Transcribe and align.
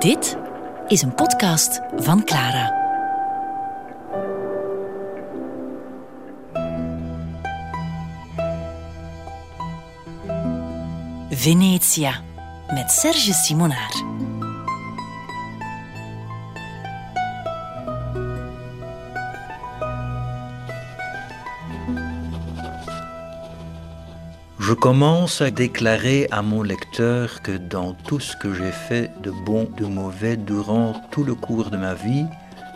Dit 0.00 0.36
is 0.88 1.02
een 1.02 1.14
podcast 1.14 1.80
van 1.96 2.24
Clara. 2.24 2.78
Venetia 11.30 12.22
met 12.74 12.90
Serge 12.90 13.32
Simonaar. 13.32 14.02
Je 24.70 24.76
commence 24.76 25.40
à 25.40 25.50
déclarer 25.50 26.28
à 26.30 26.42
mon 26.42 26.62
lecteur 26.62 27.42
que 27.42 27.56
dans 27.56 27.92
tout 27.92 28.20
ce 28.20 28.36
que 28.36 28.54
j'ai 28.54 28.70
fait 28.70 29.10
de 29.20 29.32
bon, 29.44 29.68
de 29.76 29.84
mauvais 29.84 30.36
durant 30.36 30.92
tout 31.10 31.24
le 31.24 31.34
cours 31.34 31.70
de 31.70 31.76
ma 31.76 31.94
vie, 31.94 32.26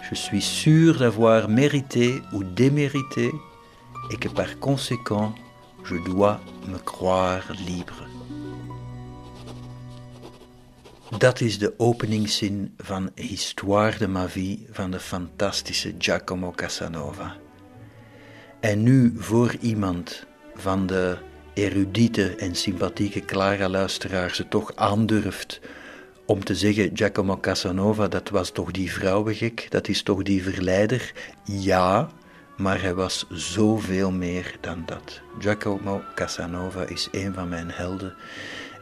je 0.02 0.16
suis 0.16 0.42
sûr 0.42 0.98
d'avoir 0.98 1.48
mérité 1.48 2.20
ou 2.32 2.42
démérité 2.42 3.30
et 4.10 4.16
que 4.16 4.28
par 4.28 4.58
conséquent, 4.58 5.36
je 5.84 5.94
dois 6.04 6.40
me 6.66 6.78
croire 6.78 7.44
libre. 7.64 8.08
Dat 11.20 11.40
is 11.40 11.58
de 11.58 11.74
openingszin 11.76 12.72
de 13.98 14.06
ma 14.06 14.26
vie 14.26 14.66
de 14.90 14.98
fantastische 14.98 15.94
Giacomo 15.98 16.50
Casanova. 16.50 17.36
En 18.62 18.82
nu 18.82 19.12
voor 19.16 19.54
iemand 19.60 20.26
de 20.86 21.18
erudite 21.54 22.36
en 22.36 22.54
sympathieke 22.54 23.20
Clara-luisteraar 23.20 24.34
ze 24.34 24.48
toch 24.48 24.72
aandurft 24.74 25.60
om 26.26 26.44
te 26.44 26.54
zeggen: 26.54 26.90
Giacomo 26.94 27.38
Casanova, 27.40 28.08
dat 28.08 28.28
was 28.28 28.50
toch 28.50 28.70
die 28.70 28.92
vrouwengek, 28.92 29.66
dat 29.70 29.88
is 29.88 30.02
toch 30.02 30.22
die 30.22 30.42
verleider? 30.42 31.12
Ja, 31.44 32.08
maar 32.56 32.82
hij 32.82 32.94
was 32.94 33.26
zoveel 33.30 34.10
meer 34.10 34.56
dan 34.60 34.82
dat. 34.86 35.20
Giacomo 35.38 36.02
Casanova 36.14 36.82
is 36.82 37.08
een 37.12 37.34
van 37.34 37.48
mijn 37.48 37.70
helden 37.70 38.14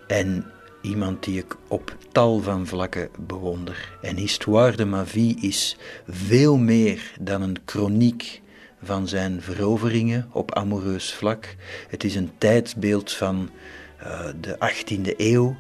en 0.07 0.45
iemand 0.81 1.25
die 1.25 1.39
ik 1.39 1.57
op 1.69 1.97
tal 2.13 2.41
van 2.41 2.67
vlakken 2.67 3.09
bewonder. 3.19 3.99
En 4.01 4.17
Histoire 4.17 4.77
de 4.77 4.85
ma 4.85 5.07
vie 5.07 5.41
is 5.41 5.77
veel 6.09 6.57
meer 6.57 7.13
dan 7.21 7.43
een 7.43 7.57
chroniek 7.65 8.42
van 8.83 9.09
zijn 9.09 9.43
veroveringen 9.43 10.29
op 10.33 10.55
amoureus 10.55 11.15
vlak. 11.15 11.57
Het 11.89 12.05
is 12.05 12.15
een 12.15 12.31
tijdsbeeld 12.39 13.13
van 13.13 13.51
uh, 14.03 14.21
de 14.41 14.57
18e 14.57 15.17
eeuw. 15.17 15.57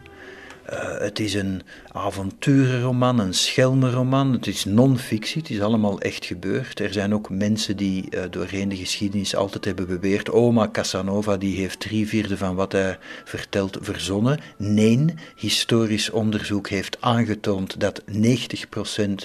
Uh, 0.71 0.99
het 0.99 1.21
is 1.21 1.35
een 1.35 1.63
avonturenroman, 1.93 3.19
een 3.19 3.35
schelmenroman. 3.35 4.33
Het 4.33 4.47
is 4.47 4.65
non-fictie, 4.65 5.41
het 5.41 5.51
is 5.51 5.61
allemaal 5.61 6.01
echt 6.01 6.25
gebeurd. 6.25 6.81
Er 6.81 6.93
zijn 6.93 7.15
ook 7.15 7.31
mensen 7.31 7.77
die 7.77 8.05
uh, 8.11 8.23
doorheen 8.31 8.69
de 8.69 8.77
geschiedenis 8.77 9.37
altijd 9.37 9.65
hebben 9.65 9.87
beweerd: 9.87 10.31
oma 10.31 10.69
Casanova 10.69 11.37
die 11.37 11.57
heeft 11.57 11.81
drie 11.81 12.09
vierde 12.09 12.37
van 12.37 12.55
wat 12.55 12.73
hij 12.73 12.99
vertelt 13.25 13.79
verzonnen. 13.81 14.41
Nee, 14.57 15.05
historisch 15.37 16.11
onderzoek 16.11 16.69
heeft 16.69 16.97
aangetoond 17.01 17.81
dat 17.81 18.03
90% 18.03 18.07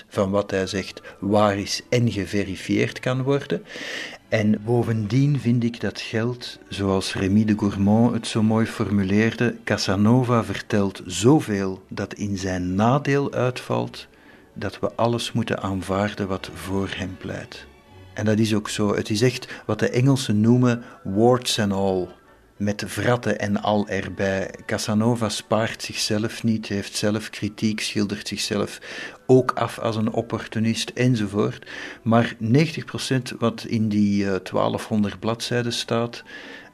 van 0.07 0.31
wat 0.31 0.51
hij 0.51 0.67
zegt 0.67 1.01
waar 1.19 1.57
is 1.57 1.81
en 1.89 2.11
geverifieerd 2.11 2.99
kan 2.99 3.23
worden. 3.23 3.63
En 4.29 4.61
bovendien 4.65 5.39
vind 5.39 5.63
ik 5.63 5.81
dat 5.81 5.99
geld, 5.99 6.59
zoals 6.69 7.13
Rémy 7.13 7.45
de 7.45 7.57
Gourmand 7.57 8.13
het 8.13 8.27
zo 8.27 8.43
mooi 8.43 8.65
formuleerde, 8.65 9.55
Casanova 9.63 10.43
vertelt 10.43 11.01
zoveel 11.05 11.83
dat 11.89 12.13
in 12.13 12.37
zijn 12.37 12.75
nadeel 12.75 13.33
uitvalt, 13.33 14.07
dat 14.53 14.79
we 14.79 14.91
alles 14.95 15.31
moeten 15.31 15.61
aanvaarden 15.61 16.27
wat 16.27 16.49
voor 16.53 16.89
hem 16.95 17.17
pleit. 17.17 17.65
En 18.13 18.25
dat 18.25 18.39
is 18.39 18.53
ook 18.53 18.69
zo. 18.69 18.95
Het 18.95 19.09
is 19.09 19.21
echt 19.21 19.47
wat 19.65 19.79
de 19.79 19.89
Engelsen 19.89 20.41
noemen 20.41 20.83
warts 21.03 21.59
and 21.59 21.71
all 21.71 22.07
met 22.57 22.83
vratten 22.85 23.39
en 23.39 23.61
al 23.61 23.87
erbij. 23.87 24.51
Casanova 24.65 25.29
spaart 25.29 25.83
zichzelf 25.83 26.43
niet, 26.43 26.67
heeft 26.67 26.95
zelf 26.95 27.29
kritiek, 27.29 27.81
schildert 27.81 28.27
zichzelf 28.27 28.79
ook 29.25 29.51
af 29.51 29.79
als 29.79 29.95
een 29.95 30.11
opportunist 30.11 30.89
enzovoort. 30.89 31.69
Maar 32.01 32.35
90% 32.43 33.37
wat 33.39 33.63
in 33.63 33.89
die 33.89 34.23
1200 34.23 35.13
eh, 35.13 35.19
bladzijden 35.19 35.73
staat, 35.73 36.23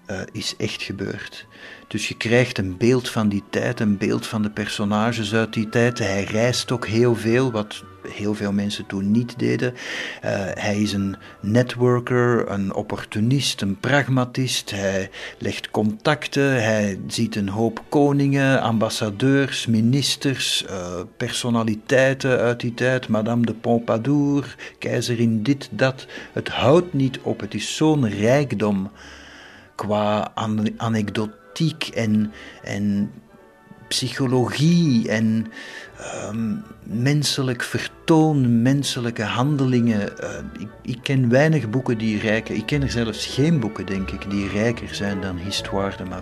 uh, 0.07 0.21
is 0.31 0.55
echt 0.57 0.81
gebeurd. 0.81 1.45
Dus 1.87 2.07
je 2.07 2.17
krijgt 2.17 2.57
een 2.57 2.77
beeld 2.77 3.09
van 3.09 3.29
die 3.29 3.43
tijd, 3.49 3.79
een 3.79 3.97
beeld 3.97 4.27
van 4.27 4.41
de 4.41 4.49
personages 4.49 5.33
uit 5.33 5.53
die 5.53 5.69
tijd. 5.69 5.99
Hij 5.99 6.23
reist 6.23 6.71
ook 6.71 6.87
heel 6.87 7.15
veel, 7.15 7.51
wat 7.51 7.83
heel 8.07 8.33
veel 8.33 8.51
mensen 8.51 8.85
toen 8.85 9.11
niet 9.11 9.39
deden. 9.39 9.73
Uh, 9.73 9.79
hij 10.53 10.81
is 10.81 10.93
een 10.93 11.15
networker, 11.39 12.51
een 12.51 12.73
opportunist, 12.73 13.61
een 13.61 13.79
pragmatist. 13.79 14.71
Hij 14.71 15.09
legt 15.37 15.71
contacten, 15.71 16.63
hij 16.63 16.99
ziet 17.07 17.35
een 17.35 17.49
hoop 17.49 17.83
koningen, 17.89 18.61
ambassadeurs, 18.61 19.65
ministers, 19.65 20.65
uh, 20.69 20.99
personaliteiten 21.17 22.39
uit 22.39 22.59
die 22.59 22.73
tijd. 22.73 23.07
Madame 23.07 23.45
de 23.45 23.53
Pompadour, 23.53 24.55
keizerin 24.79 25.43
dit, 25.43 25.69
dat. 25.71 26.05
Het 26.33 26.49
houdt 26.49 26.93
niet 26.93 27.19
op, 27.21 27.39
het 27.39 27.53
is 27.53 27.75
zo'n 27.75 28.09
rijkdom 28.09 28.91
qua 29.75 30.31
an 30.33 30.73
anekdotiek 30.77 31.87
en, 31.87 32.31
en 32.63 33.11
psychologie 33.87 35.09
en 35.09 35.47
um, 36.29 36.63
menselijk 36.83 37.63
vertoon, 37.63 38.61
menselijke 38.61 39.23
handelingen. 39.23 40.13
Uh, 40.23 40.29
ik, 40.59 40.67
ik, 40.81 40.99
ken 41.03 41.29
weinig 41.29 41.69
boeken 41.69 41.97
die 41.97 42.19
rijker, 42.19 42.55
ik 42.55 42.65
ken 42.65 42.81
er 42.81 42.91
zelfs 42.91 43.25
geen 43.25 43.59
boeken, 43.59 43.85
denk 43.85 44.11
ik, 44.11 44.29
die 44.29 44.49
rijker 44.49 44.95
zijn 44.95 45.21
dan 45.21 45.37
Histoire 45.37 45.97
de 45.97 46.03
ma 46.03 46.21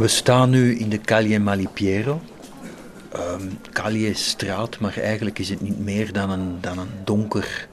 We 0.00 0.08
staan 0.08 0.50
nu 0.50 0.78
in 0.78 0.88
de 0.88 1.00
Calle 1.00 1.38
Malipiero. 1.38 2.20
Um, 3.16 3.58
Calle 3.72 3.98
is 3.98 4.28
straat, 4.28 4.78
maar 4.78 4.96
eigenlijk 4.96 5.38
is 5.38 5.48
het 5.48 5.60
niet 5.60 5.78
meer 5.78 6.12
dan 6.12 6.30
een, 6.30 6.58
dan 6.60 6.78
een 6.78 6.88
donker 7.04 7.68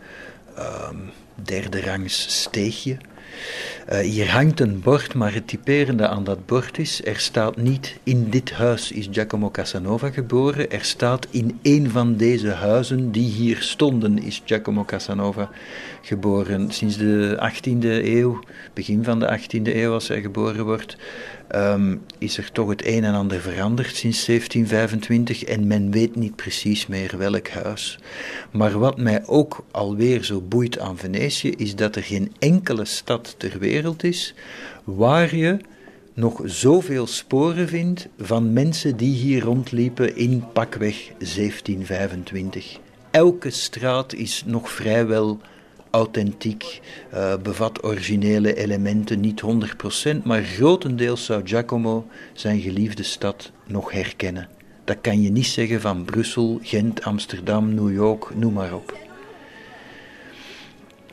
um, 0.58 1.10
derde 1.36 1.82
rangs 1.82 2.40
steegje. 2.40 2.98
Uh, 3.92 4.00
hier 4.00 4.32
hangt 4.32 4.60
een 4.60 4.80
bord, 4.80 5.14
maar 5.14 5.34
het 5.34 5.48
typerende 5.48 6.08
aan 6.08 6.24
dat 6.24 6.46
bord 6.46 6.78
is: 6.78 7.06
er 7.06 7.20
staat 7.20 7.58
niet 7.58 7.98
in 8.04 8.30
dit 8.30 8.52
huis 8.52 8.92
is 8.92 9.08
Giacomo 9.12 9.52
Casanova 9.52 10.10
geboren. 10.10 10.72
Er 10.72 10.84
staat 10.84 11.28
in 11.30 11.60
een 11.62 11.90
van 11.90 12.16
deze 12.16 12.50
huizen 12.50 13.12
die 13.12 13.32
hier 13.32 13.62
stonden 13.62 14.24
is 14.24 14.42
Giacomo 14.46 14.86
Casanova 14.86 15.50
geboren. 16.02 16.72
Sinds 16.72 16.98
de 16.98 17.50
18e 17.52 18.06
eeuw, 18.06 18.40
begin 18.74 19.04
van 19.04 19.20
de 19.20 19.40
18e 19.40 19.76
eeuw 19.76 19.94
als 19.94 20.08
hij 20.08 20.22
geboren 20.22 20.66
wordt, 20.66 20.98
um, 21.56 22.02
is 22.18 22.38
er 22.38 22.52
toch 22.52 22.70
het 22.70 22.86
een 22.86 23.04
en 23.04 23.14
ander 23.14 23.42
veranderd 23.42 23.96
sinds 23.96 24.26
1725 24.26 25.44
en 25.44 25.68
men 25.68 25.92
weet 25.92 26.16
niet 26.16 26.36
precies 26.36 26.88
meer 26.88 27.18
welk 27.18 27.50
huis. 27.50 28.00
Maar 28.52 28.80
wat 28.80 28.98
mij 28.98 29.24
ook 29.26 29.66
alweer 29.72 30.24
zo 30.24 30.42
boeit 30.42 30.80
aan 30.80 30.98
Venetië 30.98 31.50
is 31.50 31.76
dat 31.76 31.96
er 31.96 32.04
geen 32.04 32.32
enkele 32.40 32.86
stad 32.86 33.36
ter 33.38 33.60
wereld 33.60 34.04
is 34.04 34.34
waar 34.84 35.36
je 35.36 35.58
nog 36.14 36.42
zoveel 36.46 37.08
sporen 37.08 37.68
vindt 37.68 38.08
van 38.20 38.54
mensen 38.54 38.98
die 38.98 39.16
hier 39.16 39.44
rondliepen 39.44 40.16
in 40.16 40.44
pakweg 40.54 41.12
1725. 41.18 42.80
Elke 43.12 43.50
straat 43.50 44.14
is 44.14 44.44
nog 44.46 44.72
vrijwel 44.72 45.40
authentiek, 45.90 46.82
uh, 47.14 47.34
bevat 47.44 47.84
originele 47.84 48.56
elementen, 48.56 49.20
niet 49.20 49.42
100%, 49.42 50.24
maar 50.24 50.44
grotendeels 50.44 51.26
zou 51.26 51.42
Giacomo 51.46 52.08
zijn 52.34 52.60
geliefde 52.60 53.04
stad 53.04 53.52
nog 53.66 53.92
herkennen. 53.92 54.50
Dat 54.84 54.98
kan 55.02 55.22
je 55.22 55.30
niet 55.30 55.46
zeggen 55.46 55.82
van 55.82 56.04
Brussel, 56.04 56.60
Gent, 56.62 57.04
Amsterdam, 57.04 57.74
New 57.74 57.94
York, 57.94 58.36
noem 58.36 58.54
maar 58.54 58.74
op. 58.74 58.98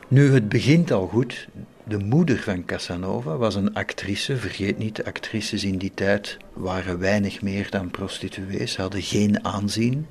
Nu, 0.07 0.33
het 0.33 0.49
begint 0.49 0.91
al 0.91 1.07
goed. 1.07 1.47
De 1.83 1.97
moeder 1.97 2.37
van 2.37 2.65
Casanova 2.65 3.37
was 3.37 3.55
een 3.55 3.73
actrice. 3.73 4.37
Vergeet 4.37 4.77
niet, 4.77 5.03
actrices 5.03 5.63
in 5.63 5.77
die 5.77 5.91
tijd 5.93 6.37
waren 6.53 6.99
weinig 6.99 7.41
meer 7.41 7.67
dan 7.69 7.91
prostituees, 7.91 8.77
hadden 8.77 9.01
geen 9.01 9.45
aanzien, 9.45 10.07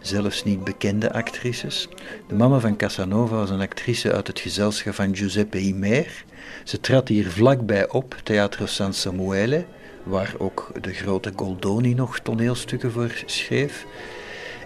zelfs 0.00 0.44
niet 0.44 0.64
bekende 0.64 1.12
actrices. 1.12 1.88
De 2.28 2.34
mama 2.34 2.58
van 2.58 2.76
Casanova 2.76 3.36
was 3.36 3.50
een 3.50 3.60
actrice 3.60 4.12
uit 4.12 4.26
het 4.26 4.40
gezelschap 4.40 4.94
van 4.94 5.16
Giuseppe 5.16 5.58
Imer. 5.58 6.24
Ze 6.64 6.80
trad 6.80 7.08
hier 7.08 7.30
vlakbij 7.30 7.90
op, 7.90 8.16
Teatro 8.22 8.66
San 8.66 8.92
Samuele, 8.92 9.64
waar 10.02 10.34
ook 10.38 10.70
de 10.80 10.92
grote 10.92 11.32
Goldoni 11.36 11.94
nog 11.94 12.18
toneelstukken 12.18 12.92
voor 12.92 13.22
schreef. 13.26 13.86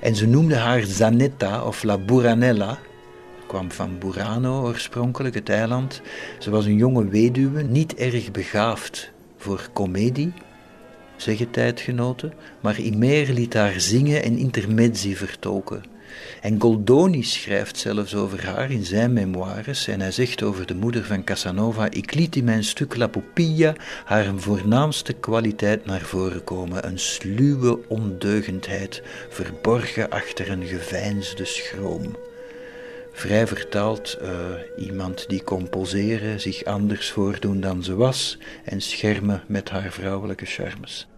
En 0.00 0.16
ze 0.16 0.26
noemde 0.26 0.56
haar 0.56 0.82
Zanetta 0.82 1.64
of 1.64 1.82
La 1.82 1.98
Buranella, 1.98 2.78
kwam 3.46 3.70
van 3.70 3.98
Burano 3.98 4.62
oorspronkelijk, 4.62 5.34
het 5.34 5.48
eiland. 5.48 6.00
Ze 6.38 6.50
was 6.50 6.64
een 6.64 6.76
jonge 6.76 7.08
weduwe, 7.08 7.62
niet 7.62 7.94
erg 7.94 8.30
begaafd 8.30 9.10
voor 9.36 9.68
komedie, 9.72 10.32
zeggen 11.22 11.50
tijdgenoten, 11.50 12.32
maar 12.60 12.80
Imer 12.80 13.32
liet 13.32 13.54
haar 13.54 13.80
zingen 13.80 14.22
en 14.22 14.38
intermezzi 14.38 15.16
vertolken. 15.16 15.82
En 16.40 16.60
Goldoni 16.60 17.22
schrijft 17.22 17.76
zelfs 17.76 18.14
over 18.14 18.46
haar 18.46 18.70
in 18.70 18.84
zijn 18.84 19.12
memoires 19.12 19.88
en 19.88 20.00
hij 20.00 20.12
zegt 20.12 20.42
over 20.42 20.66
de 20.66 20.74
moeder 20.74 21.04
van 21.04 21.24
Casanova: 21.24 21.90
Ik 21.90 22.14
liet 22.14 22.36
in 22.36 22.44
mijn 22.44 22.64
stuk 22.64 22.96
La 22.96 23.06
Pupilla 23.06 23.74
haar 24.04 24.32
voornaamste 24.36 25.12
kwaliteit 25.12 25.86
naar 25.86 26.00
voren 26.00 26.44
komen, 26.44 26.86
een 26.86 26.98
sluwe 26.98 27.88
ondeugendheid, 27.88 29.02
verborgen 29.28 30.10
achter 30.10 30.50
een 30.50 30.66
geveinsde 30.66 31.44
schroom 31.44 32.16
vrij 33.12 33.46
vertaald 33.46 34.18
uh, 34.22 34.28
iemand 34.86 35.28
die 35.28 35.42
kon 35.42 35.68
poseren, 35.68 36.40
zich 36.40 36.64
anders 36.64 37.10
voordoen 37.10 37.60
dan 37.60 37.82
ze 37.82 37.94
was 37.94 38.38
en 38.64 38.80
schermen 38.80 39.42
met 39.46 39.70
haar 39.70 39.92
vrouwelijke 39.92 40.46
charmes. 40.46 41.09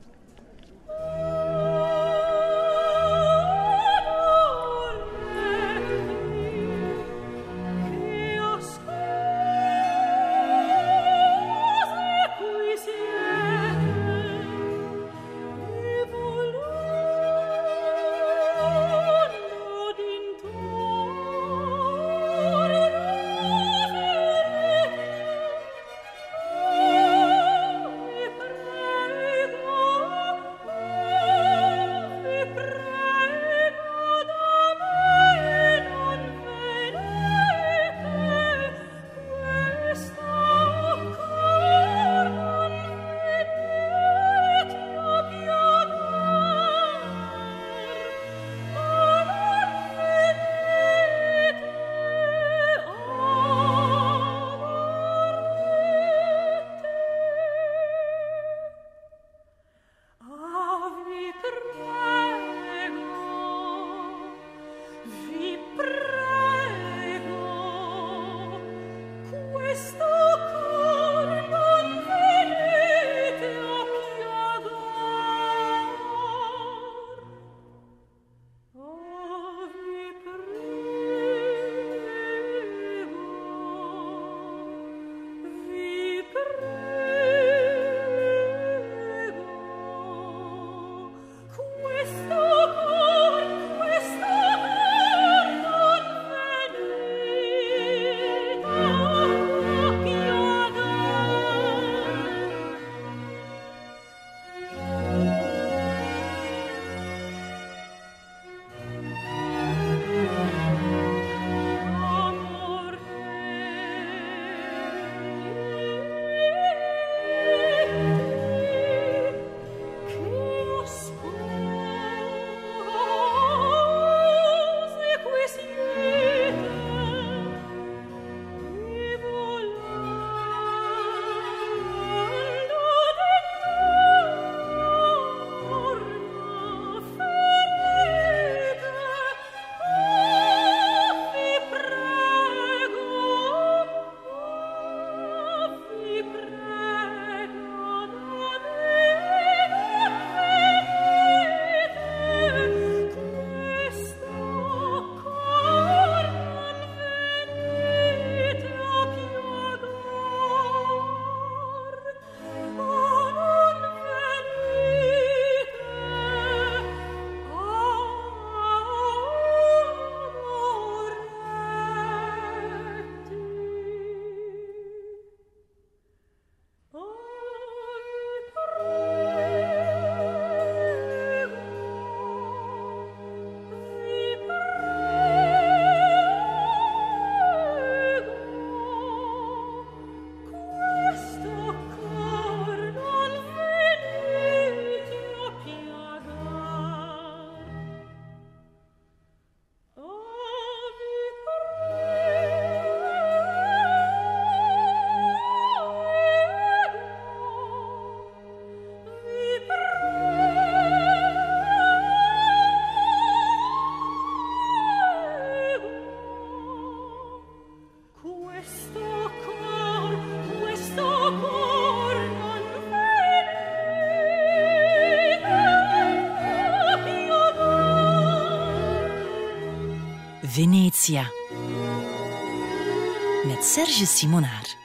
Met 233.47 233.65
Serge 233.65 234.07
Simonaar. 234.07 234.77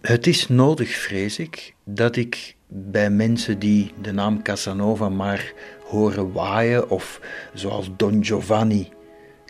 Het 0.00 0.26
is 0.26 0.48
nodig, 0.48 0.90
vrees 0.90 1.38
ik, 1.38 1.74
dat 1.84 2.16
ik 2.16 2.56
bij 2.68 3.10
mensen 3.10 3.58
die 3.58 3.92
de 4.00 4.12
naam 4.12 4.42
Casanova 4.42 5.08
maar 5.08 5.52
horen 5.84 6.32
waaien, 6.32 6.90
of 6.90 7.20
zoals 7.54 7.90
Don 7.96 8.24
Giovanni 8.24 8.88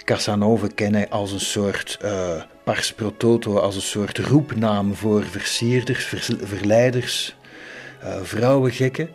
Casanova 0.07 0.67
kennen 0.75 1.11
als 1.11 1.33
een 1.33 1.41
soort 1.41 1.99
uh, 2.05 2.43
pars 2.65 2.95
als 3.45 3.75
een 3.75 3.83
soort 3.83 4.19
roepnaam 4.19 4.95
voor 4.95 5.25
versierders, 5.25 6.05
verleiders, 6.43 7.37
uh, 8.05 8.17
vrouwengekken, 8.23 9.09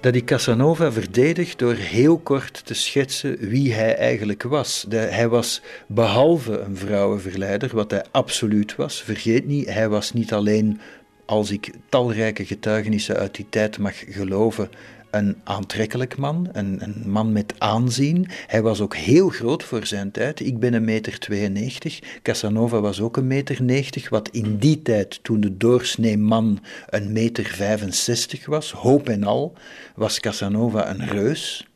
dat 0.00 0.14
ik 0.14 0.24
Casanova 0.24 0.92
verdedigt 0.92 1.58
door 1.58 1.74
heel 1.74 2.18
kort 2.18 2.66
te 2.66 2.74
schetsen 2.74 3.38
wie 3.38 3.72
hij 3.72 3.96
eigenlijk 3.96 4.42
was. 4.42 4.84
De, 4.88 4.96
hij 4.96 5.28
was 5.28 5.62
behalve 5.86 6.58
een 6.58 6.76
vrouwenverleider, 6.76 7.70
wat 7.72 7.90
hij 7.90 8.04
absoluut 8.10 8.76
was, 8.76 9.02
vergeet 9.02 9.46
niet, 9.46 9.72
hij 9.72 9.88
was 9.88 10.12
niet 10.12 10.32
alleen, 10.32 10.80
als 11.24 11.50
ik 11.50 11.70
talrijke 11.88 12.44
getuigenissen 12.44 13.16
uit 13.16 13.34
die 13.34 13.46
tijd 13.50 13.78
mag 13.78 13.94
geloven, 14.08 14.70
een 15.10 15.36
aantrekkelijk 15.44 16.16
man, 16.16 16.48
een, 16.52 16.82
een, 16.82 17.10
man 17.10 17.32
met 17.32 17.54
aanzien. 17.58 18.28
Hij 18.46 18.62
was 18.62 18.80
ook 18.80 18.96
heel 18.96 19.28
groot 19.28 19.64
voor 19.64 19.86
zijn 19.86 20.10
tijd. 20.10 20.40
Ik 20.40 20.58
ben 20.58 20.74
een 20.74 20.84
meter 20.84 21.18
92. 21.18 21.98
Casanova 22.22 22.80
was 22.80 23.00
ook 23.00 23.16
een 23.16 23.26
meter 23.26 23.62
90, 23.62 24.08
wat 24.08 24.28
in 24.28 24.56
die 24.56 24.82
tijd, 24.82 25.18
toen 25.22 25.40
de 25.40 25.56
doorsnee 25.56 26.18
man 26.18 26.60
een 26.88 27.12
meter 27.12 27.44
65 27.44 28.46
was, 28.46 28.72
hoop 28.72 29.08
en 29.08 29.24
al, 29.24 29.56
was 29.94 30.20
Casanova 30.20 30.90
een 30.90 31.08
reus. 31.08 31.69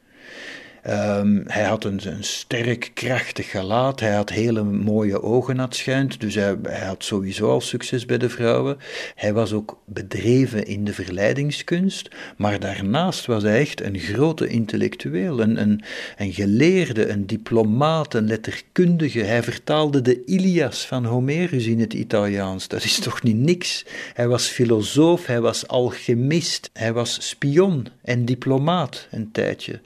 Um, 0.88 1.42
hij 1.46 1.62
had 1.62 1.84
een, 1.84 2.00
een, 2.04 2.24
sterk, 2.24 2.90
krachtig 2.94 3.50
gelaat. 3.50 4.00
Hij 4.00 4.14
had 4.14 4.30
hele 4.30 4.62
mooie 4.62 5.22
ogen, 5.22 5.58
het 5.58 5.76
schijnt. 5.76 6.20
Dus 6.20 6.34
hij, 6.34 6.56
hij, 6.62 6.86
had 6.86 7.04
sowieso 7.04 7.50
al 7.50 7.60
succes 7.60 8.06
bij 8.06 8.18
de 8.18 8.28
vrouwen. 8.28 8.76
Hij 9.14 9.32
was 9.32 9.52
ook 9.52 9.82
bedreven 9.84 10.66
in 10.66 10.84
de 10.84 10.92
verleidingskunst. 10.92 12.08
Maar 12.36 12.60
daarnaast 12.60 13.26
was 13.26 13.42
hij 13.42 13.60
echt 13.60 13.82
een 13.82 13.98
grote 13.98 14.46
intellectueel. 14.46 15.40
Een, 15.40 15.60
een, 15.60 15.82
een 16.16 16.32
geleerde, 16.32 17.08
een 17.08 17.26
diplomaat, 17.26 18.14
een 18.14 18.26
letterkundige. 18.26 19.20
Hij 19.20 19.42
vertaalde 19.42 20.02
de 20.02 20.24
Ilias 20.24 20.86
van 20.86 21.04
Homerus 21.04 21.66
in 21.66 21.80
het 21.80 21.92
Italiaans. 21.92 22.68
Dat 22.68 22.84
is 22.84 22.98
toch 22.98 23.22
niet 23.22 23.36
niks? 23.36 23.84
Hij 24.14 24.28
was 24.28 24.46
filosoof, 24.46 25.26
hij 25.26 25.40
was 25.40 25.68
alchemist, 25.68 26.70
hij 26.72 26.92
was 26.92 27.28
spion 27.28 27.86
en 28.02 28.24
diplomaat 28.24 29.08
een 29.10 29.32
tijdje. 29.32 29.80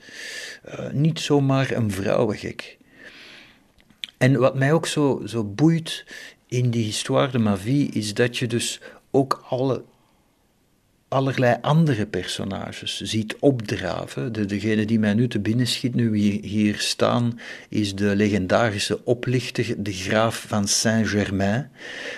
Uh, 0.71 0.89
niet 0.91 1.19
zomaar 1.19 1.71
een 1.71 1.91
vrouwengek. 1.91 2.77
En 4.17 4.39
wat 4.39 4.55
mij 4.55 4.73
ook 4.73 4.87
zo, 4.87 5.21
zo 5.25 5.43
boeit 5.43 6.05
in 6.47 6.69
die 6.69 6.83
histoire 6.83 7.31
de 7.31 7.39
ma 7.39 7.57
vie, 7.57 7.91
is 7.91 8.13
dat 8.13 8.37
je 8.37 8.47
dus 8.47 8.81
ook 9.11 9.43
alle 9.49 9.83
allerlei 11.09 11.57
andere 11.61 12.05
personages 12.05 13.01
ziet 13.01 13.35
opdraven. 13.39 14.33
De, 14.33 14.45
degene 14.45 14.85
die 14.85 14.99
mij 14.99 15.13
nu 15.13 15.27
te 15.27 15.39
binnen 15.39 15.67
schiet, 15.67 15.95
nu 15.95 16.17
hier 16.41 16.75
staan, 16.77 17.39
is 17.69 17.95
de 17.95 18.15
legendarische 18.15 19.05
oplichter, 19.05 19.75
de 19.77 19.93
graaf 19.93 20.45
van 20.47 20.67
Saint-Germain. 20.67 21.71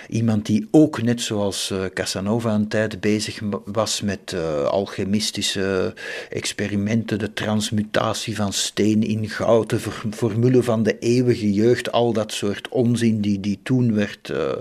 Iemand 0.08 0.46
die 0.46 0.68
ook, 0.70 1.02
net 1.02 1.20
zoals 1.20 1.70
uh, 1.72 1.84
Casanova 1.94 2.54
een 2.54 2.68
tijd 2.68 3.00
bezig 3.00 3.40
was 3.64 4.00
met 4.00 4.32
uh, 4.34 4.64
alchemistische 4.64 5.94
experimenten, 6.30 7.18
de 7.18 7.32
transmutatie 7.32 8.36
van 8.36 8.52
steen 8.52 9.02
in 9.02 9.28
goud, 9.28 9.70
de 9.70 9.78
formule 10.10 10.62
van 10.62 10.82
de 10.82 10.98
eeuwige 10.98 11.52
jeugd, 11.52 11.92
al 11.92 12.12
dat 12.12 12.32
soort 12.32 12.68
onzin 12.68 13.20
die, 13.20 13.40
die 13.40 13.60
toen 13.62 13.94
werd 13.94 14.28
uh, 14.28 14.52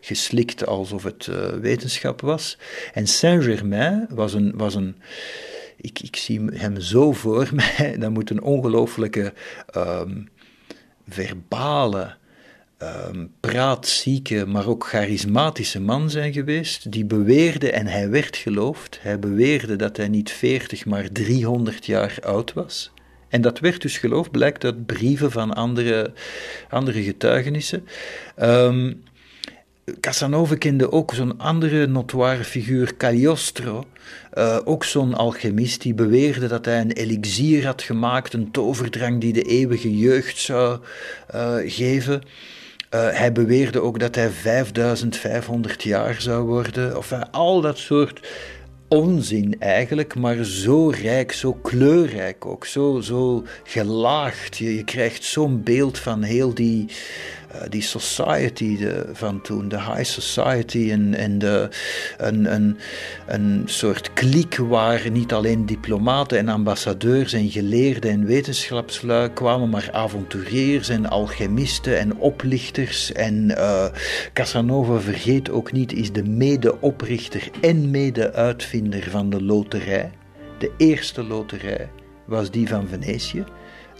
geslikt 0.00 0.66
alsof 0.66 1.02
het 1.02 1.28
wetenschap 1.60 2.20
was. 2.20 2.58
En 2.92 3.06
Saint-Germain 3.06 3.77
was 4.08 4.34
een. 4.34 4.52
Was 4.56 4.74
een 4.74 4.96
ik, 5.80 6.00
ik 6.00 6.16
zie 6.16 6.40
hem 6.52 6.80
zo 6.80 7.12
voor 7.12 7.48
mij. 7.78 7.96
Dat 7.98 8.10
moet 8.10 8.30
een 8.30 8.42
ongelooflijke 8.42 9.32
um, 9.76 10.28
verbale, 11.08 12.14
um, 12.82 13.30
praatzieke, 13.40 14.46
maar 14.46 14.66
ook 14.66 14.86
charismatische 14.86 15.80
man 15.80 16.10
zijn 16.10 16.32
geweest. 16.32 16.92
Die 16.92 17.04
beweerde, 17.04 17.70
en 17.70 17.86
hij 17.86 18.10
werd 18.10 18.36
geloofd, 18.36 18.98
hij 19.02 19.18
beweerde 19.18 19.76
dat 19.76 19.96
hij 19.96 20.08
niet 20.08 20.30
40, 20.30 20.86
maar 20.86 21.12
300 21.12 21.86
jaar 21.86 22.18
oud 22.22 22.52
was. 22.52 22.92
En 23.28 23.40
dat 23.40 23.58
werd 23.58 23.82
dus 23.82 23.98
geloofd, 23.98 24.30
blijkt 24.30 24.64
uit 24.64 24.86
brieven 24.86 25.30
van 25.30 25.54
andere, 25.54 26.12
andere 26.70 27.02
getuigenissen. 27.02 27.86
Um, 28.42 29.02
Casanova 30.00 30.54
kende 30.54 30.92
ook 30.92 31.14
zo'n 31.14 31.38
andere 31.38 31.86
notoire 31.86 32.44
figuur, 32.44 32.96
Cagliostro, 32.96 33.84
uh, 34.34 34.58
ook 34.64 34.84
zo'n 34.84 35.14
alchemist 35.14 35.82
die 35.82 35.94
beweerde 35.94 36.46
dat 36.46 36.64
hij 36.64 36.80
een 36.80 36.92
elixier 36.92 37.66
had 37.66 37.82
gemaakt, 37.82 38.32
een 38.32 38.50
toverdrang 38.50 39.20
die 39.20 39.32
de 39.32 39.42
eeuwige 39.42 39.98
jeugd 39.98 40.38
zou 40.38 40.78
uh, 41.34 41.54
geven. 41.64 42.22
Uh, 42.94 43.08
hij 43.10 43.32
beweerde 43.32 43.80
ook 43.80 43.98
dat 43.98 44.14
hij 44.14 44.30
5500 44.30 45.82
jaar 45.82 46.20
zou 46.20 46.46
worden. 46.46 46.96
Of 46.96 47.12
al 47.30 47.60
dat 47.60 47.78
soort 47.78 48.20
onzin 48.88 49.56
eigenlijk, 49.58 50.14
maar 50.14 50.44
zo 50.44 50.88
rijk, 50.88 51.32
zo 51.32 51.52
kleurrijk 51.52 52.46
ook, 52.46 52.66
zo, 52.66 53.00
zo 53.00 53.44
gelaagd. 53.64 54.56
Je, 54.56 54.84
krijgt 54.84 55.24
zo'n 55.24 55.62
beeld 55.62 55.98
van 55.98 56.22
heel 56.22 56.54
die 56.54 56.88
die 57.68 57.82
society 57.82 58.78
de, 58.78 59.06
van 59.12 59.40
toen, 59.40 59.68
de 59.68 59.80
high 59.80 60.04
society 60.04 60.90
en, 60.90 61.14
en 61.14 61.38
de, 61.38 61.68
een, 62.16 62.76
een, 63.26 63.62
soort 63.64 64.12
kliek 64.12 64.56
waar 64.56 65.10
niet 65.10 65.32
alleen 65.32 65.66
diplomaten 65.66 66.38
en 66.38 66.48
ambassadeurs 66.48 67.32
en 67.32 67.50
geleerden 67.50 68.10
en 68.10 68.24
wetenschapslui 68.24 69.32
kwamen, 69.32 69.68
maar 69.68 69.88
avonturiers 69.92 70.88
en 70.88 71.06
alchemisten 71.06 71.98
en 71.98 72.16
oplichters. 72.16 73.12
En 73.12 73.50
uh, 73.50 73.84
Casanova, 74.32 75.00
vergeet 75.00 75.50
ook 75.50 75.72
niet, 75.72 75.92
is 75.92 76.12
de 76.12 76.24
mede-oprichter 76.24 77.50
en 77.60 77.90
mede-uitvinder 77.90 79.10
van 79.10 79.30
de 79.30 79.42
loterij. 79.42 80.10
De 80.58 80.70
eerste 80.76 81.24
loterij 81.24 81.90
was 82.24 82.50
die 82.50 82.68
van 82.68 82.88
Venetië 82.88 83.44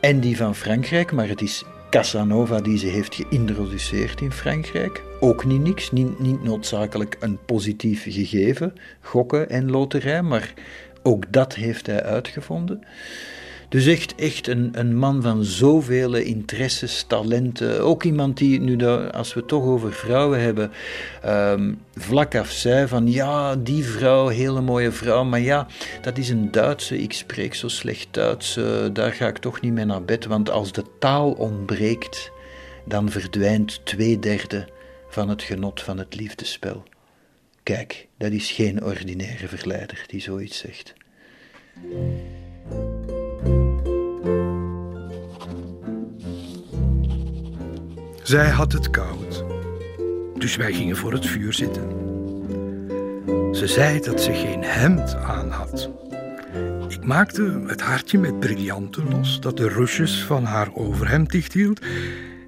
en 0.01 0.21
die 0.21 0.37
van 0.37 0.55
Frankrijk, 0.55 1.13
maar 1.13 1.29
het 1.29 1.43
is 1.43 1.65
Casanova 1.91 2.61
die 2.61 2.79
ze 2.79 2.87
heeft 2.87 3.15
geïntroduceerd 3.15 4.21
in 4.21 4.33
Frankrijk. 4.33 5.03
Ook 5.21 5.45
niet 5.45 5.61
niks, 5.61 5.93
niet, 5.93 6.19
niet 6.19 6.43
noodzakelijk 6.43 7.17
een 7.21 7.39
positief 7.45 8.03
gegeven, 8.03 8.75
gokken 9.01 9.51
en 9.51 9.71
loterij, 9.71 10.23
maar 10.23 10.55
ook 11.03 11.33
dat 11.33 11.55
heeft 11.55 11.87
hij 11.87 12.03
uitgevonden. 12.03 12.83
Dus 13.69 13.87
echt, 13.87 14.15
echt 14.15 14.47
een, 14.47 14.71
een 14.73 14.97
man 14.97 15.23
van 15.23 15.45
zoveel 15.45 16.15
interesses, 16.15 17.03
talenten. 17.03 17.81
Ook 17.81 18.05
iemand 18.05 18.37
die, 18.37 18.61
nu 18.61 18.85
als 18.87 19.35
we 19.35 19.41
het 19.41 19.49
toch 19.49 19.65
over 19.65 19.93
vrouwen 19.93 20.41
hebben, 20.41 20.71
um, 21.27 21.81
vlak 21.95 22.35
af 22.35 22.51
zei 22.51 22.87
van 22.87 23.13
ja, 23.13 23.57
die 23.57 23.85
vrouw, 23.85 24.29
hele 24.29 24.61
mooie 24.61 24.93
vrouw, 24.93 25.25
maar 25.25 25.41
ja, 25.41 25.67
dat 26.01 26.19
is 26.19 26.29
een 26.29 26.51
Duitse, 26.51 26.99
ik 26.99 27.13
spreek 27.13 27.55
zo 27.55 27.69
slecht 27.69 28.09
Duits, 28.11 28.57
uh, 28.57 28.87
daar 28.93 29.13
ga 29.13 29.27
ik 29.27 29.39
toch 29.39 29.61
niet 29.61 29.73
mee 29.73 29.85
naar 29.85 30.05
bed, 30.05 30.25
want 30.25 30.51
als 30.51 30.73
de 30.73 30.85
taal 30.99 31.31
ontbreekt, 31.33 32.31
dan 32.85 33.11
verdwijnt 33.11 33.81
twee 33.85 34.19
derde 34.19 34.69
van 35.09 35.29
het 35.29 35.43
genot 35.43 35.81
van 35.81 35.99
het 35.99 36.15
liefdespel. 36.15 36.83
Kijk, 37.63 38.07
dat 38.19 38.33
is 38.33 38.51
geen 38.51 38.85
ordinaire 38.85 39.49
verleider 39.49 40.05
die 40.07 40.21
zoiets 40.21 40.59
zegt. 40.59 40.95
Zij 48.29 48.49
had 48.49 48.73
het 48.73 48.91
koud, 48.91 49.45
dus 50.39 50.57
wij 50.57 50.73
gingen 50.73 50.97
voor 50.97 51.13
het 51.13 51.27
vuur 51.27 51.53
zitten. 51.53 51.91
Ze 53.53 53.67
zei 53.67 54.01
dat 54.01 54.21
ze 54.21 54.33
geen 54.33 54.63
hemd 54.63 55.15
aan 55.15 55.51
had. 55.51 55.91
Ik 56.89 57.05
maakte 57.05 57.63
het 57.67 57.81
hartje 57.81 58.19
met 58.19 58.41
brillanten 58.41 59.11
los 59.11 59.41
dat 59.41 59.57
de 59.57 59.69
rusjes 59.69 60.25
van 60.25 60.45
haar 60.45 60.69
overhemd 60.75 61.31
dichthield. 61.31 61.81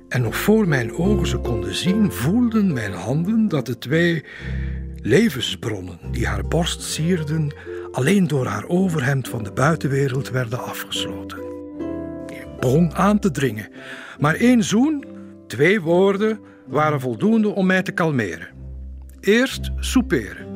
En 0.09 0.23
nog 0.23 0.37
voor 0.37 0.69
mijn 0.69 0.93
ogen 0.93 1.27
ze 1.27 1.39
konden 1.39 1.75
zien, 1.75 2.13
voelden 2.13 2.73
mijn 2.73 2.93
handen 2.93 3.49
dat 3.49 3.67
de 3.67 3.79
twee 3.79 4.25
levensbronnen 5.03 5.99
die 6.11 6.27
haar 6.27 6.49
borst 6.49 6.83
sierden, 6.83 7.55
alleen 7.93 8.27
door 8.27 8.47
haar 8.47 8.67
overhemd 8.67 9.29
van 9.29 9.43
de 9.43 9.53
buitenwereld 9.53 10.31
werden 10.31 10.65
afgesloten. 10.65 11.39
Ik 12.27 12.47
begon 12.61 12.95
aan 12.95 13.19
te 13.19 13.31
dringen, 13.31 13.69
maar 14.19 14.35
één 14.35 14.65
zoen 14.65 15.10
Twee 15.51 15.81
woorden 15.81 16.41
waren 16.67 17.01
voldoende 17.01 17.49
om 17.49 17.67
mij 17.67 17.83
te 17.83 17.93
kalmeren. 17.93 18.49
Eerst 19.21 19.71
souperen. 19.79 20.50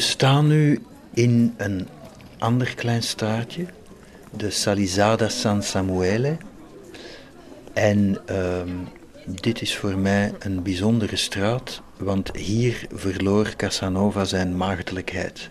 Staan 0.00 0.46
nu 0.46 0.82
in 1.14 1.54
een 1.56 1.88
ander 2.38 2.74
klein 2.74 3.02
straatje, 3.02 3.66
de 4.36 4.50
Salizada 4.50 5.28
San 5.28 5.62
Samuele. 5.62 6.36
En 7.72 8.18
ehm, 8.26 8.70
dit 9.24 9.60
is 9.60 9.76
voor 9.76 9.98
mij 9.98 10.32
een 10.38 10.62
bijzondere 10.62 11.16
straat, 11.16 11.82
want 11.96 12.36
hier 12.36 12.86
verloor 12.92 13.56
Casanova 13.56 14.24
zijn 14.24 14.56
maagdelijkheid. 14.56 15.50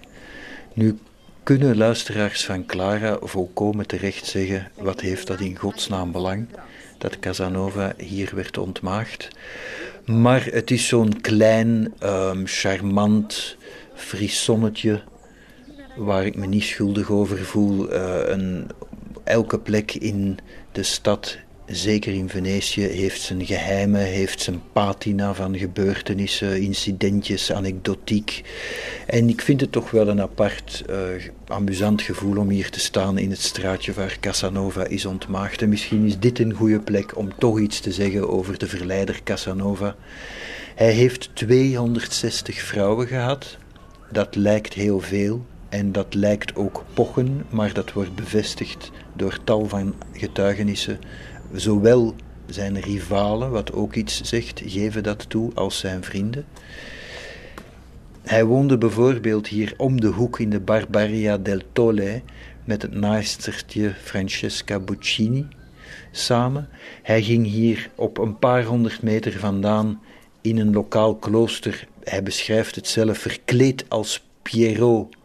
Nu 0.73 0.99
kunnen 1.43 1.77
luisteraars 1.77 2.45
van 2.45 2.65
Clara 2.65 3.17
volkomen 3.21 3.87
terecht 3.87 4.25
zeggen: 4.25 4.71
wat 4.77 5.01
heeft 5.01 5.27
dat 5.27 5.39
in 5.39 5.55
godsnaam 5.55 6.11
belang 6.11 6.47
dat 6.97 7.19
Casanova 7.19 7.93
hier 7.97 8.31
werd 8.35 8.57
ontmaagd? 8.57 9.27
Maar 10.05 10.45
het 10.45 10.71
is 10.71 10.87
zo'n 10.87 11.21
klein, 11.21 11.93
um, 12.03 12.47
charmant 12.47 13.57
frissonnetje 13.99 15.01
waar 15.97 16.25
ik 16.25 16.35
me 16.35 16.45
niet 16.45 16.63
schuldig 16.63 17.11
over 17.11 17.37
voel. 17.37 17.93
Uh, 17.93 18.17
een, 18.25 18.67
elke 19.23 19.59
plek 19.59 19.93
in 19.93 20.37
de 20.71 20.83
stad 20.83 21.37
zeker 21.71 22.13
in 22.13 22.29
Venetië, 22.29 22.81
heeft 22.81 23.21
zijn 23.21 23.45
geheimen, 23.45 24.01
heeft 24.01 24.41
zijn 24.41 24.61
patina 24.73 25.33
van 25.33 25.57
gebeurtenissen, 25.57 26.61
incidentjes, 26.61 27.51
anekdotiek. 27.51 28.43
En 29.07 29.29
ik 29.29 29.41
vind 29.41 29.61
het 29.61 29.71
toch 29.71 29.91
wel 29.91 30.07
een 30.07 30.21
apart, 30.21 30.83
uh, 30.89 30.97
amusant 31.47 32.01
gevoel 32.01 32.37
om 32.37 32.49
hier 32.49 32.69
te 32.69 32.79
staan 32.79 33.17
in 33.17 33.29
het 33.29 33.41
straatje 33.41 33.93
waar 33.93 34.17
Casanova 34.19 34.85
is 34.85 35.05
ontmaagd. 35.05 35.61
En 35.61 35.69
misschien 35.69 36.05
is 36.05 36.19
dit 36.19 36.39
een 36.39 36.53
goede 36.53 36.79
plek 36.79 37.17
om 37.17 37.37
toch 37.37 37.59
iets 37.59 37.79
te 37.79 37.91
zeggen 37.91 38.29
over 38.29 38.57
de 38.57 38.67
verleider 38.67 39.19
Casanova. 39.23 39.95
Hij 40.75 40.91
heeft 40.91 41.29
260 41.33 42.61
vrouwen 42.61 43.07
gehad. 43.07 43.57
Dat 44.11 44.35
lijkt 44.35 44.73
heel 44.73 44.99
veel. 44.99 45.45
En 45.69 45.91
dat 45.91 46.13
lijkt 46.13 46.55
ook 46.55 46.85
pochen, 46.93 47.45
maar 47.49 47.73
dat 47.73 47.93
wordt 47.93 48.15
bevestigd 48.15 48.91
door 49.13 49.39
tal 49.43 49.65
van 49.65 49.93
getuigenissen 50.13 50.99
Zowel 51.53 52.15
zijn 52.45 52.79
rivalen, 52.79 53.51
wat 53.51 53.73
ook 53.73 53.95
iets 53.95 54.21
zegt, 54.21 54.61
geven 54.65 55.03
dat 55.03 55.29
toe, 55.29 55.51
als 55.53 55.79
zijn 55.79 56.03
vrienden. 56.03 56.45
Hij 58.21 58.45
woonde 58.45 58.77
bijvoorbeeld 58.77 59.47
hier 59.47 59.73
om 59.77 60.01
de 60.01 60.07
hoek 60.07 60.39
in 60.39 60.49
de 60.49 60.59
Barbaria 60.59 61.37
del 61.37 61.59
Tolle 61.73 62.21
met 62.63 62.81
het 62.81 62.93
naaistertje 62.93 63.93
Francesca 64.03 64.79
Buccini 64.79 65.47
samen. 66.11 66.69
Hij 67.03 67.21
ging 67.23 67.45
hier 67.45 67.89
op 67.95 68.17
een 68.17 68.39
paar 68.39 68.63
honderd 68.63 69.01
meter 69.01 69.39
vandaan 69.39 70.01
in 70.41 70.57
een 70.57 70.73
lokaal 70.73 71.15
klooster, 71.15 71.87
hij 72.03 72.23
beschrijft 72.23 72.75
het 72.75 72.87
zelf, 72.87 73.17
verkleed 73.17 73.85
als 73.87 74.23
Pierrot, 74.41 75.15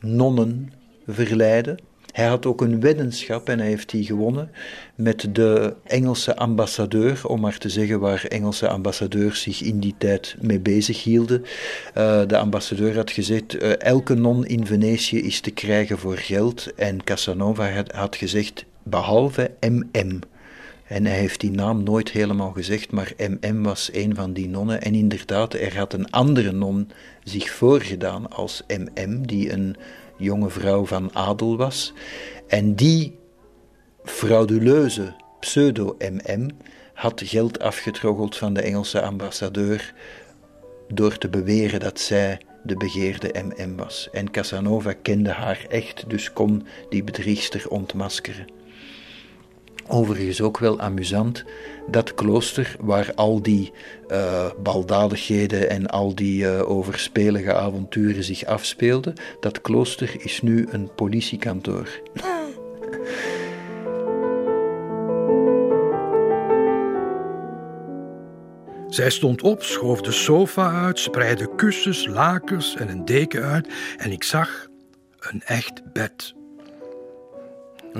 nonnen 0.00 0.72
verleiden. 1.06 1.78
Hij 2.12 2.26
had 2.26 2.46
ook 2.46 2.60
een 2.60 2.80
weddenschap 2.80 3.48
en 3.48 3.58
hij 3.58 3.68
heeft 3.68 3.90
die 3.90 4.04
gewonnen 4.04 4.50
met 4.94 5.28
de 5.32 5.74
Engelse 5.84 6.36
ambassadeur, 6.36 7.20
om 7.26 7.40
maar 7.40 7.58
te 7.58 7.68
zeggen 7.68 8.00
waar 8.00 8.24
Engelse 8.28 8.68
ambassadeurs 8.68 9.42
zich 9.42 9.62
in 9.62 9.80
die 9.80 9.94
tijd 9.98 10.36
mee 10.40 10.60
bezig 10.60 11.02
hielden. 11.02 11.40
Uh, 11.40 12.22
de 12.26 12.38
ambassadeur 12.38 12.96
had 12.96 13.10
gezegd: 13.10 13.62
uh, 13.62 13.80
elke 13.80 14.14
non 14.14 14.46
in 14.46 14.66
Venetië 14.66 15.20
is 15.20 15.40
te 15.40 15.50
krijgen 15.50 15.98
voor 15.98 16.16
geld. 16.16 16.74
En 16.74 17.04
Casanova 17.04 17.70
had, 17.70 17.92
had 17.92 18.16
gezegd: 18.16 18.64
behalve 18.82 19.50
MM. 19.60 20.18
En 20.88 21.06
hij 21.06 21.18
heeft 21.18 21.40
die 21.40 21.50
naam 21.50 21.82
nooit 21.82 22.10
helemaal 22.10 22.50
gezegd, 22.50 22.90
maar 22.90 23.12
MM 23.16 23.62
was 23.62 23.90
een 23.92 24.14
van 24.14 24.32
die 24.32 24.48
nonnen. 24.48 24.82
En 24.82 24.94
inderdaad, 24.94 25.54
er 25.54 25.76
had 25.76 25.92
een 25.92 26.10
andere 26.10 26.52
non 26.52 26.90
zich 27.22 27.50
voorgedaan 27.50 28.30
als 28.30 28.62
MM, 28.66 29.26
die 29.26 29.52
een 29.52 29.76
jonge 30.16 30.50
vrouw 30.50 30.86
van 30.86 31.14
adel 31.14 31.56
was. 31.56 31.92
En 32.46 32.74
die 32.74 33.18
frauduleuze 34.04 35.14
pseudo-MM 35.40 36.48
had 36.94 37.22
geld 37.24 37.60
afgetroggeld 37.60 38.36
van 38.36 38.54
de 38.54 38.62
Engelse 38.62 39.02
ambassadeur 39.02 39.94
door 40.88 41.18
te 41.18 41.28
beweren 41.28 41.80
dat 41.80 42.00
zij 42.00 42.40
de 42.62 42.76
begeerde 42.76 43.34
MM 43.42 43.76
was. 43.76 44.08
En 44.12 44.30
Casanova 44.30 44.92
kende 44.92 45.30
haar 45.30 45.66
echt, 45.68 46.04
dus 46.10 46.32
kon 46.32 46.66
die 46.88 47.04
bedriegster 47.04 47.68
ontmaskeren. 47.68 48.57
Overigens 49.90 50.40
ook 50.40 50.58
wel 50.58 50.80
amusant, 50.80 51.44
dat 51.86 52.14
klooster 52.14 52.76
waar 52.80 53.12
al 53.14 53.42
die 53.42 53.72
uh, 54.08 54.50
baldadigheden 54.62 55.70
en 55.70 55.86
al 55.86 56.14
die 56.14 56.42
uh, 56.42 56.70
overspelige 56.70 57.54
avonturen 57.54 58.24
zich 58.24 58.44
afspeelden, 58.44 59.14
dat 59.40 59.60
klooster 59.60 60.16
is 60.18 60.42
nu 60.42 60.66
een 60.70 60.94
politiekantoor. 60.94 61.88
Zij 68.88 69.10
stond 69.10 69.42
op, 69.42 69.62
schoof 69.62 70.00
de 70.00 70.12
sofa 70.12 70.84
uit, 70.84 70.98
spreidde 70.98 71.54
kussens, 71.54 72.06
lakens 72.06 72.76
en 72.76 72.88
een 72.88 73.04
deken 73.04 73.42
uit 73.42 73.68
en 73.96 74.12
ik 74.12 74.22
zag 74.22 74.68
een 75.18 75.42
echt 75.44 75.92
bed. 75.92 76.36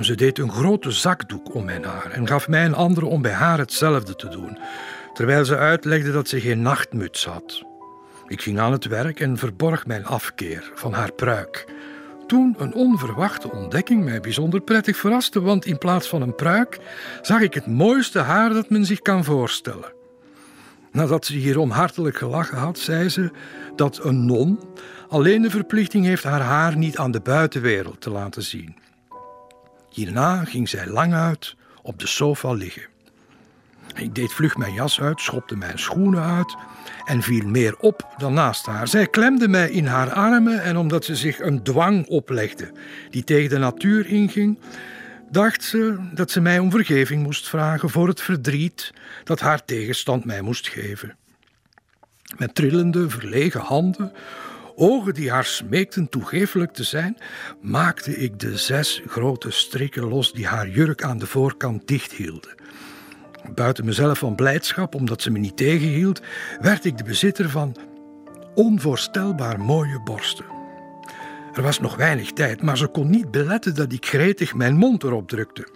Ze 0.01 0.15
deed 0.15 0.37
een 0.37 0.51
grote 0.51 0.91
zakdoek 0.91 1.53
om 1.53 1.65
mijn 1.65 1.83
haar 1.83 2.11
en 2.11 2.27
gaf 2.27 2.47
mij 2.47 2.65
een 2.65 2.73
andere 2.73 3.05
om 3.05 3.21
bij 3.21 3.31
haar 3.31 3.57
hetzelfde 3.57 4.15
te 4.15 4.27
doen, 4.27 4.57
terwijl 5.13 5.45
ze 5.45 5.57
uitlegde 5.57 6.11
dat 6.11 6.27
ze 6.27 6.39
geen 6.39 6.61
nachtmuts 6.61 7.25
had. 7.25 7.63
Ik 8.27 8.41
ging 8.41 8.59
aan 8.59 8.71
het 8.71 8.85
werk 8.85 9.19
en 9.19 9.37
verborg 9.37 9.85
mijn 9.85 10.05
afkeer 10.05 10.71
van 10.75 10.93
haar 10.93 11.11
pruik. 11.11 11.65
Toen 12.27 12.55
een 12.57 12.73
onverwachte 12.73 13.51
ontdekking 13.51 14.03
mij 14.03 14.19
bijzonder 14.19 14.61
prettig 14.61 14.97
verraste, 14.97 15.41
want 15.41 15.65
in 15.65 15.77
plaats 15.77 16.07
van 16.07 16.21
een 16.21 16.35
pruik 16.35 16.79
zag 17.21 17.41
ik 17.41 17.53
het 17.53 17.67
mooiste 17.67 18.19
haar 18.19 18.49
dat 18.49 18.69
men 18.69 18.85
zich 18.85 18.99
kan 18.99 19.23
voorstellen. 19.23 19.93
Nadat 20.91 21.25
ze 21.25 21.33
hierom 21.33 21.69
hartelijk 21.69 22.17
gelachen 22.17 22.57
had, 22.57 22.79
zei 22.79 23.09
ze 23.09 23.31
dat 23.75 24.03
een 24.03 24.25
non 24.25 24.59
alleen 25.07 25.41
de 25.41 25.49
verplichting 25.49 26.05
heeft 26.05 26.23
haar 26.23 26.41
haar 26.41 26.77
niet 26.77 26.97
aan 26.97 27.11
de 27.11 27.19
buitenwereld 27.19 28.01
te 28.01 28.09
laten 28.09 28.43
zien. 28.43 28.75
Hierna 29.99 30.45
ging 30.45 30.69
zij 30.69 30.87
lang 30.87 31.13
uit 31.13 31.55
op 31.81 31.99
de 31.99 32.07
sofa 32.07 32.51
liggen. 32.51 32.87
Ik 33.95 34.15
deed 34.15 34.33
vlug 34.33 34.57
mijn 34.57 34.73
jas 34.73 35.01
uit, 35.01 35.21
schopte 35.21 35.55
mijn 35.55 35.79
schoenen 35.79 36.23
uit 36.23 36.55
en 37.05 37.21
viel 37.21 37.47
meer 37.47 37.77
op 37.77 38.13
dan 38.17 38.33
naast 38.33 38.65
haar. 38.65 38.87
Zij 38.87 39.07
klemde 39.07 39.47
mij 39.47 39.69
in 39.69 39.85
haar 39.85 40.11
armen 40.11 40.63
en 40.63 40.77
omdat 40.77 41.05
ze 41.05 41.15
zich 41.15 41.39
een 41.39 41.63
dwang 41.63 42.07
oplegde 42.07 42.71
die 43.09 43.23
tegen 43.23 43.49
de 43.49 43.57
natuur 43.57 44.07
inging, 44.07 44.59
dacht 45.31 45.63
ze 45.63 45.97
dat 46.13 46.31
ze 46.31 46.41
mij 46.41 46.59
om 46.59 46.71
vergeving 46.71 47.23
moest 47.23 47.49
vragen 47.49 47.89
voor 47.89 48.07
het 48.07 48.21
verdriet 48.21 48.93
dat 49.23 49.39
haar 49.39 49.65
tegenstand 49.65 50.25
mij 50.25 50.41
moest 50.41 50.67
geven. 50.67 51.15
Met 52.37 52.55
trillende, 52.55 53.09
verlegen 53.09 53.61
handen 53.61 54.11
ogen 54.79 55.13
die 55.13 55.31
haar 55.31 55.45
smeekten 55.45 56.09
toegeeflijk 56.09 56.73
te 56.73 56.83
zijn, 56.83 57.17
maakte 57.61 58.15
ik 58.17 58.39
de 58.39 58.57
zes 58.57 59.01
grote 59.07 59.51
strikken 59.51 60.03
los 60.03 60.33
die 60.33 60.47
haar 60.47 60.69
jurk 60.69 61.03
aan 61.03 61.17
de 61.17 61.25
voorkant 61.25 61.87
dicht 61.87 62.11
hielden. 62.11 62.55
Buiten 63.55 63.85
mezelf 63.85 64.17
van 64.17 64.35
blijdschap, 64.35 64.95
omdat 64.95 65.21
ze 65.21 65.31
me 65.31 65.39
niet 65.39 65.57
tegenhield, 65.57 66.21
werd 66.59 66.85
ik 66.85 66.97
de 66.97 67.03
bezitter 67.03 67.49
van 67.49 67.75
onvoorstelbaar 68.55 69.59
mooie 69.59 70.01
borsten. 70.03 70.45
Er 71.53 71.61
was 71.61 71.79
nog 71.79 71.95
weinig 71.95 72.31
tijd, 72.31 72.61
maar 72.61 72.77
ze 72.77 72.87
kon 72.87 73.09
niet 73.09 73.31
beletten 73.31 73.75
dat 73.75 73.93
ik 73.93 74.05
gretig 74.05 74.53
mijn 74.53 74.75
mond 74.75 75.03
erop 75.03 75.27
drukte, 75.27 75.67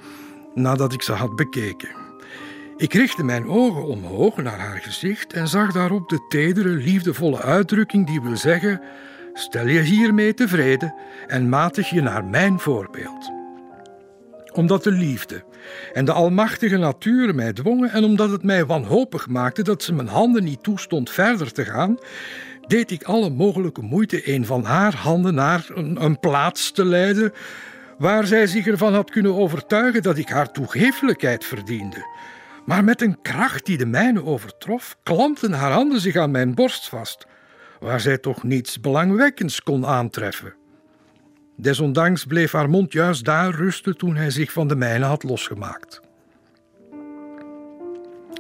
nadat 0.53 0.93
ik 0.93 1.01
ze 1.01 1.11
had 1.11 1.35
bekeken. 1.35 2.02
Ik 2.77 2.93
richtte 2.93 3.23
mijn 3.23 3.47
ogen 3.47 3.83
omhoog 3.83 4.38
naar 4.38 4.59
haar 4.59 4.79
gezicht 4.79 5.33
en 5.33 5.47
zag 5.47 5.71
daarop 5.71 6.09
de 6.09 6.25
tedere, 6.27 6.69
liefdevolle 6.69 7.41
uitdrukking 7.41 8.07
die 8.07 8.21
wil 8.21 8.38
zeggen: 8.38 8.81
Stel 9.33 9.67
je 9.67 9.79
hiermee 9.79 10.33
tevreden 10.33 10.95
en 11.27 11.49
matig 11.49 11.89
je 11.89 12.01
naar 12.01 12.25
mijn 12.25 12.59
voorbeeld. 12.59 13.31
Omdat 14.53 14.83
de 14.83 14.91
liefde 14.91 15.43
en 15.93 16.05
de 16.05 16.12
almachtige 16.12 16.77
natuur 16.77 17.36
mij 17.36 17.53
dwongen 17.53 17.91
en 17.91 18.03
omdat 18.03 18.29
het 18.29 18.43
mij 18.43 18.65
wanhopig 18.65 19.27
maakte 19.27 19.63
dat 19.63 19.83
ze 19.83 19.93
mijn 19.93 20.07
handen 20.07 20.43
niet 20.43 20.63
toestond 20.63 21.09
verder 21.09 21.51
te 21.51 21.65
gaan, 21.65 21.97
deed 22.67 22.91
ik 22.91 23.03
alle 23.03 23.29
mogelijke 23.29 23.81
moeite 23.81 24.33
een 24.33 24.45
van 24.45 24.63
haar 24.63 24.95
handen 24.95 25.33
naar 25.33 25.65
een, 25.73 26.03
een 26.03 26.19
plaats 26.19 26.71
te 26.71 26.86
leiden 26.86 27.33
waar 27.97 28.25
zij 28.25 28.47
zich 28.47 28.67
ervan 28.67 28.93
had 28.93 29.12
kunnen 29.12 29.36
overtuigen 29.36 30.01
dat 30.01 30.17
ik 30.17 30.29
haar 30.29 30.51
toegeeflijkheid 30.51 31.45
verdiende 31.45 32.12
maar 32.65 32.84
met 32.84 33.02
een 33.02 33.21
kracht 33.21 33.65
die 33.65 33.78
de 33.78 33.86
mijne 33.86 34.23
overtrof, 34.23 34.97
klampten 35.04 35.54
haar 35.54 35.71
handen 35.71 35.99
zich 35.99 36.15
aan 36.15 36.32
mijn 36.32 36.54
borst 36.56 36.89
vast, 36.89 37.26
waar 37.80 37.99
zij 37.99 38.17
toch 38.17 38.43
niets 38.43 38.80
belangwekkends 38.80 39.62
kon 39.62 39.86
aantreffen. 39.86 40.56
Desondanks 41.58 42.26
bleef 42.26 42.52
haar 42.52 42.69
mond 42.69 42.93
juist 42.93 43.26
daar 43.26 43.54
rusten 43.54 43.97
toen 43.97 44.15
hij 44.15 44.30
zich 44.30 44.52
van 44.52 44.67
de 44.67 44.76
mijne 44.76 45.06
had 45.06 45.23
losgemaakt. 45.23 46.02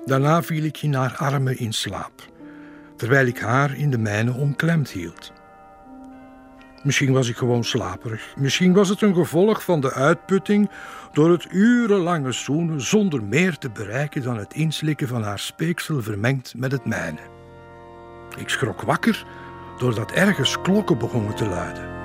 Daarna 0.05 0.43
viel 0.43 0.63
ik 0.63 0.81
in 0.81 0.93
haar 0.93 1.15
armen 1.15 1.57
in 1.57 1.73
slaap, 1.73 2.31
terwijl 2.97 3.27
ik 3.27 3.39
haar 3.39 3.77
in 3.77 3.89
de 3.89 3.97
mijne 3.97 4.33
omklemd 4.33 4.89
hield. 4.89 5.31
Misschien 6.83 7.13
was 7.13 7.29
ik 7.29 7.37
gewoon 7.37 7.63
slaperig. 7.63 8.33
Misschien 8.35 8.73
was 8.73 8.89
het 8.89 9.01
een 9.01 9.13
gevolg 9.13 9.63
van 9.63 9.81
de 9.81 9.93
uitputting 9.93 10.69
door 11.13 11.31
het 11.31 11.47
urenlange 11.51 12.31
zoenen 12.31 12.81
zonder 12.81 13.23
meer 13.23 13.57
te 13.57 13.69
bereiken 13.69 14.21
dan 14.21 14.37
het 14.37 14.53
inslikken 14.53 15.07
van 15.07 15.23
haar 15.23 15.39
speeksel 15.39 16.01
vermengd 16.01 16.53
met 16.57 16.71
het 16.71 16.85
mijne. 16.85 17.19
Ik 18.37 18.49
schrok 18.49 18.81
wakker 18.81 19.25
doordat 19.77 20.11
ergens 20.11 20.61
klokken 20.61 20.97
begonnen 20.97 21.35
te 21.35 21.45
luiden. 21.45 22.02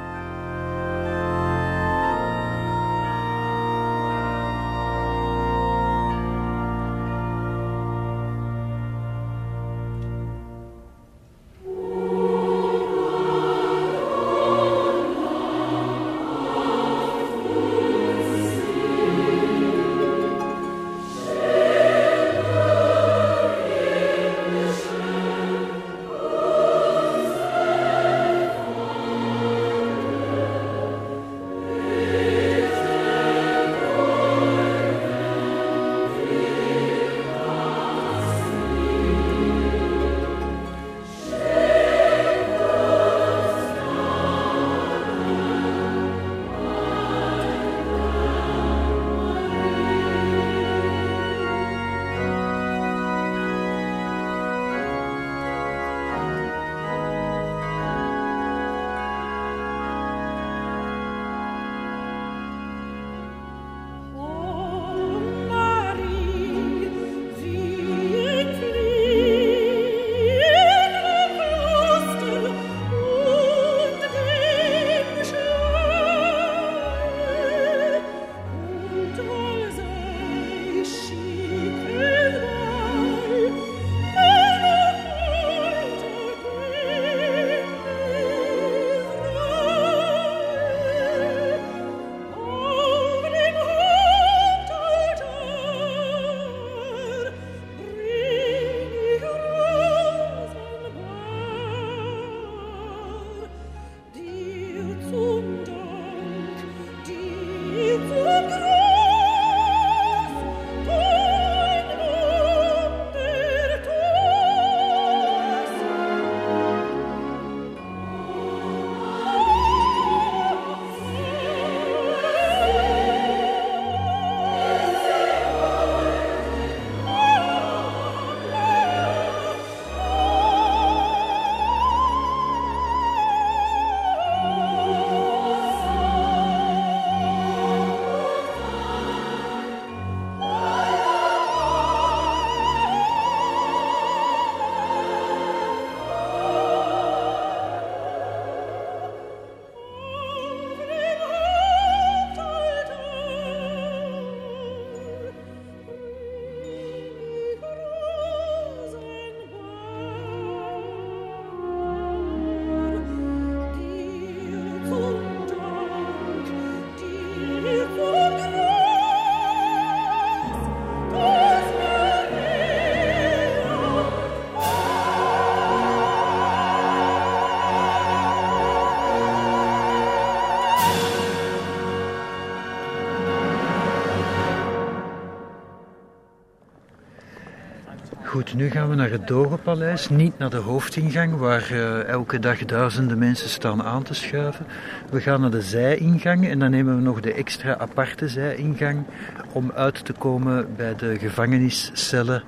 Nu 188.55 188.71
gaan 188.71 188.89
we 188.89 188.95
naar 188.95 189.11
het 189.11 189.27
Dogenpaleis, 189.27 190.09
niet 190.09 190.39
naar 190.39 190.51
de 190.51 190.57
hoofdingang 190.57 191.37
waar 191.37 191.69
uh, 191.73 192.05
elke 192.05 192.39
dag 192.39 192.65
duizenden 192.65 193.19
mensen 193.19 193.49
staan 193.49 193.83
aan 193.83 194.03
te 194.03 194.15
schuiven. 194.15 194.67
We 195.11 195.21
gaan 195.21 195.41
naar 195.41 195.51
de 195.51 195.63
zijingang 195.63 196.49
en 196.49 196.59
dan 196.59 196.71
nemen 196.71 196.97
we 196.97 197.03
nog 197.03 197.21
de 197.21 197.33
extra 197.33 197.79
aparte 197.79 198.29
zijingang 198.29 199.05
om 199.53 199.73
uit 199.75 200.05
te 200.05 200.13
komen 200.13 200.67
bij 200.77 200.95
de 200.97 201.19
gevangeniscellen 201.19 202.43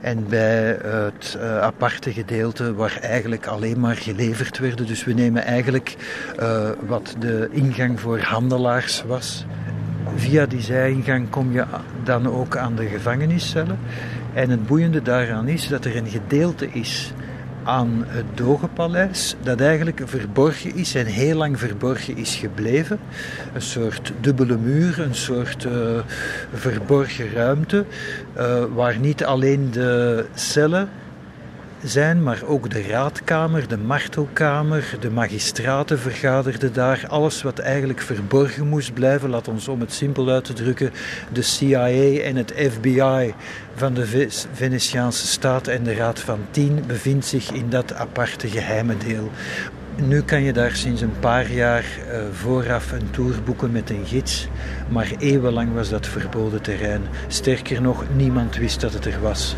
en 0.00 0.28
bij 0.28 0.78
het 0.82 1.36
uh, 1.36 1.60
aparte 1.60 2.12
gedeelte 2.12 2.74
waar 2.74 2.98
eigenlijk 3.00 3.46
alleen 3.46 3.80
maar 3.80 3.96
geleverd 3.96 4.58
werden. 4.58 4.86
Dus 4.86 5.04
we 5.04 5.12
nemen 5.12 5.44
eigenlijk 5.44 5.96
uh, 6.40 6.68
wat 6.86 7.16
de 7.18 7.48
ingang 7.50 8.00
voor 8.00 8.20
handelaars 8.20 9.04
was. 9.06 9.44
Via 10.16 10.46
die 10.46 10.60
zijingang 10.60 11.30
kom 11.30 11.52
je 11.52 11.64
dan 12.02 12.28
ook 12.28 12.56
aan 12.56 12.74
de 12.74 12.86
gevangeniscellen. 12.86 13.78
En 14.34 14.50
het 14.50 14.66
boeiende 14.66 15.02
daaraan 15.02 15.48
is 15.48 15.68
dat 15.68 15.84
er 15.84 15.96
een 15.96 16.08
gedeelte 16.08 16.68
is 16.72 17.12
aan 17.64 18.04
het 18.06 18.24
Dogenpaleis 18.34 19.36
dat 19.42 19.60
eigenlijk 19.60 20.00
verborgen 20.04 20.74
is 20.74 20.94
en 20.94 21.06
heel 21.06 21.36
lang 21.36 21.58
verborgen 21.58 22.16
is 22.16 22.36
gebleven. 22.36 22.98
Een 23.54 23.62
soort 23.62 24.12
dubbele 24.20 24.56
muur, 24.56 25.00
een 25.00 25.14
soort 25.14 25.64
uh, 25.64 25.72
verborgen 26.52 27.32
ruimte 27.32 27.84
uh, 28.36 28.64
waar 28.74 28.98
niet 28.98 29.24
alleen 29.24 29.70
de 29.70 30.24
cellen 30.34 30.88
zijn, 31.84 32.22
maar 32.22 32.42
ook 32.46 32.70
de 32.70 32.82
raadkamer, 32.82 33.68
de 33.68 33.78
martelkamer, 33.78 34.96
de 35.00 35.10
magistraten 35.10 35.98
vergaderden 35.98 36.72
daar. 36.72 37.04
Alles 37.08 37.42
wat 37.42 37.58
eigenlijk 37.58 38.00
verborgen 38.00 38.68
moest 38.68 38.94
blijven, 38.94 39.30
laat 39.30 39.48
ons 39.48 39.68
om 39.68 39.80
het 39.80 39.92
simpel 39.92 40.28
uit 40.28 40.44
te 40.44 40.52
drukken, 40.52 40.92
de 41.32 41.42
CIA 41.42 41.88
en 42.22 42.36
het 42.36 42.54
FBI 42.56 43.34
van 43.74 43.94
de 43.94 44.28
Venetiaanse 44.52 45.26
staat 45.26 45.66
en 45.66 45.82
de 45.82 45.94
Raad 45.94 46.20
van 46.20 46.38
Tien 46.50 46.84
bevindt 46.86 47.26
zich 47.26 47.52
in 47.52 47.70
dat 47.70 47.94
aparte 47.94 48.48
geheime 48.48 48.96
deel. 48.96 49.30
Nu 49.96 50.22
kan 50.22 50.42
je 50.42 50.52
daar 50.52 50.76
sinds 50.76 51.00
een 51.00 51.18
paar 51.20 51.52
jaar 51.52 51.84
uh, 51.84 52.16
vooraf 52.32 52.92
een 52.92 53.10
tour 53.10 53.42
boeken 53.44 53.72
met 53.72 53.90
een 53.90 54.06
gids, 54.06 54.48
maar 54.88 55.12
eeuwenlang 55.18 55.74
was 55.74 55.88
dat 55.88 56.06
verboden 56.06 56.62
terrein. 56.62 57.02
Sterker 57.28 57.82
nog, 57.82 58.04
niemand 58.16 58.56
wist 58.56 58.80
dat 58.80 58.92
het 58.92 59.04
er 59.04 59.20
was. 59.20 59.56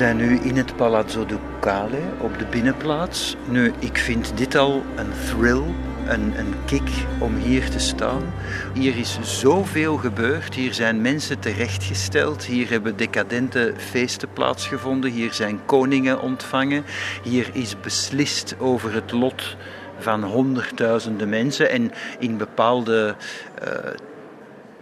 Zijn 0.00 0.16
nu 0.16 0.38
in 0.38 0.56
het 0.56 0.76
Palazzo 0.76 1.26
Ducale 1.26 1.98
op 2.20 2.38
de 2.38 2.44
binnenplaats. 2.44 3.36
Nu, 3.48 3.72
ik 3.78 3.98
vind 3.98 4.36
dit 4.36 4.54
al 4.54 4.82
een 4.96 5.12
thrill, 5.26 5.62
een, 6.06 6.38
een 6.38 6.54
kick 6.66 6.90
om 7.18 7.36
hier 7.36 7.70
te 7.70 7.78
staan. 7.78 8.22
Hier 8.74 8.96
is 8.96 9.18
zoveel 9.22 9.96
gebeurd. 9.96 10.54
Hier 10.54 10.74
zijn 10.74 11.00
mensen 11.00 11.38
terechtgesteld. 11.38 12.44
Hier 12.44 12.70
hebben 12.70 12.96
decadente 12.96 13.74
feesten 13.76 14.32
plaatsgevonden. 14.32 15.10
Hier 15.10 15.32
zijn 15.32 15.60
koningen 15.64 16.20
ontvangen. 16.20 16.84
Hier 17.22 17.50
is 17.52 17.80
beslist 17.80 18.56
over 18.58 18.94
het 18.94 19.12
lot 19.12 19.56
van 19.98 20.24
honderdduizenden 20.24 21.28
mensen 21.28 21.70
en 21.70 21.92
in 22.18 22.36
bepaalde 22.36 23.14
uh, 23.62 23.68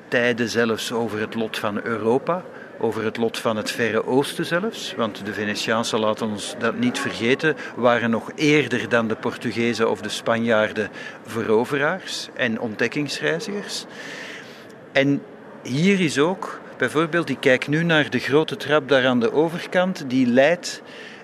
tijden 0.09 0.49
zelfs 0.49 0.93
over 0.93 1.21
het 1.21 1.35
lot 1.35 1.59
van 1.59 1.81
Europa 1.83 2.45
over 2.79 3.05
het 3.05 3.17
lot 3.17 3.39
van 3.39 3.57
het 3.57 3.71
Verre 3.71 4.07
Oosten 4.07 4.47
zelfs. 4.47 4.95
Want 4.97 5.27
de 5.27 5.33
Venetiaanse, 5.33 5.99
laten 5.99 6.27
ons 6.27 6.55
dat 6.59 6.79
niet 6.79 6.99
vergeten, 6.99 7.57
waren 7.77 8.11
nog 8.11 8.31
eerder 8.35 8.89
dan 8.89 9.09
de 9.09 9.17
Portugezen 9.17 9.91
of 9.91 10.01
de 10.01 10.09
Spanjaarden 10.09 10.91
veroveraars 11.27 12.29
en 12.35 12.61
ontdekkingsreizigers. 12.61 13.85
En 14.93 15.23
hier 15.63 16.01
is 16.01 16.19
ook, 16.19 16.61
bijvoorbeeld, 16.77 17.29
ik 17.29 17.41
kijk 17.41 17.69
nu 17.69 17.83
naar 17.83 18.11
de 18.11 18.19
grote 18.19 18.57
trap 18.57 18.89
daar 18.89 19.07
aan 19.07 19.21
de 19.21 19.33
overkant, 19.33 20.05
die 20.07 20.27
leidt 20.27 20.83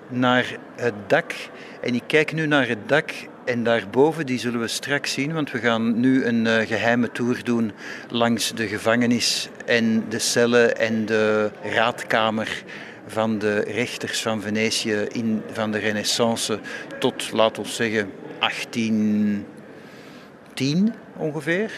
naar 0.08 0.56
het 0.74 0.94
dak. 1.06 1.32
En 1.80 1.94
ik 1.94 2.02
kijk 2.06 2.32
nu 2.32 2.46
naar 2.46 2.68
het 2.68 2.88
dak 2.88 3.12
en 3.44 3.64
daarboven, 3.64 4.26
die 4.26 4.38
zullen 4.38 4.60
we 4.60 4.68
straks 4.68 5.12
zien, 5.12 5.32
want 5.32 5.50
we 5.50 5.58
gaan 5.58 6.00
nu 6.00 6.24
een 6.24 6.44
uh, 6.44 6.56
geheime 6.56 7.12
tour 7.12 7.44
doen 7.44 7.72
langs 8.08 8.52
de 8.54 8.68
gevangenis 8.68 9.48
en 9.66 10.04
de 10.08 10.18
cellen 10.18 10.76
en 10.76 11.06
de 11.06 11.50
raadkamer 11.62 12.62
van 13.06 13.38
de 13.38 13.60
rechters 13.60 14.22
van 14.22 14.42
Venetië 14.42 14.94
in, 14.94 15.42
van 15.52 15.72
de 15.72 15.78
Renaissance 15.78 16.58
tot, 16.98 17.32
laten 17.32 17.62
we 17.62 17.68
zeggen, 17.68 18.10
1810 18.38 20.94
ongeveer. 21.16 21.70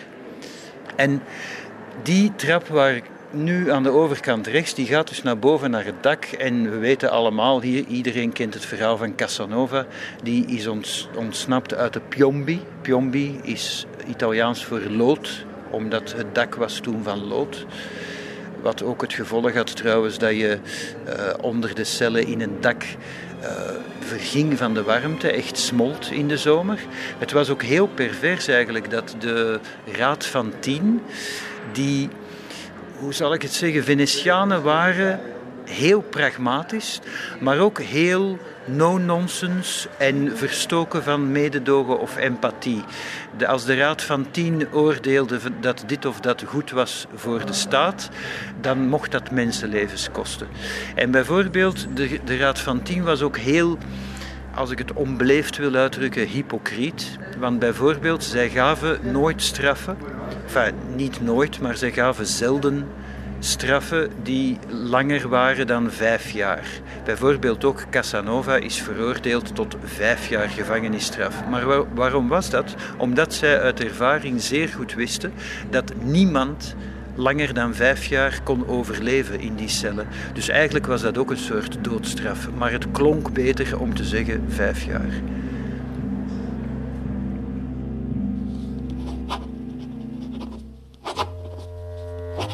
En 0.96 1.22
die 2.02 2.32
trap 2.36 2.66
waar 2.66 3.00
nu 3.30 3.70
aan 3.70 3.82
de 3.82 3.90
overkant 3.90 4.46
rechts, 4.46 4.74
die 4.74 4.86
gaat 4.86 5.08
dus 5.08 5.22
naar 5.22 5.38
boven 5.38 5.70
naar 5.70 5.84
het 5.84 6.02
dak. 6.02 6.24
En 6.24 6.70
we 6.70 6.76
weten 6.76 7.10
allemaal 7.10 7.60
hier, 7.60 7.84
iedereen 7.86 8.32
kent 8.32 8.54
het 8.54 8.64
verhaal 8.64 8.96
van 8.96 9.14
Casanova. 9.14 9.86
Die 10.22 10.46
is 10.46 10.66
ontsnapt 11.16 11.74
uit 11.74 11.92
de 11.92 12.00
Piombi. 12.00 12.60
Piombi 12.80 13.40
is 13.42 13.86
Italiaans 14.08 14.64
voor 14.64 14.80
lood, 14.80 15.44
omdat 15.70 16.12
het 16.12 16.34
dak 16.34 16.54
was 16.54 16.78
toen 16.78 17.02
van 17.02 17.26
lood. 17.26 17.66
Wat 18.62 18.82
ook 18.82 19.00
het 19.00 19.12
gevolg 19.12 19.54
had 19.54 19.76
trouwens 19.76 20.18
dat 20.18 20.30
je 20.30 20.58
uh, 21.08 21.14
onder 21.40 21.74
de 21.74 21.84
cellen 21.84 22.26
in 22.26 22.40
een 22.40 22.56
dak 22.60 22.82
uh, 23.42 23.48
verging 24.00 24.58
van 24.58 24.74
de 24.74 24.82
warmte, 24.82 25.30
echt 25.30 25.58
smolt 25.58 26.10
in 26.10 26.28
de 26.28 26.36
zomer. 26.36 26.78
Het 27.18 27.32
was 27.32 27.50
ook 27.50 27.62
heel 27.62 27.86
pervers 27.86 28.48
eigenlijk 28.48 28.90
dat 28.90 29.14
de 29.18 29.60
Raad 29.96 30.26
van 30.26 30.52
Tien, 30.60 31.02
die 31.72 32.08
hoe 32.98 33.14
zal 33.14 33.34
ik 33.34 33.42
het 33.42 33.52
zeggen, 33.52 33.84
Venetianen 33.84 34.62
waren 34.62 35.20
heel 35.64 36.00
pragmatisch, 36.00 37.00
maar 37.40 37.58
ook 37.58 37.80
heel 37.80 38.38
no-nonsense 38.64 39.88
en 39.98 40.36
verstoken 40.36 41.02
van 41.02 41.32
mededogen 41.32 41.98
of 41.98 42.16
empathie. 42.16 42.84
Als 43.46 43.64
de 43.64 43.76
Raad 43.76 44.02
van 44.02 44.30
Tien 44.30 44.72
oordeelde 44.72 45.38
dat 45.60 45.84
dit 45.86 46.04
of 46.04 46.20
dat 46.20 46.42
goed 46.46 46.70
was 46.70 47.06
voor 47.14 47.46
de 47.46 47.52
staat, 47.52 48.08
dan 48.60 48.88
mocht 48.88 49.10
dat 49.10 49.30
mensenlevens 49.30 50.10
kosten. 50.10 50.48
En 50.94 51.10
bijvoorbeeld, 51.10 51.86
de, 51.94 52.20
de 52.24 52.36
Raad 52.36 52.58
van 52.58 52.82
Tien 52.82 53.02
was 53.02 53.22
ook 53.22 53.36
heel 53.36 53.78
als 54.56 54.70
ik 54.70 54.78
het 54.78 54.92
onbeleefd 54.92 55.56
wil 55.56 55.74
uitdrukken, 55.74 56.26
hypocriet. 56.26 57.18
Want 57.38 57.58
bijvoorbeeld, 57.58 58.24
zij 58.24 58.50
gaven 58.50 58.98
nooit 59.12 59.42
straffen. 59.42 59.96
Niet 60.94 61.20
nooit, 61.20 61.60
maar 61.60 61.76
zij 61.76 61.92
gaven 61.92 62.26
zelden 62.26 62.88
straffen 63.38 64.10
die 64.22 64.58
langer 64.68 65.28
waren 65.28 65.66
dan 65.66 65.90
vijf 65.90 66.30
jaar. 66.30 66.66
Bijvoorbeeld 67.04 67.64
ook 67.64 67.84
Casanova 67.90 68.56
is 68.56 68.82
veroordeeld 68.82 69.54
tot 69.54 69.76
vijf 69.84 70.28
jaar 70.28 70.48
gevangenisstraf. 70.48 71.46
Maar 71.50 71.94
waarom 71.94 72.28
was 72.28 72.50
dat? 72.50 72.74
Omdat 72.98 73.34
zij 73.34 73.60
uit 73.60 73.84
ervaring 73.84 74.42
zeer 74.42 74.68
goed 74.68 74.94
wisten 74.94 75.32
dat 75.70 75.92
niemand 76.02 76.76
langer 77.16 77.54
dan 77.54 77.74
vijf 77.74 78.04
jaar 78.04 78.40
kon 78.44 78.68
overleven 78.68 79.40
in 79.40 79.54
die 79.54 79.68
cellen. 79.68 80.06
Dus 80.32 80.48
eigenlijk 80.48 80.86
was 80.86 81.02
dat 81.02 81.18
ook 81.18 81.30
een 81.30 81.36
soort 81.36 81.84
doodstraf. 81.84 82.48
Maar 82.58 82.72
het 82.72 82.90
klonk 82.90 83.32
beter 83.32 83.78
om 83.78 83.94
te 83.94 84.04
zeggen 84.04 84.44
vijf 84.48 84.84
jaar. 84.84 85.22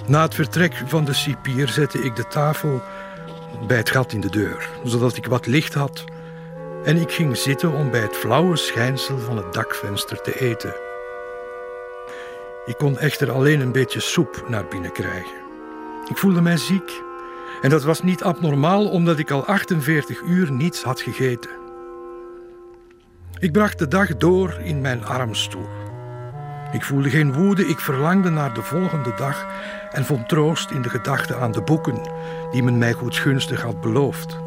Na 0.07 0.23
het 0.23 0.35
vertrek 0.35 0.83
van 0.87 1.05
de 1.05 1.13
cipier 1.13 1.69
zette 1.69 1.99
ik 1.99 2.17
de 2.17 2.27
tafel 2.27 2.83
bij 3.67 3.77
het 3.77 3.91
gat 3.91 4.13
in 4.13 4.21
de 4.21 4.31
deur, 4.31 4.69
zodat 4.85 5.17
ik 5.17 5.27
wat 5.27 5.47
licht 5.47 5.75
had. 5.75 6.05
En 6.85 6.97
ik 6.97 7.13
ging 7.13 7.37
zitten 7.37 7.73
om 7.73 7.91
bij 7.91 8.01
het 8.01 8.17
flauwe 8.17 8.57
schijnsel 8.57 9.19
van 9.19 9.37
het 9.37 9.53
dakvenster 9.53 10.21
te 10.21 10.41
eten. 10.41 10.92
Ik 12.65 12.77
kon 12.77 12.99
echter 12.99 13.31
alleen 13.31 13.61
een 13.61 13.73
beetje 13.73 14.01
soep 14.01 14.45
naar 14.49 14.65
binnen 14.65 14.93
krijgen. 14.93 15.41
Ik 16.09 16.17
voelde 16.17 16.41
mij 16.41 16.57
ziek. 16.57 17.03
En 17.61 17.71
dat 17.71 17.83
was 17.83 18.03
niet 18.03 18.23
abnormaal 18.23 18.89
omdat 18.89 19.19
ik 19.19 19.31
al 19.31 19.47
48 19.47 20.21
uur 20.21 20.53
niets 20.53 20.83
had 20.83 21.01
gegeten. 21.01 21.51
Ik 23.39 23.53
bracht 23.53 23.79
de 23.79 23.89
dag 23.89 24.17
door 24.17 24.59
in 24.63 24.81
mijn 24.81 25.05
armstoel. 25.05 25.69
Ik 26.73 26.83
voelde 26.83 27.11
geen 27.11 27.33
woede, 27.33 27.67
ik 27.67 27.81
verlangde 27.81 28.31
naar 28.31 28.55
de 28.55 28.63
volgende 28.63 29.15
dag 29.17 29.47
en 29.91 30.05
vond 30.05 30.29
troost 30.29 30.71
in 30.71 30.83
de 30.83 30.89
gedachte 30.89 31.37
aan 31.37 31.53
de 31.53 31.63
boeken 31.63 32.01
die 32.51 32.63
men 32.63 32.79
mij 32.79 32.93
goedgunstig 32.93 33.63
had 33.63 33.81
beloofd. 33.81 34.39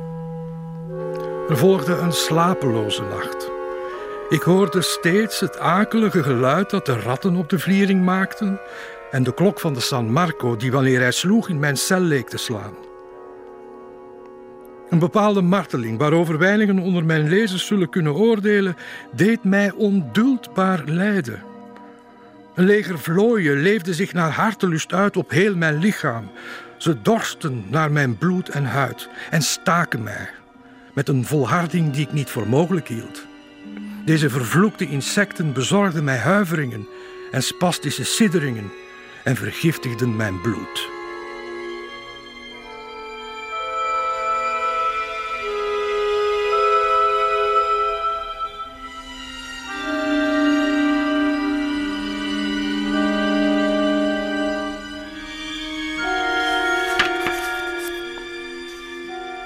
Er 1.50 1.58
volgde 1.58 1.98
een 1.98 2.14
slapeloze 2.14 3.04
nacht. 3.04 3.55
Ik 4.30 4.42
hoorde 4.42 4.82
steeds 4.82 5.40
het 5.40 5.60
akelige 5.60 6.24
geluid 6.24 6.70
dat 6.70 6.86
de 6.86 7.00
ratten 7.00 7.36
op 7.36 7.50
de 7.50 7.60
vliering 7.60 8.04
maakten 8.04 8.60
en 9.12 9.24
de 9.24 9.34
klok 9.34 9.60
van 9.60 9.74
de 9.74 9.80
San 9.80 10.12
Marco 10.12 10.56
die 10.56 10.72
wanneer 10.72 11.00
hij 11.00 11.12
sloeg 11.12 11.50
in 11.50 11.60
mijn 11.60 11.78
cel 11.78 12.00
leek 12.00 12.30
te 12.30 12.38
slaan. 12.38 12.74
Een 14.90 15.00
bepaalde 15.00 15.42
marteling 15.42 15.98
waarover 15.98 16.38
weinigen 16.38 16.80
onder 16.80 17.06
mijn 17.06 17.30
lezers 17.30 17.66
zullen 17.66 17.90
kunnen 17.90 18.14
oordelen, 18.14 18.76
deed 19.12 19.44
mij 19.44 19.72
onduldbaar 19.72 20.84
lijden. 20.86 21.44
Een 22.54 22.66
leger 22.66 23.00
vlooien 23.00 23.62
leefde 23.62 23.94
zich 23.94 24.14
naar 24.14 24.32
hartelust 24.32 24.94
uit 24.94 25.18
op 25.18 25.30
heel 25.30 25.56
mijn 25.56 25.78
lichaam. 25.78 26.30
Ze 26.78 27.02
dorsten 27.02 27.66
naar 27.70 27.92
mijn 27.92 28.18
bloed 28.18 28.50
en 28.50 28.66
huid 28.66 29.10
en 29.30 29.42
staken 29.42 30.04
mij 30.04 30.30
met 30.94 31.10
een 31.10 31.26
volharding 31.26 31.92
die 31.94 32.06
ik 32.06 32.14
niet 32.14 32.30
voor 32.30 32.48
mogelijk 32.48 32.88
hield. 32.88 33.26
Deze 34.06 34.30
vervloekte 34.30 34.88
insecten 34.88 35.54
bezorgden 35.54 36.04
mij 36.04 36.18
huiveringen 36.18 36.88
en 37.32 37.44
spastische 37.44 38.04
sidderingen 38.04 38.72
en 39.24 39.36
vergiftigden 39.36 40.16
mijn 40.16 40.42
bloed. 40.42 40.90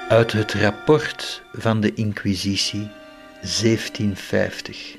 Uit 0.09 0.31
het 0.31 0.53
rapport 0.53 1.41
van 1.53 1.81
de 1.81 1.93
Inquisitie 1.93 2.98
1750. 3.41 4.97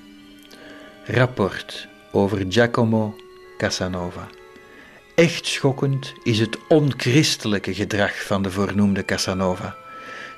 Rapport 1.05 1.89
over 2.13 2.45
Giacomo 2.49 3.17
Casanova. 3.59 4.29
Echt 5.15 5.47
schokkend 5.47 6.13
is 6.23 6.39
het 6.39 6.59
onchristelijke 6.69 7.75
gedrag 7.75 8.23
van 8.23 8.43
de 8.43 8.51
voornoemde 8.51 9.05
Casanova 9.05 9.80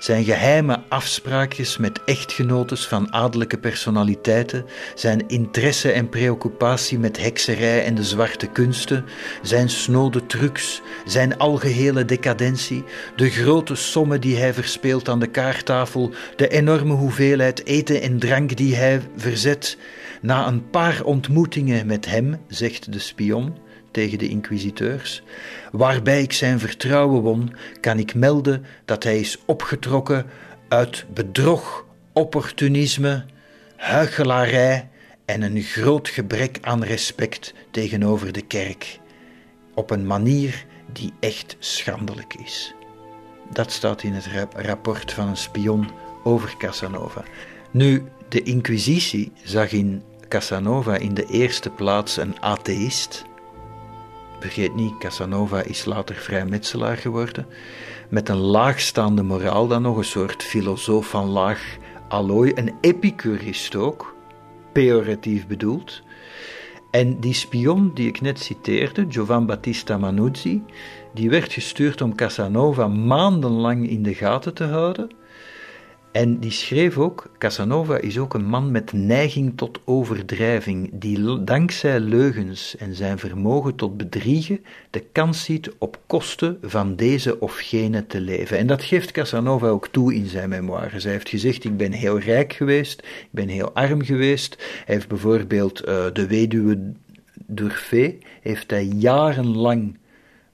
zijn 0.02 0.24
geheime 0.24 0.82
afspraakjes 0.88 1.76
met 1.76 2.04
echtgenotes 2.04 2.86
van 2.86 3.12
adellijke 3.12 3.58
personaliteiten, 3.58 4.66
zijn 4.94 5.28
interesse 5.28 5.92
en 5.92 6.08
preoccupatie 6.08 6.98
met 6.98 7.22
hekserij 7.22 7.84
en 7.84 7.94
de 7.94 8.04
zwarte 8.04 8.46
kunsten, 8.46 9.04
zijn 9.42 9.68
snode 9.68 10.26
trucs, 10.26 10.82
zijn 11.04 11.38
algehele 11.38 12.04
decadentie, 12.04 12.84
de 13.16 13.30
grote 13.30 13.74
sommen 13.74 14.20
die 14.20 14.36
hij 14.36 14.54
verspeelt 14.54 15.08
aan 15.08 15.20
de 15.20 15.30
kaarttafel, 15.30 16.10
de 16.36 16.48
enorme 16.48 16.94
hoeveelheid 16.94 17.66
eten 17.66 18.02
en 18.02 18.18
drank 18.18 18.56
die 18.56 18.74
hij 18.74 19.00
verzet. 19.16 19.76
Na 20.20 20.46
een 20.46 20.70
paar 20.70 21.04
ontmoetingen 21.04 21.86
met 21.86 22.06
hem, 22.06 22.40
zegt 22.48 22.92
de 22.92 22.98
spion, 22.98 23.56
tegen 23.92 24.18
de 24.18 24.28
inquisiteurs. 24.28 25.22
Waarbij 25.72 26.22
ik 26.22 26.32
zijn 26.32 26.58
vertrouwen 26.58 27.22
won, 27.22 27.54
kan 27.80 27.98
ik 27.98 28.14
melden 28.14 28.64
dat 28.84 29.02
hij 29.02 29.20
is 29.20 29.38
opgetrokken 29.46 30.26
uit 30.68 31.04
bedrog, 31.14 31.86
opportunisme, 32.12 33.24
huichelarij 33.76 34.88
en 35.24 35.42
een 35.42 35.62
groot 35.62 36.08
gebrek 36.08 36.58
aan 36.60 36.84
respect 36.84 37.54
tegenover 37.70 38.32
de 38.32 38.42
kerk. 38.42 38.98
Op 39.74 39.90
een 39.90 40.06
manier 40.06 40.64
die 40.92 41.12
echt 41.20 41.56
schandelijk 41.58 42.34
is. 42.34 42.74
Dat 43.52 43.72
staat 43.72 44.02
in 44.02 44.12
het 44.12 44.28
rapport 44.56 45.12
van 45.12 45.28
een 45.28 45.36
spion 45.36 45.90
over 46.24 46.54
Casanova. 46.58 47.22
Nu, 47.70 48.04
de 48.28 48.42
Inquisitie 48.42 49.32
zag 49.44 49.72
in 49.72 50.02
Casanova 50.28 50.96
in 50.96 51.14
de 51.14 51.26
eerste 51.26 51.70
plaats 51.70 52.16
een 52.16 52.40
atheïst. 52.40 53.24
Vergeet 54.42 54.74
niet, 54.74 54.98
Casanova 54.98 55.62
is 55.62 55.84
later 55.84 56.14
vrijmetselaar 56.14 56.96
geworden. 56.96 57.46
Met 58.08 58.28
een 58.28 58.36
laagstaande 58.36 59.22
moraal 59.22 59.66
dan 59.66 59.82
nog, 59.82 59.96
een 59.96 60.04
soort 60.04 60.42
filosoof 60.42 61.08
van 61.08 61.28
laag 61.28 61.76
allooi. 62.08 62.52
Een 62.54 62.72
epicurist 62.80 63.76
ook, 63.76 64.16
pejoratief 64.72 65.46
bedoeld. 65.46 66.02
En 66.90 67.20
die 67.20 67.34
spion 67.34 67.90
die 67.94 68.08
ik 68.08 68.20
net 68.20 68.40
citeerde, 68.40 69.06
Giovan 69.08 69.46
Battista 69.46 69.98
Manuzzi, 69.98 70.62
die 71.14 71.30
werd 71.30 71.52
gestuurd 71.52 72.00
om 72.00 72.14
Casanova 72.14 72.88
maandenlang 72.88 73.88
in 73.88 74.02
de 74.02 74.14
gaten 74.14 74.54
te 74.54 74.64
houden 74.64 75.10
en 76.12 76.38
die 76.38 76.50
schreef 76.50 76.98
ook: 76.98 77.30
Casanova 77.38 77.98
is 77.98 78.18
ook 78.18 78.34
een 78.34 78.44
man 78.44 78.70
met 78.70 78.92
neiging 78.92 79.52
tot 79.56 79.80
overdrijving, 79.84 80.90
die 80.92 81.44
dankzij 81.44 82.00
leugens 82.00 82.76
en 82.76 82.94
zijn 82.94 83.18
vermogen 83.18 83.74
tot 83.74 83.96
bedriegen 83.96 84.64
de 84.90 85.04
kans 85.12 85.44
ziet 85.44 85.70
op 85.78 86.00
kosten 86.06 86.58
van 86.62 86.96
deze 86.96 87.40
of 87.40 87.56
gene 87.56 88.06
te 88.06 88.20
leven. 88.20 88.58
En 88.58 88.66
dat 88.66 88.82
geeft 88.82 89.10
Casanova 89.10 89.68
ook 89.68 89.88
toe 89.88 90.14
in 90.14 90.26
zijn 90.26 90.48
memoires. 90.48 91.02
Hij 91.04 91.12
heeft 91.12 91.28
gezegd: 91.28 91.64
Ik 91.64 91.76
ben 91.76 91.92
heel 91.92 92.18
rijk 92.18 92.52
geweest, 92.52 93.00
ik 93.00 93.28
ben 93.30 93.48
heel 93.48 93.72
arm 93.72 94.02
geweest. 94.02 94.56
Hij 94.84 94.94
heeft 94.94 95.08
bijvoorbeeld 95.08 95.80
uh, 95.80 96.04
de 96.12 96.26
weduwe 96.26 96.92
Durfé, 97.46 98.14
heeft 98.40 98.70
hij 98.70 98.84
jarenlang 98.84 99.96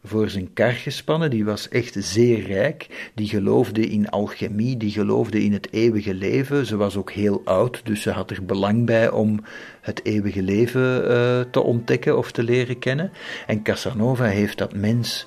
voor 0.05 0.29
zijn 0.29 0.53
kar 0.53 0.73
gespannen. 0.73 1.31
Die 1.31 1.45
was 1.45 1.69
echt 1.69 1.97
zeer 1.99 2.47
rijk. 2.47 3.11
Die 3.15 3.29
geloofde 3.29 3.87
in 3.87 4.09
alchemie, 4.09 4.77
die 4.77 4.91
geloofde 4.91 5.43
in 5.43 5.53
het 5.53 5.73
eeuwige 5.73 6.15
leven. 6.15 6.67
Ze 6.67 6.77
was 6.77 6.97
ook 6.97 7.11
heel 7.11 7.43
oud, 7.45 7.81
dus 7.85 8.03
ze 8.03 8.11
had 8.11 8.31
er 8.31 8.45
belang 8.45 8.87
bij 8.87 9.11
om 9.11 9.41
het 9.81 10.05
eeuwige 10.05 10.43
leven 10.43 11.11
uh, 11.11 11.41
te 11.51 11.61
ontdekken 11.61 12.19
of 12.19 12.33
te 12.33 12.43
leren 12.43 12.79
kennen. 12.79 13.13
En 13.47 13.63
Casanova 13.63 14.25
heeft 14.25 14.59
dat 14.59 14.75
mens 14.75 15.27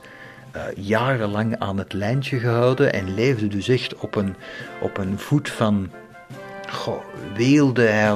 uh, 0.55 0.63
jarenlang 0.75 1.59
aan 1.59 1.77
het 1.77 1.93
lijntje 1.93 2.39
gehouden 2.39 2.93
en 2.93 3.13
leefde 3.13 3.47
dus 3.47 3.67
echt 3.67 3.95
op 3.95 4.15
een, 4.15 4.35
op 4.81 4.97
een 4.97 5.19
voet 5.19 5.49
van 5.49 5.89
Goh, 6.71 7.03
weelde, 7.35 7.81
hij 7.81 8.07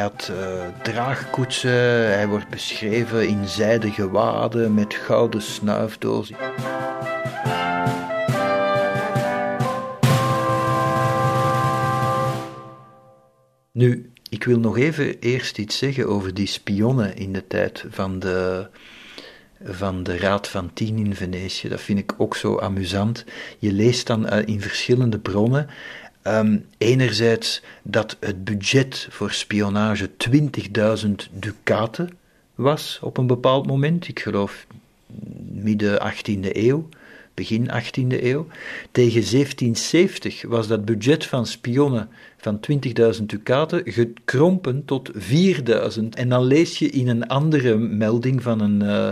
had, 0.00 0.28
uh, 0.30 0.64
draagkoetsen, 0.82 1.70
hij 2.14 2.28
wordt 2.28 2.48
beschreven 2.48 3.28
in 3.28 3.48
zijden 3.48 3.92
gewaden 3.92 4.74
met 4.74 4.94
gouden 4.94 5.42
snuifdozen. 5.42 6.36
Nu, 13.72 14.12
ik 14.30 14.44
wil 14.44 14.58
nog 14.58 14.78
even 14.78 15.18
eerst 15.18 15.58
iets 15.58 15.78
zeggen 15.78 16.08
over 16.08 16.34
die 16.34 16.46
spionnen 16.46 17.16
in 17.16 17.32
de 17.32 17.46
tijd 17.46 17.84
van 17.88 18.18
de, 18.18 18.68
van 19.64 20.02
de 20.02 20.18
Raad 20.18 20.48
van 20.48 20.72
Tien 20.72 20.98
in 20.98 21.14
Venetië. 21.14 21.68
Dat 21.68 21.80
vind 21.80 21.98
ik 21.98 22.14
ook 22.16 22.36
zo 22.36 22.58
amusant. 22.58 23.24
Je 23.58 23.72
leest 23.72 24.06
dan 24.06 24.34
uh, 24.34 24.46
in 24.46 24.60
verschillende 24.60 25.18
bronnen 25.18 25.68
Um, 26.26 26.66
enerzijds 26.78 27.62
dat 27.82 28.16
het 28.20 28.44
budget 28.44 29.06
voor 29.10 29.32
spionage 29.32 30.10
20.000 30.30 31.10
ducaten 31.32 32.10
was 32.54 32.98
op 33.02 33.16
een 33.16 33.26
bepaald 33.26 33.66
moment, 33.66 34.08
ik 34.08 34.20
geloof 34.20 34.66
midden 35.52 36.12
18e 36.12 36.48
eeuw 36.52 36.88
begin 37.34 37.70
18e 37.70 38.22
eeuw. 38.24 38.46
Tegen 38.90 39.30
1770 39.30 40.42
was 40.42 40.66
dat 40.66 40.84
budget 40.84 41.26
van 41.26 41.46
spionnen 41.46 42.08
van 42.44 42.60
20.000 43.18 43.22
ducaten 43.26 43.82
gekrompen 43.84 44.84
tot 44.84 45.10
4.000. 45.12 45.18
En 46.10 46.28
dan 46.28 46.44
lees 46.44 46.78
je 46.78 46.90
in 46.90 47.08
een 47.08 47.26
andere 47.26 47.76
melding 47.76 48.42
van 48.42 48.60
een, 48.60 48.82
uh, 48.82 49.10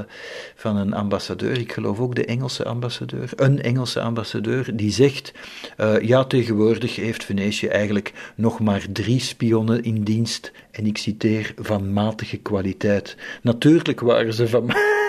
van 0.55 0.77
een 0.77 0.93
ambassadeur, 0.93 1.59
ik 1.59 1.73
geloof 1.73 1.99
ook 1.99 2.15
de 2.15 2.25
Engelse 2.25 2.65
ambassadeur, 2.65 3.31
een 3.37 3.63
Engelse 3.63 4.01
ambassadeur, 4.01 4.77
die 4.77 4.91
zegt: 4.91 5.33
uh, 5.81 6.01
Ja, 6.01 6.25
tegenwoordig 6.25 6.97
heeft 6.97 7.25
Venetië 7.25 7.67
eigenlijk 7.67 8.33
nog 8.35 8.61
maar 8.61 8.87
drie 8.93 9.21
spionnen 9.21 9.83
in 9.83 10.03
dienst. 10.03 10.53
En 10.71 10.87
ik 10.87 10.99
citeer: 10.99 11.55
van 11.57 11.93
matige 11.93 12.37
kwaliteit. 12.37 13.17
Natuurlijk 13.43 14.01
waren 14.01 14.35
ze 14.35 14.49
van. 14.49 14.71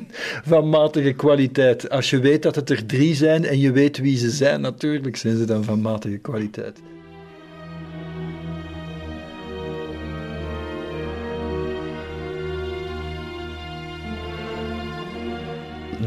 van 0.50 0.68
matige 0.68 1.12
kwaliteit. 1.12 1.90
Als 1.90 2.10
je 2.10 2.18
weet 2.18 2.42
dat 2.42 2.54
het 2.54 2.70
er 2.70 2.86
drie 2.86 3.14
zijn 3.14 3.44
en 3.44 3.58
je 3.58 3.72
weet 3.72 3.98
wie 3.98 4.16
ze 4.16 4.30
zijn, 4.30 4.60
natuurlijk 4.60 5.16
zijn 5.16 5.36
ze 5.36 5.44
dan 5.44 5.64
van 5.64 5.80
matige 5.80 6.18
kwaliteit. 6.18 6.80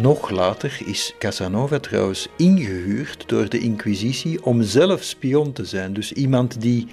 Nog 0.02 0.30
later 0.30 0.82
is 0.86 1.15
Casanova 1.19 1.80
trouwens 1.80 2.28
ingehuurd 2.38 3.30
door 3.30 3.50
de 3.50 3.60
Inquisitie 3.60 4.45
om 4.45 4.63
zelf 4.63 5.04
spion 5.04 5.52
te 5.52 5.65
zijn. 5.65 5.93
Dus 5.93 6.12
iemand 6.12 6.62
die 6.62 6.88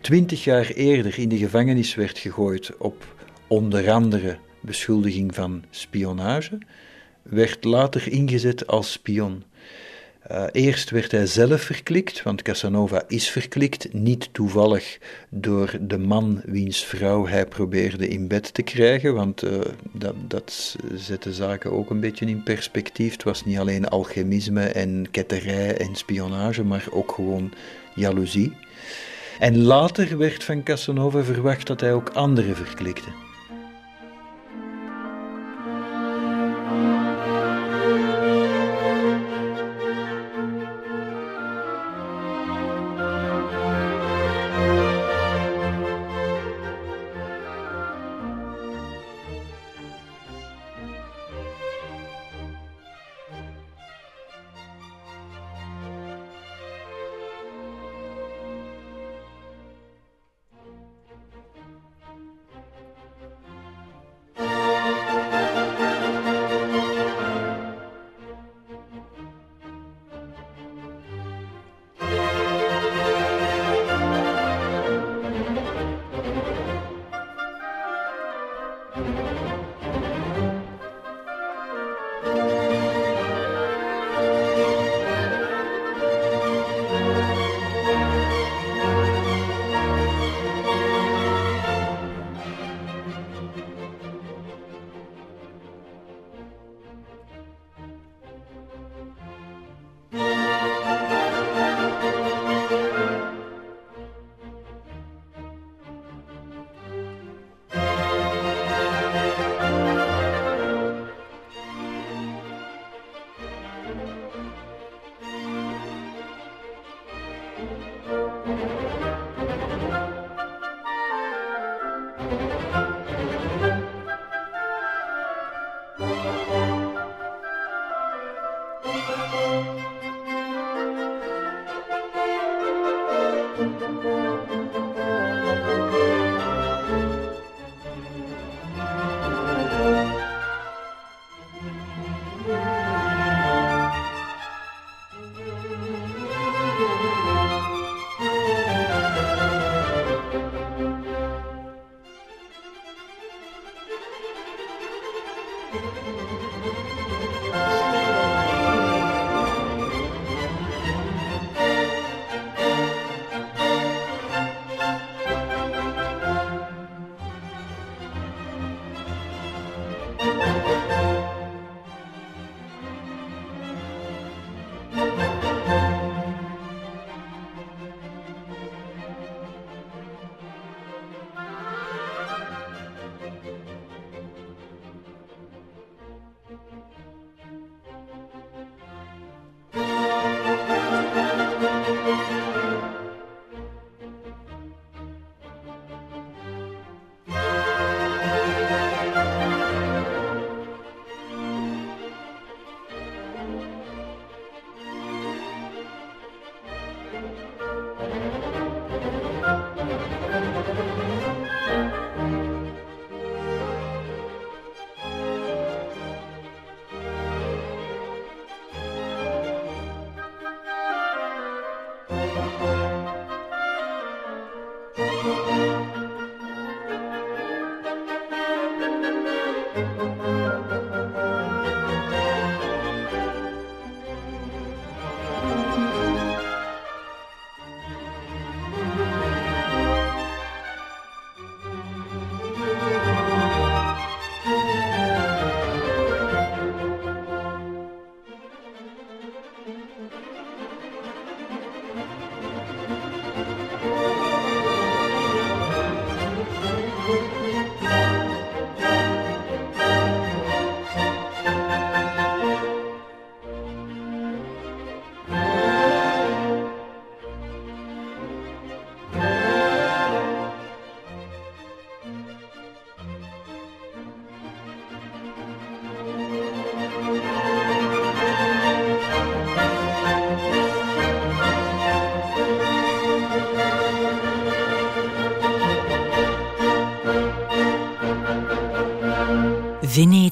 twintig 0.00 0.44
jaar 0.44 0.66
eerder 0.66 1.18
in 1.18 1.28
de 1.28 1.36
gevangenis 1.36 1.94
werd 1.94 2.18
gegooid 2.18 2.76
op 2.78 3.14
onder 3.46 3.90
andere 3.90 4.38
beschuldiging 4.60 5.34
van 5.34 5.64
spionage, 5.70 6.58
werd 7.22 7.64
later 7.64 8.12
ingezet 8.12 8.66
als 8.66 8.92
spion. 8.92 9.42
Uh, 10.30 10.44
eerst 10.52 10.90
werd 10.90 11.10
hij 11.10 11.26
zelf 11.26 11.60
verklikt, 11.60 12.22
want 12.22 12.42
Casanova 12.42 13.02
is 13.08 13.30
verklikt, 13.30 13.92
niet 13.92 14.28
toevallig 14.32 14.98
door 15.28 15.78
de 15.80 15.98
man 15.98 16.40
wiens 16.44 16.84
vrouw 16.84 17.26
hij 17.26 17.46
probeerde 17.46 18.08
in 18.08 18.28
bed 18.28 18.54
te 18.54 18.62
krijgen, 18.62 19.14
want 19.14 19.44
uh, 19.44 19.60
dat, 19.92 20.14
dat 20.28 20.76
zaken 21.28 21.72
ook 21.72 21.90
een 21.90 22.00
beetje 22.00 22.26
in 22.26 22.42
perspectief. 22.42 23.12
Het 23.12 23.22
was 23.22 23.44
niet 23.44 23.58
alleen 23.58 23.88
alchemisme 23.88 24.64
en 24.64 25.06
ketterij 25.10 25.76
en 25.76 25.94
spionage, 25.94 26.64
maar 26.64 26.86
ook 26.90 27.12
gewoon 27.12 27.52
jaloezie. 27.94 28.56
En 29.38 29.58
later 29.62 30.18
werd 30.18 30.44
van 30.44 30.62
Casanova 30.62 31.22
verwacht 31.22 31.66
dat 31.66 31.80
hij 31.80 31.92
ook 31.92 32.08
anderen 32.08 32.56
verklikte. 32.56 33.29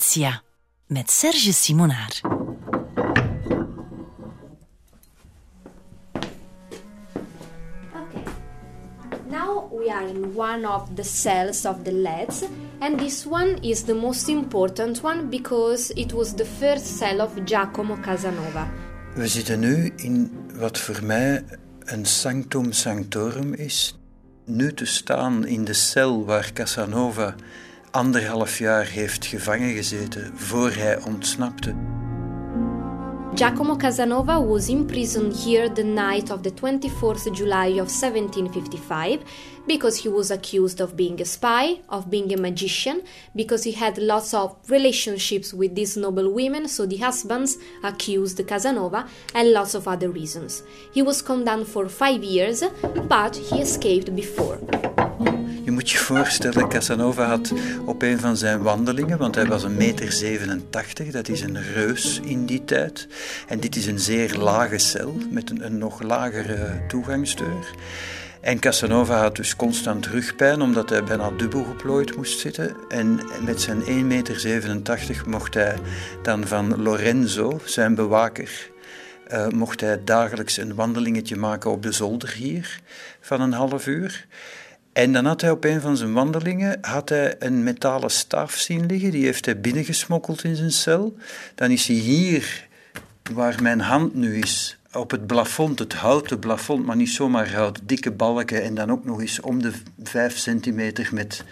Venetia 0.09 0.43
met 0.87 1.11
Serge 1.11 1.53
Simonaar. 1.53 2.21
Okay. 7.93 8.23
Now 9.29 9.69
we 9.71 9.91
are 9.91 10.09
in 10.09 10.35
one 10.35 10.65
of 10.65 10.95
the 10.95 11.05
cells 11.05 11.67
of 11.67 11.85
the 11.85 11.93
LEDs, 11.93 12.45
and 12.81 12.99
this 12.99 13.27
one 13.27 13.59
is 13.63 13.83
the 13.85 13.95
most 13.95 14.29
important 14.29 15.03
one 15.03 15.29
because 15.29 15.93
it 15.95 16.13
was 16.13 16.35
the 16.35 16.45
first 16.45 16.87
cell 16.87 17.21
of 17.21 17.45
Giacomo 17.45 17.97
Casanova. 18.01 18.69
We 19.15 19.29
zitten 19.29 19.61
nu 19.61 19.93
in 19.97 20.31
wat 20.55 20.79
voor 20.79 21.05
mij 21.05 21.45
een 21.85 22.07
sanctum 22.07 22.73
sanctorum 22.73 23.55
is. 23.55 23.99
Nu 24.45 24.73
te 24.73 24.85
staan 24.85 25.47
in 25.47 25.65
de 25.65 25.73
cel 25.73 26.25
waar 26.25 26.53
Casanova 26.53 27.35
anderhalf 27.91 28.59
jaar 28.59 28.87
heeft 28.87 29.27
gevangen 29.27 29.75
gezeten 29.75 30.33
voor 30.35 30.71
hij 30.71 31.03
ontsnapte. 31.03 31.75
Giacomo 33.35 33.77
Casanova 33.77 34.45
was 34.45 34.69
imprisoned 34.69 35.45
here 35.45 35.73
the 35.73 35.83
night 35.83 36.31
of 36.31 36.41
the 36.41 36.51
24th 36.51 37.33
July 37.33 37.79
of 37.79 37.89
1755 37.89 39.19
because 39.67 40.03
he 40.03 40.09
was 40.09 40.31
accused 40.31 40.81
of 40.81 40.97
being 40.97 41.21
a 41.21 41.25
spy, 41.25 41.81
of 41.89 42.09
being 42.09 42.33
a 42.33 42.37
magician, 42.37 43.03
because 43.35 43.63
he 43.63 43.73
had 43.73 43.99
lots 43.99 44.35
of 44.35 44.57
relationships 44.69 45.53
with 45.53 45.75
these 45.75 45.97
noble 45.97 46.33
women, 46.33 46.67
so 46.67 46.87
the 46.87 46.97
husbands 46.97 47.59
accused 47.83 48.45
Casanova, 48.47 49.07
and 49.35 49.53
lots 49.53 49.75
of 49.75 49.87
other 49.87 50.11
reasons. 50.11 50.63
He 50.93 51.03
was 51.03 51.23
condemned 51.23 51.69
for 51.69 51.89
five 51.89 52.25
years, 52.25 52.65
but 53.09 53.37
he 53.37 53.61
escaped 53.61 54.17
before. 54.17 54.59
Je 55.65 55.71
moet 55.71 55.91
je 55.91 55.99
voorstellen, 55.99 56.69
Casanova 56.69 57.25
had 57.25 57.53
op 57.85 58.03
een 58.03 58.21
van 58.21 58.37
zijn 58.37 58.63
wandelingen, 58.63 59.19
want 59.19 59.35
hij 59.35 59.47
was 59.47 59.63
een 59.63 59.77
meter 59.77 60.13
87, 60.13 61.11
dat 61.11 61.29
is 61.29 61.41
een 61.41 61.63
reus 61.63 62.21
in 62.25 62.47
die 62.47 62.65
tijd. 62.65 63.09
En 63.47 63.61
dit 63.61 63.77
is 63.77 63.87
een 63.87 63.99
zeer 63.99 64.37
lage 64.37 64.79
cel 64.79 65.17
met 65.31 65.51
een, 65.51 65.65
een 65.65 65.79
nog 65.79 66.03
lagere 66.03 66.81
toegangsdeur. 66.89 67.75
En 68.41 68.59
Casanova 68.59 69.21
had 69.21 69.37
dus 69.37 69.57
constant 69.57 70.07
rugpijn, 70.07 70.61
omdat 70.61 70.91
hij 70.91 71.05
bijna 71.05 71.31
dubbel 71.31 71.65
geplooid 71.65 72.17
moest 72.17 72.39
zitten. 72.39 72.77
En 72.89 73.21
met 73.45 73.61
zijn 73.61 73.81
1,87 73.81 73.87
meter 74.05 75.23
mocht 75.27 75.55
hij 75.55 75.77
dan 76.23 76.47
van 76.47 76.83
Lorenzo, 76.83 77.61
zijn 77.65 77.95
bewaker, 77.95 78.71
uh, 79.33 79.49
mocht 79.49 79.81
hij 79.81 80.05
dagelijks 80.05 80.57
een 80.57 80.75
wandelingetje 80.75 81.37
maken 81.37 81.71
op 81.71 81.83
de 81.83 81.93
zolder 81.93 82.33
hier 82.33 82.81
van 83.21 83.41
een 83.41 83.53
half 83.53 83.87
uur. 83.87 84.27
En 84.99 85.13
dan 85.13 85.25
had 85.25 85.41
hij 85.41 85.51
op 85.51 85.65
een 85.65 85.81
van 85.81 85.97
zijn 85.97 86.13
wandelingen 86.13 86.79
had 86.81 87.09
hij 87.09 87.37
een 87.39 87.63
metalen 87.63 88.11
staaf 88.11 88.55
zien 88.55 88.87
liggen. 88.87 89.11
Die 89.11 89.25
heeft 89.25 89.45
hij 89.45 89.61
binnengesmokkeld 89.61 90.45
in 90.45 90.57
zijn 90.57 90.73
cel. 90.73 91.17
Dan 91.55 91.71
is 91.71 91.87
hij 91.87 91.97
hier, 91.97 92.69
waar 93.33 93.63
mijn 93.63 93.81
hand 93.81 94.15
nu 94.15 94.39
is, 94.39 94.79
op 94.93 95.11
het 95.11 95.27
plafond, 95.27 95.79
het 95.79 95.95
houten 95.95 96.39
plafond, 96.39 96.87
maar 96.87 96.97
niet 96.97 97.11
zomaar 97.11 97.53
hout, 97.53 97.81
dikke 97.83 98.11
balken 98.11 98.63
en 98.63 98.75
dan 98.75 98.91
ook 98.91 99.05
nog 99.05 99.21
eens 99.21 99.41
om 99.41 99.63
de 99.63 99.73
vijf 100.03 100.39
centimeter 100.39 101.09
met 101.13 101.45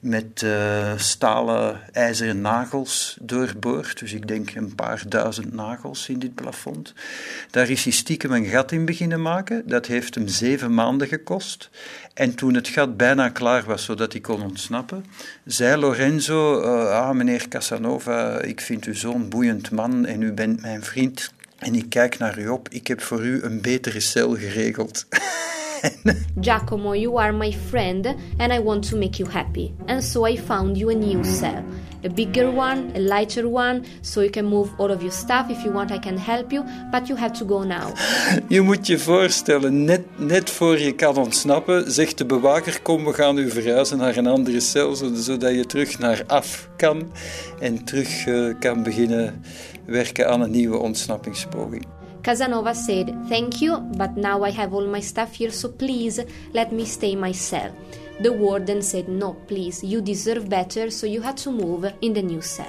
met 0.00 0.42
uh, 0.44 0.92
stalen 0.96 1.80
ijzeren 1.92 2.40
nagels 2.40 3.16
doorboord. 3.20 3.98
Dus 3.98 4.12
ik 4.12 4.28
denk 4.28 4.54
een 4.54 4.74
paar 4.74 5.02
duizend 5.08 5.52
nagels 5.52 6.08
in 6.08 6.18
dit 6.18 6.34
plafond. 6.34 6.94
Daar 7.50 7.70
is 7.70 7.84
hij 7.84 7.92
stiekem 7.92 8.32
een 8.32 8.44
gat 8.44 8.72
in 8.72 8.84
beginnen 8.84 9.22
maken. 9.22 9.62
Dat 9.66 9.86
heeft 9.86 10.14
hem 10.14 10.28
zeven 10.28 10.74
maanden 10.74 11.08
gekost. 11.08 11.70
En 12.14 12.34
toen 12.34 12.54
het 12.54 12.68
gat 12.68 12.96
bijna 12.96 13.28
klaar 13.28 13.64
was, 13.64 13.84
zodat 13.84 14.12
hij 14.12 14.20
kon 14.20 14.42
ontsnappen, 14.42 15.04
zei 15.44 15.80
Lorenzo, 15.80 16.60
uh, 16.62 16.90
ah 16.90 17.10
meneer 17.10 17.48
Casanova, 17.48 18.40
ik 18.40 18.60
vind 18.60 18.86
u 18.86 18.94
zo'n 18.94 19.28
boeiend 19.28 19.70
man 19.70 20.06
en 20.06 20.22
u 20.22 20.32
bent 20.32 20.60
mijn 20.60 20.84
vriend. 20.84 21.32
En 21.58 21.74
ik 21.74 21.88
kijk 21.88 22.18
naar 22.18 22.38
u 22.38 22.48
op, 22.48 22.68
ik 22.68 22.86
heb 22.86 23.00
voor 23.00 23.24
u 23.24 23.42
een 23.42 23.60
betere 23.60 24.00
cel 24.00 24.36
geregeld. 24.36 25.06
Giacomo, 26.40 26.92
you 26.92 27.16
are 27.16 27.32
my 27.32 27.52
friend 27.52 28.06
and 28.38 28.52
I 28.52 28.58
want 28.58 28.84
to 28.84 28.96
make 28.96 29.18
you 29.18 29.26
happy. 29.26 29.74
And 29.88 30.02
so 30.02 30.24
I 30.26 30.36
found 30.36 30.76
you 30.76 30.90
a 30.90 30.94
new 30.94 31.24
cell. 31.24 31.64
A 32.02 32.08
bigger 32.08 32.50
one, 32.50 32.92
a 32.94 32.98
lighter 32.98 33.46
one, 33.46 33.84
so 34.00 34.22
you 34.22 34.30
can 34.30 34.46
move 34.46 34.70
all 34.78 34.90
of 34.90 35.02
your 35.02 35.12
stuff. 35.12 35.50
If 35.50 35.62
you 35.64 35.70
want, 35.70 35.92
I 35.92 35.98
can 35.98 36.16
help 36.16 36.50
you, 36.50 36.64
but 36.90 37.08
you 37.08 37.16
have 37.16 37.32
to 37.38 37.44
go 37.44 37.62
now. 37.62 37.92
Je 38.48 38.60
moet 38.60 38.86
je 38.86 38.98
voorstellen, 38.98 39.84
net, 39.84 40.00
net 40.16 40.50
voor 40.50 40.78
je 40.78 40.94
kan 40.94 41.16
ontsnappen, 41.16 41.92
zegt 41.92 42.18
de 42.18 42.26
bewaker: 42.26 42.82
Kom, 42.82 43.04
we 43.04 43.12
gaan 43.12 43.38
u 43.38 43.50
verhuizen 43.50 43.98
naar 43.98 44.16
een 44.16 44.26
andere 44.26 44.60
cel, 44.60 44.94
zodat 45.14 45.54
je 45.54 45.66
terug 45.66 45.98
naar 45.98 46.22
af 46.26 46.68
kan 46.76 47.12
en 47.58 47.84
terug 47.84 48.26
uh, 48.26 48.54
kan 48.58 48.82
beginnen 48.82 49.42
werken 49.86 50.28
aan 50.28 50.40
een 50.40 50.50
nieuwe 50.50 50.76
ontsnappingspoging. 50.76 51.86
Casanova 52.22 52.74
said, 52.74 53.16
Thank 53.28 53.62
you, 53.62 53.78
but 53.96 54.16
now 54.16 54.42
I 54.44 54.50
have 54.50 54.74
all 54.74 54.86
my 54.86 55.00
stuff 55.00 55.34
here, 55.34 55.50
so 55.50 55.68
please 55.68 56.20
let 56.52 56.72
me 56.72 56.84
stay 56.84 57.12
in 57.12 57.20
my 57.20 57.32
cell. 57.32 57.72
The 58.20 58.32
warden 58.32 58.82
said, 58.82 59.08
No, 59.08 59.34
please, 59.46 59.82
you 59.82 60.00
deserve 60.02 60.48
better, 60.48 60.90
so 60.90 61.06
you 61.06 61.22
had 61.22 61.36
to 61.38 61.50
move 61.50 61.90
in 62.00 62.12
the 62.12 62.22
new 62.22 62.42
cell. 62.42 62.66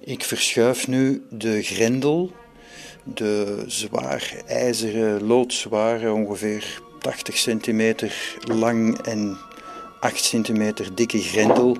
Ik 0.00 0.24
verschuif 0.24 0.86
nu 0.86 1.22
de 1.30 1.62
grendel, 1.62 2.30
de 3.02 3.64
zwaar 3.66 4.42
ijzeren, 4.46 5.26
loodzware, 5.26 6.12
ongeveer 6.12 6.80
80 6.98 7.36
centimeter 7.36 8.36
lang 8.40 8.98
en 8.98 9.36
8 10.00 10.24
centimeter 10.24 10.94
dikke 10.94 11.18
grendel 11.18 11.76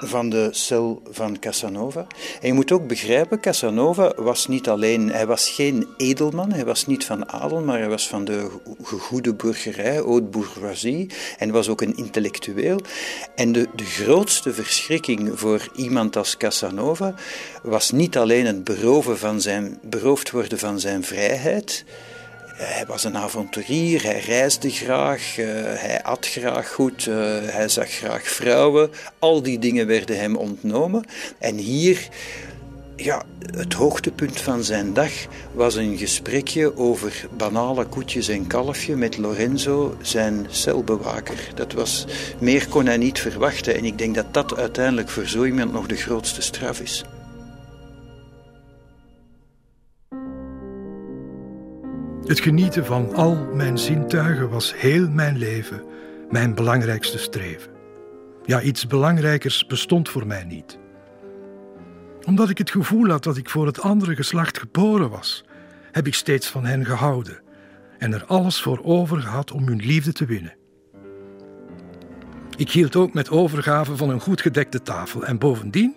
van 0.00 0.28
de 0.28 0.48
cel 0.50 1.02
van 1.10 1.38
Casanova. 1.38 2.06
En 2.40 2.46
je 2.46 2.52
moet 2.52 2.72
ook 2.72 2.86
begrijpen, 2.86 3.40
Casanova 3.40 4.12
was 4.16 4.46
niet 4.46 4.68
alleen, 4.68 5.12
hij 5.12 5.26
was 5.26 5.48
geen 5.48 5.86
edelman, 5.96 6.52
hij 6.52 6.64
was 6.64 6.86
niet 6.86 7.04
van 7.04 7.28
adel, 7.28 7.60
maar 7.60 7.78
hij 7.78 7.88
was 7.88 8.08
van 8.08 8.24
de 8.24 8.50
goede 8.98 9.34
burgerij, 9.34 9.94
haute 9.94 10.22
bourgeoisie, 10.22 11.10
en 11.38 11.50
was 11.50 11.68
ook 11.68 11.80
een 11.80 11.96
intellectueel. 11.96 12.80
En 13.34 13.52
de, 13.52 13.68
de 13.74 13.84
grootste 13.84 14.52
verschrikking 14.52 15.30
voor 15.34 15.68
iemand 15.74 16.16
als 16.16 16.36
Casanova 16.36 17.14
was 17.62 17.90
niet 17.90 18.16
alleen 18.16 18.46
het 18.46 18.64
beroven 18.64 19.18
van 19.18 19.40
zijn, 19.40 19.78
beroofd 19.82 20.30
worden 20.30 20.58
van 20.58 20.80
zijn 20.80 21.04
vrijheid, 21.04 21.84
hij 22.58 22.84
was 22.86 23.04
een 23.04 23.16
avonturier, 23.16 24.02
hij 24.02 24.20
reisde 24.20 24.70
graag, 24.70 25.38
uh, 25.38 25.46
hij 25.54 26.02
at 26.02 26.26
graag 26.26 26.72
goed, 26.72 27.06
uh, 27.06 27.16
hij 27.42 27.68
zag 27.68 27.90
graag 27.90 28.22
vrouwen. 28.22 28.90
Al 29.18 29.42
die 29.42 29.58
dingen 29.58 29.86
werden 29.86 30.18
hem 30.18 30.36
ontnomen. 30.36 31.04
En 31.38 31.56
hier 31.56 32.08
ja, 32.96 33.22
het 33.50 33.72
hoogtepunt 33.72 34.40
van 34.40 34.64
zijn 34.64 34.92
dag 34.92 35.10
was 35.52 35.74
een 35.74 35.96
gesprekje 35.96 36.76
over 36.76 37.26
banale 37.36 37.84
koetjes 37.84 38.28
en 38.28 38.46
kalfje 38.46 38.96
met 38.96 39.16
Lorenzo, 39.16 39.96
zijn 40.02 40.46
celbewaker. 40.48 41.50
Dat 41.54 41.72
was, 41.72 42.06
meer 42.38 42.68
kon 42.68 42.86
hij 42.86 42.96
niet 42.96 43.20
verwachten 43.20 43.76
en 43.76 43.84
ik 43.84 43.98
denk 43.98 44.14
dat 44.14 44.34
dat 44.34 44.56
uiteindelijk 44.56 45.08
voor 45.08 45.26
zo 45.26 45.44
iemand 45.44 45.72
nog 45.72 45.86
de 45.86 45.96
grootste 45.96 46.42
straf 46.42 46.80
is. 46.80 47.04
Het 52.28 52.40
genieten 52.40 52.86
van 52.86 53.14
al 53.14 53.34
mijn 53.54 53.78
zintuigen 53.78 54.48
was 54.48 54.74
heel 54.76 55.10
mijn 55.10 55.38
leven 55.38 55.82
mijn 56.30 56.54
belangrijkste 56.54 57.18
streven. 57.18 57.72
Ja, 58.44 58.62
iets 58.62 58.86
belangrijkers 58.86 59.66
bestond 59.66 60.08
voor 60.08 60.26
mij 60.26 60.44
niet. 60.44 60.78
Omdat 62.26 62.50
ik 62.50 62.58
het 62.58 62.70
gevoel 62.70 63.08
had 63.08 63.22
dat 63.22 63.36
ik 63.36 63.50
voor 63.50 63.66
het 63.66 63.80
andere 63.80 64.16
geslacht 64.16 64.58
geboren 64.58 65.10
was, 65.10 65.44
heb 65.92 66.06
ik 66.06 66.14
steeds 66.14 66.48
van 66.48 66.64
hen 66.64 66.84
gehouden 66.84 67.40
en 67.98 68.12
er 68.12 68.24
alles 68.24 68.62
voor 68.62 68.80
over 68.84 69.20
gehad 69.20 69.52
om 69.52 69.66
hun 69.66 69.80
liefde 69.80 70.12
te 70.12 70.24
winnen. 70.24 70.56
Ik 72.56 72.70
hield 72.70 72.96
ook 72.96 73.14
met 73.14 73.30
overgave 73.30 73.96
van 73.96 74.10
een 74.10 74.20
goed 74.20 74.40
gedekte 74.40 74.82
tafel 74.82 75.24
en 75.24 75.38
bovendien 75.38 75.96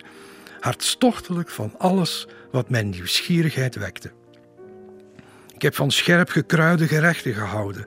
hartstochtelijk 0.60 1.50
van 1.50 1.74
alles 1.78 2.28
wat 2.52 2.70
mijn 2.70 2.90
nieuwsgierigheid 2.90 3.76
wekte. 3.76 4.12
Ik 5.62 5.68
heb 5.68 5.76
van 5.76 5.92
scherp 5.92 6.30
gekruide 6.30 6.88
gerechten 6.88 7.34
gehouden, 7.34 7.86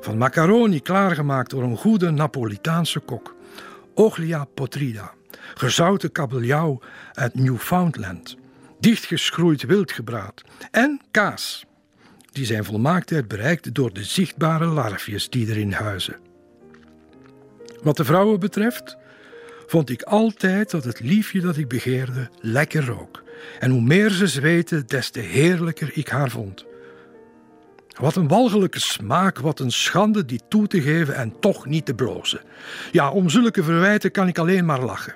van 0.00 0.18
macaroni 0.18 0.80
klaargemaakt 0.80 1.50
door 1.50 1.62
een 1.62 1.76
goede 1.76 2.10
Napolitaanse 2.10 2.98
kok, 2.98 3.36
oglia 3.94 4.44
potrida, 4.44 5.12
gezouten 5.54 6.12
kabeljauw 6.12 6.80
uit 7.12 7.34
Newfoundland, 7.34 8.36
dichtgeschroeid 8.80 9.62
wildgebraad 9.62 10.42
en 10.70 11.00
kaas, 11.10 11.64
die 12.32 12.44
zijn 12.44 12.64
volmaaktheid 12.64 13.28
bereikt 13.28 13.74
door 13.74 13.92
de 13.92 14.04
zichtbare 14.04 14.66
larfjes 14.66 15.30
die 15.30 15.48
erin 15.48 15.72
huizen. 15.72 16.16
Wat 17.82 17.96
de 17.96 18.04
vrouwen 18.04 18.40
betreft, 18.40 18.96
vond 19.66 19.90
ik 19.90 20.02
altijd 20.02 20.70
dat 20.70 20.84
het 20.84 21.00
liefje 21.00 21.40
dat 21.40 21.56
ik 21.56 21.68
begeerde 21.68 22.30
lekker 22.40 22.84
rook. 22.86 23.22
En 23.58 23.70
hoe 23.70 23.82
meer 23.82 24.10
ze 24.10 24.26
zweten, 24.26 24.86
des 24.86 25.10
te 25.10 25.20
heerlijker 25.20 25.90
ik 25.92 26.08
haar 26.08 26.30
vond. 26.30 26.66
Wat 27.98 28.16
een 28.16 28.28
walgelijke 28.28 28.80
smaak, 28.80 29.38
wat 29.38 29.60
een 29.60 29.72
schande 29.72 30.24
die 30.24 30.40
toe 30.48 30.66
te 30.66 30.82
geven 30.82 31.14
en 31.14 31.40
toch 31.40 31.66
niet 31.66 31.86
te 31.86 31.94
blozen. 31.94 32.40
Ja, 32.92 33.10
om 33.10 33.28
zulke 33.28 33.62
verwijten 33.62 34.10
kan 34.10 34.28
ik 34.28 34.38
alleen 34.38 34.64
maar 34.64 34.84
lachen. 34.84 35.14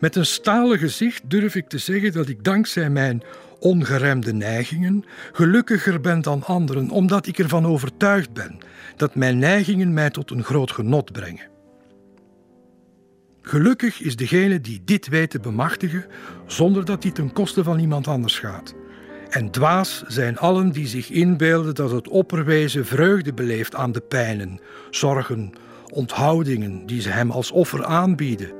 Met 0.00 0.16
een 0.16 0.26
stalen 0.26 0.78
gezicht 0.78 1.30
durf 1.30 1.54
ik 1.54 1.68
te 1.68 1.78
zeggen 1.78 2.12
dat 2.12 2.28
ik 2.28 2.44
dankzij 2.44 2.90
mijn 2.90 3.22
ongeremde 3.58 4.32
neigingen 4.32 5.04
gelukkiger 5.32 6.00
ben 6.00 6.20
dan 6.20 6.44
anderen, 6.44 6.90
omdat 6.90 7.26
ik 7.26 7.38
ervan 7.38 7.66
overtuigd 7.66 8.32
ben 8.32 8.58
dat 8.96 9.14
mijn 9.14 9.38
neigingen 9.38 9.92
mij 9.92 10.10
tot 10.10 10.30
een 10.30 10.44
groot 10.44 10.70
genot 10.70 11.12
brengen. 11.12 11.48
Gelukkig 13.42 14.00
is 14.00 14.16
degene 14.16 14.60
die 14.60 14.82
dit 14.84 15.08
weet 15.08 15.30
te 15.30 15.40
bemachtigen, 15.40 16.06
zonder 16.46 16.84
dat 16.84 17.02
dit 17.02 17.14
ten 17.14 17.32
koste 17.32 17.64
van 17.64 17.78
iemand 17.78 18.06
anders 18.06 18.38
gaat. 18.38 18.74
En 19.30 19.50
dwaas 19.50 20.02
zijn 20.06 20.38
allen 20.38 20.70
die 20.70 20.86
zich 20.86 21.10
inbeelden 21.10 21.74
dat 21.74 21.90
het 21.90 22.08
opperwezen 22.08 22.86
vreugde 22.86 23.32
beleeft 23.32 23.74
aan 23.74 23.92
de 23.92 24.00
pijnen, 24.00 24.60
zorgen, 24.90 25.52
onthoudingen 25.92 26.86
die 26.86 27.00
ze 27.00 27.08
hem 27.08 27.30
als 27.30 27.50
offer 27.50 27.84
aanbieden. 27.84 28.59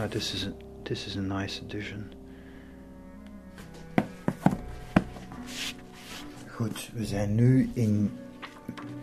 Ah, 0.00 0.08
this 0.08 0.32
is 0.32 0.46
a, 0.46 0.52
this 0.82 1.06
is 1.06 1.16
a 1.16 1.20
nice 1.20 1.60
addition. 1.60 2.12
Goed, 6.46 6.90
we 6.94 7.04
zijn 7.04 7.34
nu 7.34 7.70
in 7.74 8.10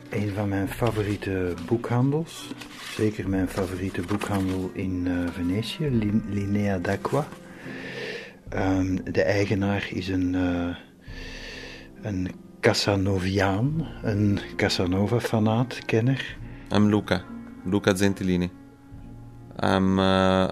een 0.10 0.34
van 0.34 0.50
mijn 0.50 0.68
favoriete 0.68 1.54
boekhandels. 1.66 2.54
Zeker 2.96 3.30
mijn 3.30 3.48
favoriete 3.48 4.02
boekhandel 4.02 4.70
in 4.74 5.06
uh, 5.08 5.28
Venetië, 5.30 5.90
Linea 6.30 6.78
d'Aqua. 6.78 7.28
Um, 8.54 9.12
de 9.12 9.22
eigenaar 9.22 9.88
is 9.92 10.08
een, 10.08 10.34
uh, 10.34 10.76
een 12.02 12.32
Casanoviaan, 12.60 13.88
een 14.04 14.40
Casanova-fanaat, 14.56 15.86
kenner. 15.86 16.38
I'm 16.74 16.90
Luca, 16.90 17.24
Luca 17.66 17.96
Gentilini. 17.96 18.50
I'm 19.64 20.00
uh, 20.00 20.48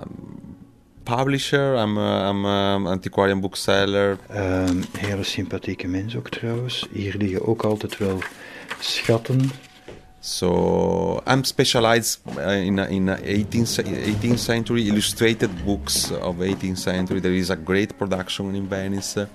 publisher, 1.05 1.75
I'm, 1.75 1.97
uh, 1.97 2.29
I'm 2.29 2.45
um, 2.45 2.87
antiquarian 2.87 3.39
bookseller. 3.39 4.17
Um, 4.29 4.83
hele 4.97 5.23
sympathieke 5.23 5.87
mens 5.87 6.15
ook 6.15 6.29
trouwens. 6.29 6.87
Hier 6.91 7.15
liggen 7.17 7.47
ook 7.47 7.63
altijd 7.63 7.97
wel 7.97 8.19
schatten. 8.79 9.51
So 10.19 11.21
I'm 11.27 11.43
specialized 11.43 12.19
uh, 12.37 12.65
in 12.65 12.79
in 12.79 13.07
18th 13.07 13.83
18th 13.83 14.39
century 14.39 14.87
illustrated 14.87 15.65
books 15.65 16.11
of 16.11 16.35
18th 16.39 16.77
century. 16.77 17.19
There 17.21 17.35
is 17.35 17.49
a 17.49 17.55
great 17.55 17.97
production 17.97 18.55
in 18.55 18.67
Venice. 18.67 19.27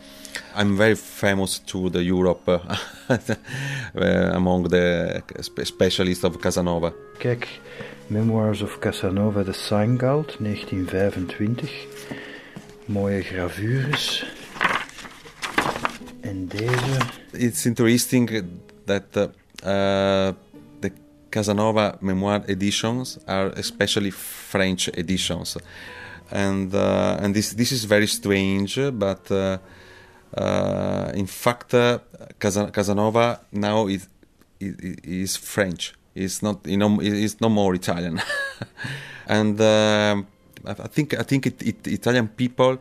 I'm 0.56 0.76
very 0.76 0.96
famous 0.96 1.58
to 1.58 1.90
the 1.90 2.02
Europe 2.02 2.48
uh, 2.48 2.58
among 4.34 4.68
the 4.68 5.22
specialists 5.62 6.24
of 6.24 6.40
Casanova. 6.40 6.92
Kijk, 7.18 7.60
Memoirs 8.10 8.60
of 8.62 8.78
Casanova 8.80 9.44
de 9.44 9.52
Sangalt, 9.52 10.36
1925. 10.38 11.70
Mooie 12.84 13.22
gravures. 13.22 14.24
En 16.20 16.46
deze. 16.46 16.98
It's 17.32 17.64
interesting 17.64 18.44
that 18.84 19.16
uh, 19.16 19.26
the 20.80 20.92
Casanova 21.28 21.96
Memoir 22.00 22.42
editions 22.46 23.18
are 23.26 23.52
especially 23.56 24.10
French 24.10 24.88
editions, 24.88 25.56
and 26.30 26.74
uh, 26.74 27.16
and 27.20 27.34
this 27.34 27.54
this 27.54 27.70
is 27.70 27.84
very 27.84 28.06
strange, 28.06 28.90
but 28.92 29.30
uh, 29.30 29.56
uh 30.36 31.10
in 31.14 31.26
fact, 31.26 31.74
uh, 31.74 31.98
Casanova 32.72 33.40
now 33.50 33.88
is 33.88 34.08
is 34.58 35.36
French. 35.36 35.99
It's 36.14 36.42
not 36.42 36.66
you 36.66 36.76
know 36.76 36.98
it's 37.00 37.40
no 37.40 37.48
more 37.48 37.74
Italian, 37.74 38.20
and 39.26 39.60
uh, 39.60 40.22
I 40.66 40.88
think 40.88 41.14
I 41.14 41.22
think 41.22 41.46
it, 41.46 41.62
it, 41.62 41.86
Italian 41.86 42.28
people 42.28 42.78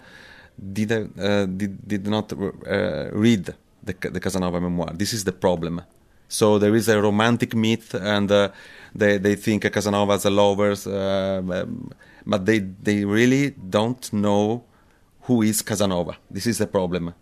did 0.74 0.92
uh, 0.92 1.46
did, 1.46 1.88
did 1.88 2.08
not 2.08 2.34
uh, 2.34 3.10
read 3.12 3.54
the, 3.84 3.94
the 4.10 4.20
Casanova 4.20 4.60
memoir. 4.60 4.94
This 4.94 5.14
is 5.14 5.24
the 5.24 5.32
problem. 5.32 5.82
So 6.28 6.60
there 6.60 6.76
is 6.76 6.88
a 6.90 7.02
romantic 7.02 7.56
myth, 7.56 7.94
and 7.94 8.32
uh, 8.32 8.50
they 8.96 9.18
they 9.18 9.36
think 9.36 9.64
Casanova's 9.72 10.26
a 10.26 10.30
lovers, 10.30 10.88
uh, 10.88 11.42
but 12.26 12.46
they 12.46 12.60
they 12.60 13.06
really 13.06 13.52
don't 13.52 14.12
know 14.12 14.64
who 15.22 15.44
is 15.44 15.62
Casanova. 15.62 16.18
This 16.32 16.48
is 16.48 16.58
the 16.58 16.68
problem 16.68 17.14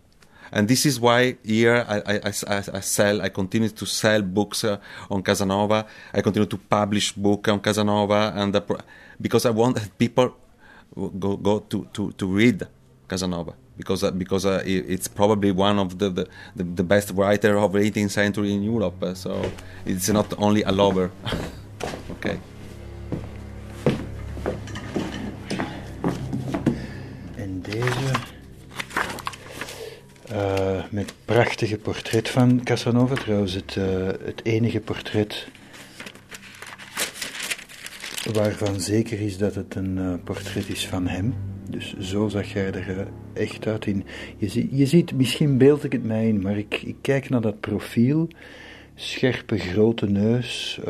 and 0.52 0.68
this 0.68 0.86
is 0.86 1.00
why 1.00 1.36
here 1.44 1.84
I, 1.88 1.98
I, 1.98 2.20
I, 2.24 2.62
I 2.74 2.80
sell 2.80 3.22
I 3.22 3.28
continue 3.28 3.68
to 3.68 3.86
sell 3.86 4.22
books 4.22 4.64
uh, 4.64 4.78
on 5.10 5.22
Casanova. 5.22 5.86
I 6.12 6.20
continue 6.20 6.46
to 6.46 6.56
publish 6.56 7.12
book 7.12 7.48
on 7.48 7.60
Casanova 7.60 8.32
and 8.36 8.54
the, 8.54 8.62
because 9.20 9.46
I 9.46 9.50
want 9.50 9.98
people 9.98 10.34
go 10.96 11.36
go 11.36 11.60
to, 11.60 11.86
to, 11.92 12.12
to 12.12 12.26
read 12.26 12.66
Casanova. 13.08 13.54
Because 13.76 14.02
uh, 14.02 14.10
because 14.10 14.44
uh, 14.44 14.62
it's 14.64 15.06
probably 15.06 15.52
one 15.52 15.78
of 15.78 15.98
the, 15.98 16.10
the, 16.10 16.28
the, 16.56 16.82
best 16.82 17.12
writer 17.12 17.56
of 17.58 17.72
18th 17.72 18.10
century 18.10 18.52
in 18.52 18.62
Europe. 18.64 19.04
So 19.14 19.52
it's 19.86 20.08
not 20.08 20.34
only 20.38 20.62
a 20.62 20.72
lover. 20.72 21.10
Okay 22.10 22.40
uh, 30.32 30.82
met 30.90 31.14
prachtige 31.24 31.78
portret 31.78 32.28
van 32.28 32.60
Casanova 32.64 33.14
trouwens 33.14 33.52
het, 33.52 33.76
uh, 33.78 33.84
het 34.06 34.40
enige 34.42 34.80
portret 34.80 35.48
waarvan 38.32 38.80
zeker 38.80 39.20
is 39.20 39.38
dat 39.38 39.54
het 39.54 39.74
een 39.74 39.96
uh, 39.96 40.14
portret 40.24 40.68
is 40.68 40.86
van 40.86 41.06
hem. 41.06 41.34
Dus 41.70 41.98
zo 41.98 42.28
zag 42.28 42.52
jij 42.52 42.72
er 42.72 43.08
echt 43.32 43.66
uit 43.66 43.86
in. 43.86 44.04
Je, 44.36 44.48
zie, 44.48 44.68
je 44.70 44.86
ziet, 44.86 45.14
misschien 45.14 45.58
beeld 45.58 45.84
ik 45.84 45.92
het 45.92 46.04
mij 46.04 46.28
in, 46.28 46.40
maar 46.40 46.58
ik, 46.58 46.82
ik 46.82 46.96
kijk 47.00 47.28
naar 47.28 47.40
dat 47.40 47.60
profiel. 47.60 48.28
Scherpe 48.94 49.58
grote 49.58 50.06
neus, 50.06 50.80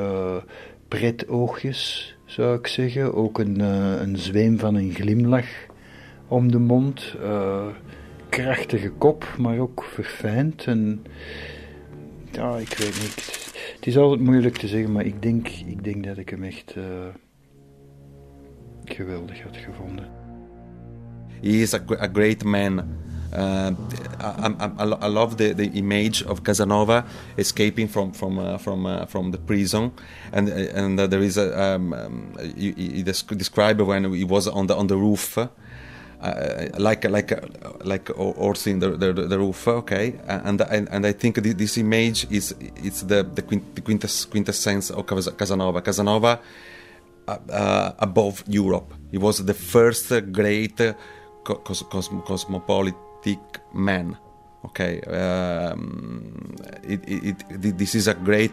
pret 0.88 1.28
oogjes 1.28 2.16
zou 2.24 2.58
ik 2.58 2.66
zeggen. 2.66 3.14
Ook 3.14 3.38
een, 3.38 3.60
een 4.00 4.16
zweem 4.16 4.58
van 4.58 4.74
een 4.74 4.94
glimlach 4.94 5.48
om 6.28 6.50
de 6.50 6.58
mond. 6.58 7.16
Krachtige 8.28 8.90
kop, 8.90 9.34
maar 9.38 9.58
ook 9.58 9.84
verfijnd. 9.84 10.64
En 10.64 11.04
ja, 12.32 12.56
ik 12.56 12.74
weet 12.78 13.00
niet. 13.00 13.52
Het 13.76 13.86
is 13.86 13.96
altijd 13.96 14.20
moeilijk 14.20 14.56
te 14.56 14.68
zeggen, 14.68 14.92
maar 14.92 15.04
ik 15.04 15.22
denk, 15.22 15.48
ik 15.48 15.84
denk 15.84 16.04
dat 16.04 16.16
ik 16.18 16.28
hem 16.28 16.42
echt 16.42 16.74
geweldig 18.84 19.42
had 19.42 19.56
gevonden. 19.56 20.06
He 21.40 21.62
is 21.62 21.74
a, 21.74 21.80
great 22.12 22.44
man. 22.44 22.82
Uh, 23.32 23.72
I, 24.20 24.48
I, 24.78 24.84
I, 25.02 25.06
love 25.06 25.36
the, 25.36 25.52
the 25.54 25.70
image 25.74 26.24
of 26.24 26.42
Casanova 26.42 27.04
escaping 27.36 27.86
from 27.86 28.12
from 28.12 28.38
uh, 28.38 28.56
from 28.56 28.86
uh, 28.86 29.04
from 29.06 29.30
the 29.30 29.38
prison, 29.38 29.92
and 30.32 30.48
and 30.48 30.98
there 30.98 31.22
is 31.22 31.36
a 31.36 31.74
um, 31.74 31.92
um, 31.92 32.32
you 32.56 33.02
describe 33.02 33.82
when 33.82 34.12
he 34.14 34.24
was 34.24 34.48
on 34.48 34.66
the 34.66 34.74
on 34.74 34.86
the 34.86 34.96
roof, 34.96 35.36
uh, 36.20 36.66
like 36.78 37.04
like 37.04 37.32
like 37.84 38.08
horse 38.08 38.66
in 38.66 38.80
the, 38.80 38.90
the, 38.90 39.12
the 39.12 39.38
roof. 39.38 39.68
Okay, 39.68 40.14
and 40.26 40.60
and, 40.60 40.88
and 40.90 41.06
I 41.06 41.12
think 41.12 41.36
this 41.36 41.78
image 41.78 42.26
is 42.30 42.54
it's 42.76 43.02
the 43.02 43.22
the 43.22 43.42
quintessence 43.42 44.90
of 44.90 45.06
Casanova. 45.06 45.80
Casanova 45.80 46.40
uh, 47.28 47.92
above 47.98 48.44
Europe. 48.48 48.94
He 49.10 49.18
was 49.18 49.44
the 49.44 49.54
first 49.54 50.12
great 50.32 50.80
cos 51.44 51.82
cos 51.82 52.08
cosmopolitic 52.26 53.60
man. 53.72 54.16
Okay, 54.64 55.00
um, 55.02 56.56
it, 56.82 57.00
it, 57.06 57.44
it, 57.48 57.78
this 57.78 57.94
is 57.94 58.08
a 58.08 58.14
great 58.14 58.52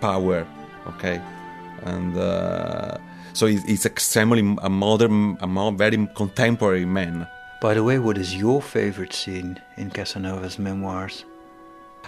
power. 0.00 0.46
Okay, 0.86 1.20
and 1.84 2.16
uh, 2.16 2.96
so 3.36 3.46
he's 3.46 3.84
extremely 3.84 4.56
a 4.62 4.70
modern, 4.70 5.36
a 5.40 5.72
very 5.72 6.08
contemporary 6.14 6.86
man. 6.86 7.26
By 7.60 7.74
the 7.74 7.84
way, 7.84 7.98
what 7.98 8.16
is 8.18 8.34
your 8.34 8.62
favorite 8.62 9.12
scene 9.12 9.60
in 9.76 9.90
Casanova's 9.90 10.58
memoirs? 10.58 11.24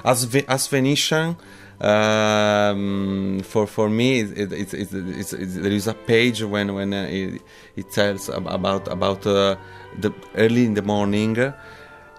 As, 0.05 0.35
as 0.49 0.67
Venetian, 0.69 1.37
um, 1.81 3.41
for 3.45 3.67
for 3.67 3.91
me, 3.91 4.21
it, 4.21 4.53
it, 4.53 4.75
it, 4.75 4.89
there 4.91 5.73
is 5.73 5.87
a 5.87 5.95
page 5.95 6.43
when 6.43 6.75
when 6.75 6.95
uh, 6.95 7.07
it, 7.11 7.43
it, 7.77 7.91
tells 7.91 8.29
about 8.29 8.89
about 8.89 9.27
uh, 9.27 9.57
the 9.99 10.13
early 10.35 10.65
in 10.65 10.75
the 10.75 10.83
morning. 10.83 11.39
Uh, 11.39 11.53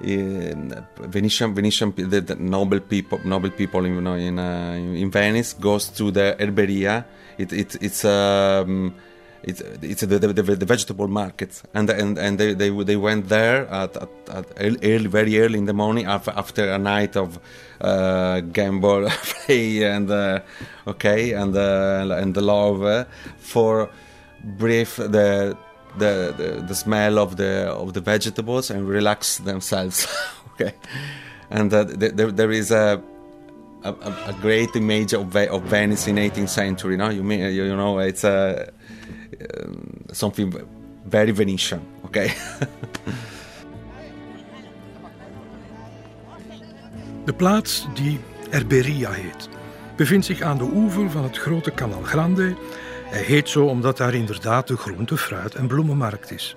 in 0.02 0.74
Venetian, 0.98 1.54
Venetian, 1.54 1.94
the, 1.94 2.22
the, 2.22 2.36
noble 2.36 2.80
people, 2.80 3.20
noble 3.26 3.50
people, 3.50 3.86
you 3.86 4.00
know, 4.00 4.14
in 4.14 4.40
uh, 4.40 4.72
in 4.74 5.12
Venice, 5.12 5.54
goes 5.54 5.90
to 5.90 6.10
the 6.10 6.38
herberia. 6.40 7.06
It, 7.40 7.54
it 7.54 7.78
it's 7.82 8.04
um, 8.04 8.94
it's 9.44 9.62
it's 9.82 10.02
the, 10.02 10.20
the, 10.20 10.28
the, 10.34 10.66
vegetable 10.66 11.08
market, 11.08 11.62
and 11.74 11.90
and 11.90 12.18
and 12.18 12.38
they 12.38 12.54
they, 12.54 12.70
they 12.84 12.98
went 12.98 13.30
there 13.30 13.66
at, 13.68 13.96
at, 13.96 14.10
at 14.30 14.46
early, 14.60 15.08
very 15.08 15.40
early 15.40 15.58
in 15.58 15.66
the 15.66 15.74
morning 15.74 16.06
after, 16.06 16.32
after 16.32 16.70
a 16.70 16.78
night 16.78 17.16
of 17.16 17.40
uh, 17.80 18.42
gamble 18.42 19.10
play 19.24 19.84
and 19.84 20.12
uh, 20.12 20.42
okay 20.86 21.32
and 21.32 21.56
uh, 21.56 22.18
and 22.22 22.36
the 22.36 22.42
love 22.42 22.84
uh, 22.84 23.06
for 23.38 23.90
brief 24.44 24.98
the, 24.98 25.58
the 25.98 26.34
the 26.38 26.64
the 26.68 26.76
smell 26.76 27.18
of 27.18 27.38
the 27.38 27.70
of 27.72 27.94
the 27.94 28.02
vegetables 28.02 28.70
and 28.70 28.88
relax 28.88 29.38
themselves 29.38 30.08
okay? 30.54 30.74
And 31.50 31.74
uh, 31.74 31.86
there, 31.88 32.32
there 32.32 32.52
is 32.52 32.72
a 32.72 33.02
a, 33.84 33.96
a, 34.28 34.34
great 34.42 34.76
image 34.76 35.14
of, 35.14 35.36
of 35.36 35.64
Venice 35.70 36.10
in 36.10 36.18
18th 36.18 36.50
century. 36.50 36.96
No, 36.96 37.10
you 37.10 37.24
mean 37.24 37.54
you, 37.54 37.76
know 37.76 38.00
it's 38.00 38.24
a 38.24 38.68
um, 39.58 40.06
something 40.12 40.54
very 41.06 41.34
Venetian. 41.34 41.82
Okay. 42.06 42.34
de 47.26 47.34
plaats 47.34 47.88
die 47.94 48.20
Erberia 48.50 49.12
heet, 49.12 49.50
bevindt 49.96 50.26
zich 50.26 50.42
aan 50.42 50.58
de 50.58 50.70
oever 50.74 51.12
van 51.12 51.24
het 51.24 51.38
grote 51.38 51.72
Canal 51.72 52.02
Grande. 52.02 52.56
Hij 53.06 53.22
heet 53.22 53.50
zo 53.50 53.66
omdat 53.66 53.98
daar 53.98 54.14
inderdaad 54.14 54.68
de 54.68 54.78
groente, 54.78 55.18
fruit 55.18 55.56
en 55.56 55.68
bloemenmarkt 55.68 56.32
is. 56.32 56.56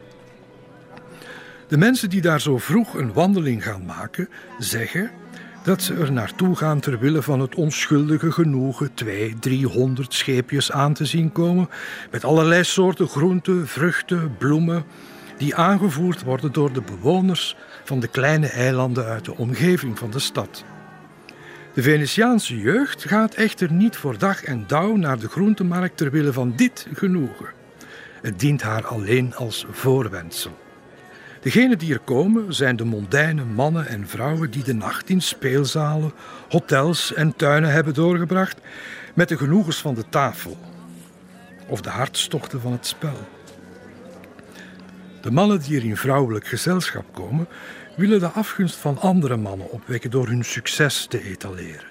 De 1.68 1.76
mensen 1.76 2.10
die 2.10 2.20
daar 2.20 2.40
zo 2.40 2.58
vroeg 2.58 2.94
een 2.94 3.12
wandeling 3.12 3.64
gaan 3.64 3.84
maken, 3.84 4.28
zeggen 4.58 5.10
dat 5.62 5.82
ze 5.82 5.94
er 5.94 6.12
naartoe 6.12 6.56
gaan 6.56 6.80
ter 6.80 6.98
wille 6.98 7.22
van 7.22 7.40
het 7.40 7.54
onschuldige 7.54 8.32
genoegen 8.32 8.94
twee, 8.94 9.38
driehonderd 9.38 10.14
scheepjes 10.14 10.72
aan 10.72 10.92
te 10.92 11.04
zien 11.04 11.32
komen 11.32 11.68
met 12.10 12.24
allerlei 12.24 12.64
soorten 12.64 13.08
groenten, 13.08 13.68
vruchten, 13.68 14.36
bloemen, 14.38 14.84
die 15.36 15.54
aangevoerd 15.54 16.22
worden 16.22 16.52
door 16.52 16.72
de 16.72 16.82
bewoners 16.82 17.56
van 17.84 18.00
de 18.00 18.08
kleine 18.08 18.46
eilanden 18.46 19.04
uit 19.04 19.24
de 19.24 19.36
omgeving 19.36 19.98
van 19.98 20.10
de 20.10 20.18
stad. 20.18 20.64
De 21.74 21.82
Venetiaanse 21.82 22.58
jeugd 22.58 23.04
gaat 23.04 23.34
echter 23.34 23.72
niet 23.72 23.96
voor 23.96 24.18
dag 24.18 24.44
en 24.44 24.64
dauw 24.66 24.96
naar 24.96 25.18
de 25.18 25.28
groentemarkt 25.28 25.96
ter 25.96 26.10
wille 26.10 26.32
van 26.32 26.52
dit 26.56 26.86
genoegen. 26.94 27.46
Het 28.22 28.40
dient 28.40 28.62
haar 28.62 28.86
alleen 28.86 29.34
als 29.34 29.66
voorwendsel. 29.70 30.61
Degenen 31.42 31.78
die 31.78 31.92
er 31.92 31.98
komen 31.98 32.54
zijn 32.54 32.76
de 32.76 32.84
mondaine 32.84 33.44
mannen 33.44 33.86
en 33.86 34.08
vrouwen 34.08 34.50
die 34.50 34.62
de 34.62 34.74
nacht 34.74 35.08
in 35.08 35.22
speelzalen, 35.22 36.12
hotels 36.48 37.14
en 37.14 37.36
tuinen 37.36 37.70
hebben 37.70 37.94
doorgebracht 37.94 38.60
met 39.14 39.28
de 39.28 39.36
genoegens 39.36 39.80
van 39.80 39.94
de 39.94 40.04
tafel 40.08 40.56
of 41.66 41.80
de 41.80 41.90
hartstochten 41.90 42.60
van 42.60 42.72
het 42.72 42.86
spel. 42.86 43.28
De 45.20 45.30
mannen 45.30 45.60
die 45.60 45.76
er 45.76 45.84
in 45.84 45.96
vrouwelijk 45.96 46.46
gezelschap 46.46 47.04
komen, 47.12 47.46
willen 47.96 48.20
de 48.20 48.28
afgunst 48.28 48.76
van 48.76 49.00
andere 49.00 49.36
mannen 49.36 49.70
opwekken 49.70 50.10
door 50.10 50.26
hun 50.26 50.44
succes 50.44 51.06
te 51.06 51.22
etaleren. 51.22 51.86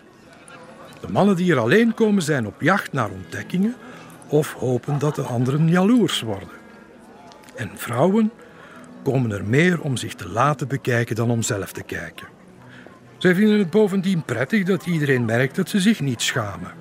De 1.01 1.11
mannen 1.11 1.35
die 1.35 1.51
er 1.51 1.59
alleen 1.59 1.93
komen 1.93 2.23
zijn 2.23 2.47
op 2.47 2.61
jacht 2.61 2.91
naar 2.91 3.09
ontdekkingen 3.09 3.75
of 4.27 4.53
hopen 4.53 4.99
dat 4.99 5.15
de 5.15 5.21
anderen 5.21 5.69
jaloers 5.69 6.21
worden. 6.21 6.59
En 7.55 7.71
vrouwen 7.75 8.31
komen 9.03 9.31
er 9.31 9.45
meer 9.45 9.81
om 9.81 9.97
zich 9.97 10.13
te 10.13 10.29
laten 10.29 10.67
bekijken 10.67 11.15
dan 11.15 11.29
om 11.29 11.41
zelf 11.41 11.71
te 11.71 11.83
kijken. 11.83 12.27
Zij 13.17 13.35
vinden 13.35 13.59
het 13.59 13.69
bovendien 13.69 14.23
prettig 14.23 14.63
dat 14.63 14.85
iedereen 14.85 15.25
merkt 15.25 15.55
dat 15.55 15.69
ze 15.69 15.79
zich 15.79 15.99
niet 15.99 16.21
schamen. 16.21 16.71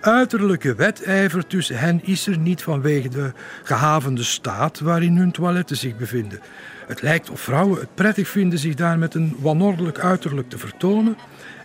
Uiterlijke 0.00 0.74
wedijver 0.74 1.46
tussen 1.46 1.78
hen 1.78 2.00
is 2.04 2.26
er 2.26 2.38
niet 2.38 2.62
vanwege 2.62 3.08
de 3.08 3.32
gehavende 3.62 4.22
staat 4.22 4.80
waarin 4.80 5.16
hun 5.16 5.32
toiletten 5.32 5.76
zich 5.76 5.96
bevinden. 5.96 6.40
Het 6.86 7.02
lijkt 7.02 7.30
of 7.30 7.40
vrouwen 7.40 7.80
het 7.80 7.94
prettig 7.94 8.28
vinden 8.28 8.58
zich 8.58 8.74
daar 8.74 8.98
met 8.98 9.14
een 9.14 9.36
wanordelijk 9.38 9.98
uiterlijk 9.98 10.48
te 10.48 10.58
vertonen 10.58 11.16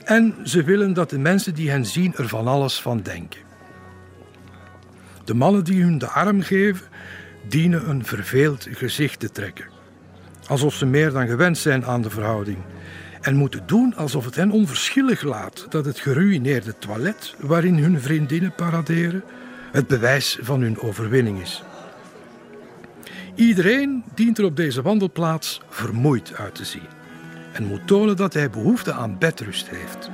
en 0.03 0.35
ze 0.43 0.63
willen 0.63 0.93
dat 0.93 1.09
de 1.09 1.19
mensen 1.19 1.55
die 1.55 1.69
hen 1.69 1.85
zien 1.85 2.13
er 2.15 2.27
van 2.27 2.47
alles 2.47 2.81
van 2.81 3.01
denken. 3.01 3.41
De 5.23 5.33
mannen 5.33 5.63
die 5.63 5.83
hun 5.83 5.97
de 5.97 6.07
arm 6.07 6.41
geven, 6.41 6.85
dienen 7.47 7.89
een 7.89 8.05
verveeld 8.05 8.67
gezicht 8.71 9.19
te 9.19 9.31
trekken. 9.31 9.65
Alsof 10.47 10.73
ze 10.73 10.85
meer 10.85 11.11
dan 11.11 11.27
gewend 11.27 11.57
zijn 11.57 11.85
aan 11.85 12.01
de 12.01 12.09
verhouding. 12.09 12.57
En 13.21 13.35
moeten 13.35 13.63
doen 13.65 13.95
alsof 13.95 14.25
het 14.25 14.35
hen 14.35 14.51
onverschillig 14.51 15.21
laat 15.21 15.65
dat 15.69 15.85
het 15.85 15.99
geruïneerde 15.99 16.77
toilet 16.77 17.35
waarin 17.39 17.77
hun 17.77 18.01
vriendinnen 18.01 18.53
paraderen 18.55 19.23
het 19.71 19.87
bewijs 19.87 20.37
van 20.41 20.61
hun 20.61 20.79
overwinning 20.79 21.41
is. 21.41 21.63
Iedereen 23.35 24.03
dient 24.15 24.37
er 24.37 24.45
op 24.45 24.55
deze 24.55 24.81
wandelplaats 24.81 25.61
vermoeid 25.69 26.33
uit 26.35 26.55
te 26.55 26.65
zien 26.65 26.87
en 27.51 27.65
moet 27.65 27.87
tonen 27.87 28.15
dat 28.15 28.33
hij 28.33 28.49
behoefte 28.49 28.93
aan 28.93 29.17
bedrust 29.17 29.69
heeft. 29.69 30.09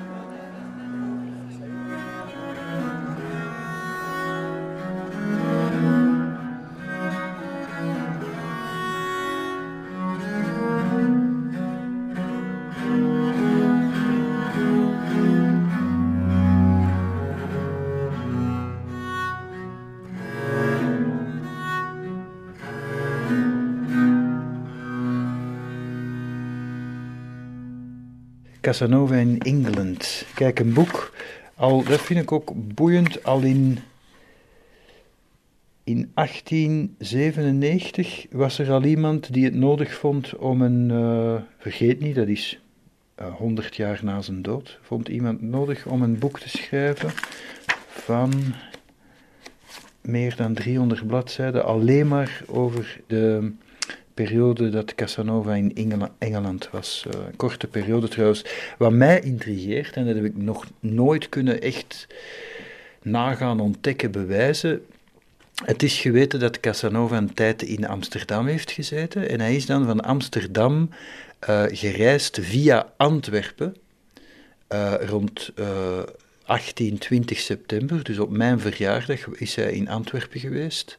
Casanova 28.66 29.16
in 29.16 29.40
England. 29.40 30.26
Kijk, 30.36 30.60
een 30.60 30.74
boek, 30.74 31.14
al, 31.56 31.84
dat 31.84 32.02
vind 32.02 32.22
ik 32.22 32.32
ook 32.32 32.52
boeiend, 32.56 33.24
al 33.24 33.42
in, 33.42 33.80
in 35.84 36.12
1897 36.14 38.26
was 38.32 38.60
er 38.60 38.72
al 38.72 38.84
iemand 38.84 39.34
die 39.34 39.46
het 39.46 39.54
nodig 39.54 39.94
vond 39.94 40.36
om 40.36 40.62
een, 40.62 40.90
uh, 40.90 41.36
vergeet 41.58 42.00
niet, 42.00 42.16
dat 42.16 42.28
is 42.28 42.60
uh, 43.20 43.28
eh, 43.28 43.34
100 43.34 43.76
jaar 43.76 44.00
na 44.04 44.22
zijn 44.22 44.42
dood, 44.42 44.80
vond 44.82 45.08
iemand 45.08 45.42
nodig 45.42 45.86
om 45.86 46.02
een 46.02 46.20
boek 46.20 46.40
te 46.40 46.50
schrijven 46.50 47.10
van 47.88 48.34
meer 50.02 50.36
dan 50.36 50.54
300 50.54 51.08
bladzijden, 51.08 51.66
alleen 51.66 52.08
maar 52.08 52.44
over 52.48 53.02
de 53.08 53.52
periode 54.16 54.70
dat 54.70 54.96
Casanova 54.96 55.54
in 55.54 56.00
Engeland 56.18 56.70
was. 56.72 57.06
Uh, 57.08 57.26
een 57.26 57.36
korte 57.36 57.68
periode 57.68 58.08
trouwens. 58.08 58.46
Wat 58.78 58.92
mij 58.92 59.20
intrigeert, 59.20 59.96
en 59.96 60.06
dat 60.06 60.16
heb 60.16 60.26
ik 60.26 60.38
nog 60.38 60.66
nooit 60.80 61.30
kunnen 61.30 61.62
echt 61.62 62.08
nagaan, 63.02 63.60
ontdekken, 63.60 64.12
bewijzen. 64.12 64.86
Het 65.66 65.84
is 65.84 66.00
geweten 66.00 66.40
dat 66.40 66.60
Casanova 66.60 67.18
een 67.18 67.34
tijd 67.34 67.62
in 67.62 67.88
Amsterdam 67.88 68.48
heeft 68.48 68.72
gezeten. 68.72 69.30
En 69.30 69.40
hij 69.40 69.56
is 69.56 69.66
dan 69.66 69.86
van 69.86 70.02
Amsterdam 70.02 70.90
uh, 71.50 71.64
gereisd 71.68 72.40
via 72.42 72.94
Antwerpen. 72.98 73.76
Uh, 74.70 74.94
rond 75.00 75.52
18, 76.46 76.98
20 76.98 77.40
september, 77.40 78.04
dus 78.04 78.20
op 78.20 78.30
mijn 78.30 78.60
verjaardag, 78.60 79.28
is 79.28 79.56
hij 79.56 79.72
in 79.72 79.90
Antwerpen 79.90 80.40
geweest. 80.40 80.98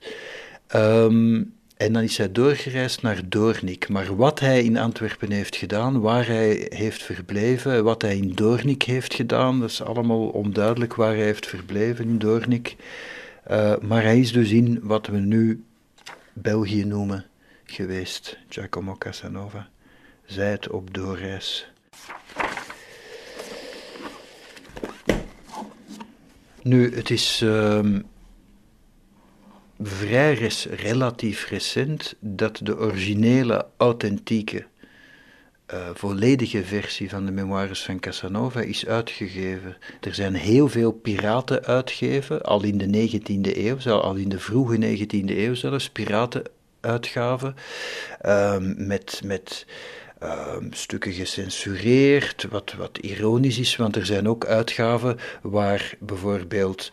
Um, 0.75 1.55
en 1.77 1.93
dan 1.93 2.03
is 2.03 2.17
hij 2.17 2.33
doorgereisd 2.33 3.03
naar 3.03 3.29
Doornik. 3.29 3.89
Maar 3.89 4.17
wat 4.17 4.41
hij 4.41 4.63
in 4.65 4.77
Antwerpen 4.77 5.31
heeft 5.31 5.57
gedaan, 5.57 6.01
waar 6.01 6.27
hij 6.27 6.67
heeft 6.69 7.03
verbleven, 7.03 7.85
wat 7.85 8.03
hij 8.03 8.17
in 8.17 8.33
Doornik 8.35 8.83
heeft 8.83 9.15
gedaan, 9.15 9.61
dat 9.61 9.71
is 9.71 9.83
allemaal 9.83 10.29
onduidelijk 10.29 10.95
waar 10.95 11.15
hij 11.15 11.25
heeft 11.25 11.47
verbleven 11.47 12.05
in 12.05 12.19
Doornik. 12.19 12.77
Uh, 13.51 13.77
maar 13.81 14.03
hij 14.03 14.21
is 14.21 14.33
dus 14.33 14.51
in 14.51 14.81
wat 14.83 15.07
we 15.07 15.19
nu 15.19 15.65
België 16.33 16.85
noemen 16.85 17.25
geweest, 17.65 18.39
Giacomo 18.49 18.97
Casanova. 18.99 19.69
Zij 20.25 20.51
het 20.51 20.69
op 20.69 20.95
doorreis. 20.95 21.71
Nu, 26.63 26.95
het 26.95 27.11
is. 27.11 27.41
Uh, 27.45 27.81
vrij 29.81 30.51
relatief 30.71 31.49
recent 31.49 32.15
dat 32.19 32.61
de 32.63 32.79
originele, 32.79 33.67
authentieke, 33.77 34.67
uh, 35.75 35.89
volledige 35.95 36.65
versie 36.65 37.09
van 37.09 37.27
de 37.27 37.33
memoires 37.33 37.83
van 37.83 38.01
Casanova 38.01 38.61
is 38.61 38.87
uitgegeven. 38.87 39.77
Er 40.01 40.15
zijn 40.15 40.35
heel 40.35 40.69
veel 40.69 40.93
piraten 40.93 41.65
uitgegeven, 41.65 42.43
al 42.43 42.63
in 42.63 42.79
de 42.79 43.09
19e 43.09 43.57
eeuw, 43.57 43.93
al 43.93 44.15
in 44.15 44.29
de 44.29 44.39
vroege 44.39 44.77
19e 44.77 45.37
eeuw 45.37 45.55
zelfs, 45.55 45.91
piratenuitgaven, 45.91 47.55
uh, 48.25 48.57
met, 48.77 49.21
met 49.25 49.67
uh, 50.23 50.57
stukken 50.71 51.13
gecensureerd, 51.13 52.47
wat, 52.51 52.73
wat 52.73 52.99
ironisch 52.99 53.59
is, 53.59 53.77
want 53.77 53.97
er 53.97 54.07
zijn 54.07 54.29
ook 54.29 54.47
uitgaven 54.47 55.19
waar 55.43 55.95
bijvoorbeeld 56.01 56.91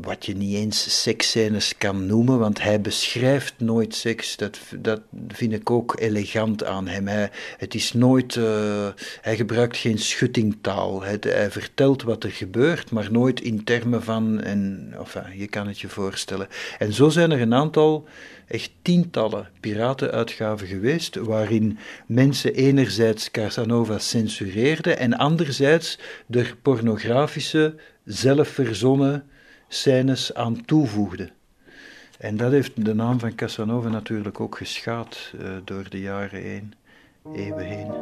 wat 0.00 0.26
je 0.26 0.36
niet 0.36 0.54
eens 0.54 1.02
seksscènes 1.02 1.76
kan 1.78 2.06
noemen, 2.06 2.38
want 2.38 2.62
hij 2.62 2.80
beschrijft 2.80 3.54
nooit 3.58 3.94
seks. 3.94 4.36
Dat, 4.36 4.58
dat 4.76 5.00
vind 5.28 5.52
ik 5.52 5.70
ook 5.70 6.00
elegant 6.00 6.64
aan 6.64 6.88
hem. 6.88 7.06
Hij, 7.06 7.30
het 7.56 7.74
is 7.74 7.92
nooit, 7.92 8.34
uh, 8.34 8.88
hij 9.20 9.36
gebruikt 9.36 9.76
geen 9.76 9.98
schuttingtaal. 9.98 11.02
Hij, 11.02 11.16
hij, 11.20 11.50
vertelt 11.50 12.02
wat 12.02 12.24
er 12.24 12.30
gebeurt, 12.30 12.90
maar 12.90 13.12
nooit 13.12 13.40
in 13.40 13.64
termen 13.64 14.02
van, 14.02 14.40
en, 14.40 14.92
enfin, 14.98 15.38
je 15.38 15.46
kan 15.46 15.66
het 15.66 15.80
je 15.80 15.88
voorstellen. 15.88 16.48
En 16.78 16.92
zo 16.92 17.08
zijn 17.08 17.30
er 17.30 17.40
een 17.40 17.54
aantal, 17.54 18.08
echt 18.46 18.70
tientallen 18.82 19.48
piratenuitgaven 19.60 20.66
geweest, 20.66 21.14
waarin 21.14 21.78
mensen 22.06 22.54
enerzijds 22.54 23.30
Casanova 23.30 23.98
censureerden 23.98 24.98
en 24.98 25.16
anderzijds 25.16 25.98
er 26.30 26.56
pornografische, 26.62 27.74
zelfverzonnen 28.04 29.24
scènes 29.68 30.34
aan 30.34 30.64
toevoegde. 30.64 31.30
En 32.18 32.36
dat 32.36 32.52
heeft 32.52 32.84
de 32.84 32.94
naam 32.94 33.18
van 33.18 33.34
Casanova 33.34 33.88
natuurlijk 33.88 34.40
ook 34.40 34.56
geschaad 34.56 35.32
uh, 35.34 35.48
door 35.64 35.88
de 35.88 36.00
jaren 36.00 36.42
heen, 36.42 36.74
eeuwen 37.34 37.66
heen. 37.66 37.92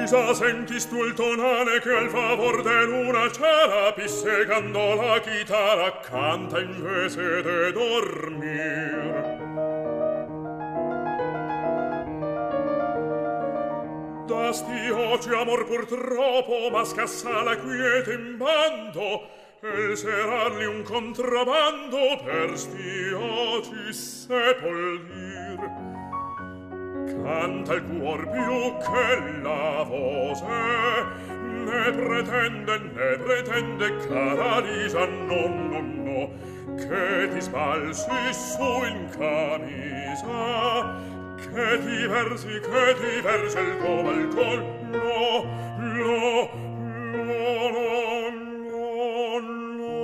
Lisa, 0.00 0.34
sentis 0.34 0.84
tu 0.84 0.96
il 1.06 1.14
tonale 1.14 1.80
che 1.80 1.90
al 1.90 2.08
favor 2.08 2.62
de 2.62 2.86
luna 2.86 3.30
c'era 3.30 3.92
pissegando 3.92 4.94
la 4.94 5.20
chitarra 5.20 6.00
canta 6.00 6.60
invece 6.60 7.42
de 7.42 7.72
dormir. 7.72 9.43
Dasti 14.26 14.88
oggi 14.88 15.34
amor 15.34 15.66
purtroppo, 15.66 16.70
ma 16.70 16.82
scassa 16.82 17.42
la 17.42 17.56
quiete 17.56 18.14
in 18.14 18.38
bando, 18.38 19.28
e 19.60 19.94
serarli 19.94 20.64
un 20.64 20.82
contrabbando 20.82 22.22
per 22.24 22.56
sti 22.56 23.12
oggi 23.12 23.92
sepoldir. 23.92 25.58
Canta 27.22 27.74
il 27.74 27.82
cuor 27.82 28.30
più 28.30 28.78
che 28.78 29.40
la 29.42 29.82
voce, 29.82 30.46
ne 31.28 31.92
pretende, 31.92 32.78
ne 32.78 33.18
pretende, 33.18 33.96
cara 34.08 34.60
Lisa, 34.60 35.04
no, 35.04 35.48
no, 35.48 35.80
no, 35.80 36.30
che 36.76 37.28
ti 37.30 37.42
sbalzi 37.42 38.32
su 38.32 38.84
in 38.84 39.06
camisa, 39.10 41.12
che 41.54 41.78
diversi, 41.78 42.60
che 42.60 42.96
diversi 42.98 43.58
il 43.58 43.76
tuo 43.78 44.02
balcon, 44.02 44.90
no, 44.90 45.44
no, 45.78 46.50
no, 47.12 47.70
no, 47.70 48.00
no, 48.68 49.38
no. 49.78 49.94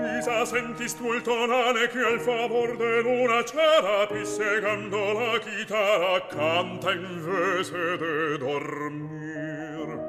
Lisa, 0.00 0.46
sentis 0.46 0.94
tu 0.96 1.12
il 1.12 1.20
tonale 1.20 1.88
che 1.88 1.98
al 1.98 2.20
favor 2.20 2.76
de 2.78 3.02
luna 3.02 3.44
cera, 3.44 4.06
pissegando 4.06 5.12
la 5.12 5.38
chitarra, 5.38 6.26
canta 6.26 6.92
invece 6.92 7.98
de 7.98 8.38
dormir. 8.38 10.01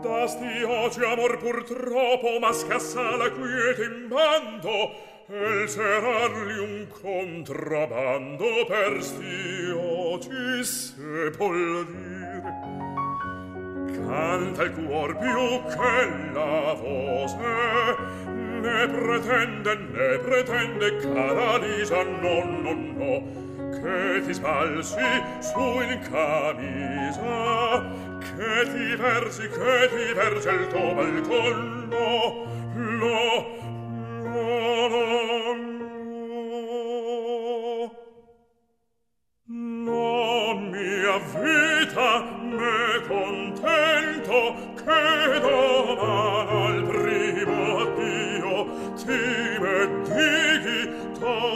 Dasti 0.00 0.62
oggi 0.62 1.02
amor 1.02 1.38
purtroppo, 1.38 2.38
ma 2.38 2.52
scassa 2.52 3.16
la 3.16 3.30
quiete 3.30 3.82
in 3.82 4.06
bando, 4.06 4.92
e 5.26 5.62
il 5.62 5.68
serarli 5.68 6.58
un 6.58 6.86
contrabando 6.88 8.64
per 8.68 9.02
sti 9.02 9.72
oggi 9.74 10.62
sepoldir. 10.62 12.42
Canta 14.06 14.62
il 14.62 14.72
cuor 14.72 15.16
più 15.16 15.64
che 15.66 16.08
la 16.32 16.74
voce, 16.74 17.96
ne 18.26 18.88
pretende, 18.88 19.74
ne 19.74 20.18
pretende, 20.18 20.96
cara 20.98 21.56
Lisa, 21.56 22.04
no, 22.04 22.44
no, 22.44 22.72
no, 22.72 23.47
che 23.70 24.22
ti 24.24 24.32
sbalzi 24.32 25.22
su 25.40 25.58
in 25.80 26.00
camisa 26.10 27.84
che 28.18 28.70
ti 28.72 28.96
versi 28.96 29.48
che 29.48 29.88
ti 29.90 30.12
versi 30.14 30.48
il 30.48 30.66
tuo 30.68 30.94
balcon 30.94 31.88
no 31.88 32.46
no 32.74 33.46
no 34.22 34.88
no 34.88 34.98
no 34.98 35.56
no 39.84 40.54
mia 40.70 41.18
vita 41.18 42.10
me 42.42 42.80
contento 43.06 44.38
che 44.74 45.40
domani 45.40 46.66
al 46.66 46.80
primo 46.84 47.78
addio 47.78 48.54
ti 48.96 49.58
metti 49.60 50.47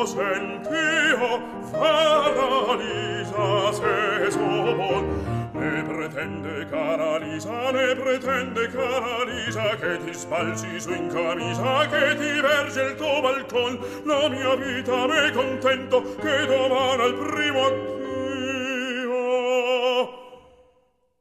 sentio 0.07 1.43
Paralisa 1.71 3.73
se 3.73 4.31
somon. 4.31 5.51
Ne 5.55 5.83
pretende 5.85 6.67
Caralisa, 6.69 7.71
ne 7.71 7.95
pretende 7.95 8.69
Caralisa 8.69 9.77
Che 9.77 9.99
ti 10.05 10.15
spalzi 10.15 10.81
su 10.81 10.93
in 10.93 11.09
camisa, 11.09 11.87
che 11.87 12.17
ti 12.17 12.41
verge 12.41 12.83
il 12.83 12.95
tuo 12.97 13.21
balcon. 13.21 13.79
La 14.05 14.29
mia 14.29 14.57
vita 14.57 15.07
me 15.07 15.31
contento, 15.31 16.03
che 16.21 16.47
domani 16.47 17.03
al 17.03 17.15
primo 17.15 17.67
addio. 17.67 17.91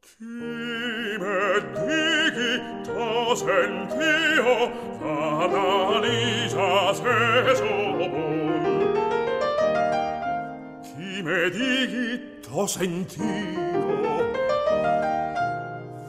Chi 0.01 1.17
me 1.19 1.61
dighi 1.85 2.61
to 2.83 3.35
sentio 3.35 4.71
Paralisa 4.99 6.93
se 6.93 7.55
somon 7.55 8.40
prime 11.21 11.49
digitto 11.51 12.67
sentivo 12.67 14.31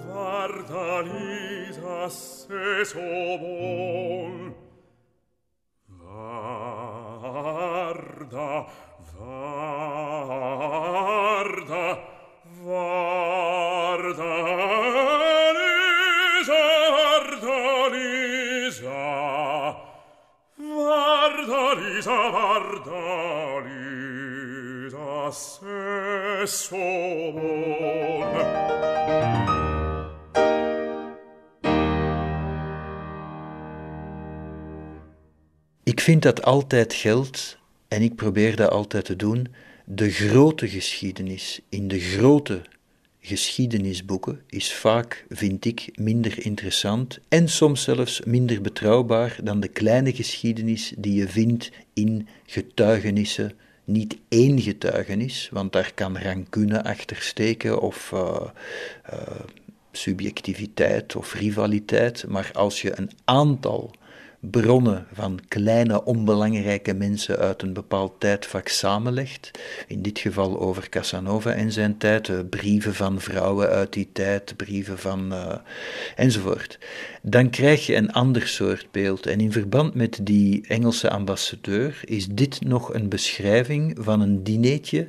Vardalisa 0.09 2.09
se 2.09 2.85
sobon 2.85 4.55
Varda, 7.09 8.67
varda, 9.19 9.59
varda 12.65 14.33
Vardalisa, 16.33 16.93
Vardalisa, 16.93 19.01
Vardalisa 20.59 22.19
Ik 35.83 36.01
vind 36.01 36.23
dat 36.23 36.43
altijd 36.43 36.95
geldt, 36.95 37.59
en 37.89 38.03
ik 38.03 38.15
probeer 38.15 38.57
dat 38.57 38.71
altijd 38.71 39.05
te 39.05 39.17
doen, 39.17 39.47
de 39.85 40.11
grote 40.11 40.69
geschiedenis 40.69 41.61
in 41.69 41.89
de 41.89 42.01
grote 42.01 42.63
geschiedenisboeken 43.21 44.43
is 44.49 44.75
vaak, 44.75 45.27
vind 45.29 45.65
ik, 45.65 45.89
minder 45.95 46.45
interessant 46.45 47.19
en 47.29 47.49
soms 47.49 47.83
zelfs 47.83 48.21
minder 48.25 48.61
betrouwbaar 48.61 49.37
dan 49.43 49.61
de 49.61 49.69
kleine 49.69 50.13
geschiedenis 50.13 50.93
die 50.99 51.15
je 51.15 51.29
vindt 51.29 51.71
in 51.93 52.29
getuigenissen. 52.47 53.53
Niet 53.93 54.17
één 54.29 54.61
getuigenis, 54.61 55.49
want 55.53 55.73
daar 55.73 55.93
kan 55.95 56.19
rancune 56.19 56.85
achter 56.85 57.17
steken 57.17 57.81
of 57.81 58.11
uh, 58.15 58.41
uh, 59.13 59.21
subjectiviteit 59.93 61.17
of 61.17 61.35
rivaliteit, 61.35 62.25
maar 62.29 62.51
als 62.53 62.83
je 62.83 62.99
een 62.99 63.11
aantal 63.25 63.91
bronnen 64.51 65.07
van 65.13 65.41
kleine 65.49 66.05
onbelangrijke 66.05 66.95
mensen 66.95 67.39
uit 67.39 67.63
een 67.63 67.73
bepaald 67.73 68.13
tijdvak 68.19 68.69
samenlegt, 68.69 69.51
in 69.87 70.03
dit 70.03 70.19
geval 70.19 70.61
over 70.61 70.89
Casanova 70.89 71.53
en 71.53 71.73
zijn 71.73 71.99
tijd, 71.99 72.29
uh, 72.29 72.39
brieven 72.51 72.95
van 72.95 73.21
vrouwen 73.21 73.69
uit 73.69 73.93
die 73.93 74.09
tijd, 74.13 74.57
brieven 74.57 74.99
van 74.99 75.33
uh, 75.33 75.55
enzovoort, 76.17 76.79
dan 77.23 77.51
krijg 77.51 77.87
je 77.87 77.95
een 77.95 78.13
ander 78.13 78.47
soort 78.47 78.87
beeld. 78.91 79.27
En 79.27 79.41
in 79.41 79.53
verband 79.53 79.95
met 79.95 80.19
die 80.23 80.67
Engelse 80.67 81.11
ambassadeur 81.11 82.01
is 82.05 82.27
dit 82.27 82.61
nog 82.61 82.95
een 82.95 83.09
beschrijving 83.09 83.97
van 84.01 84.21
een 84.21 84.43
dineetje 84.43 85.07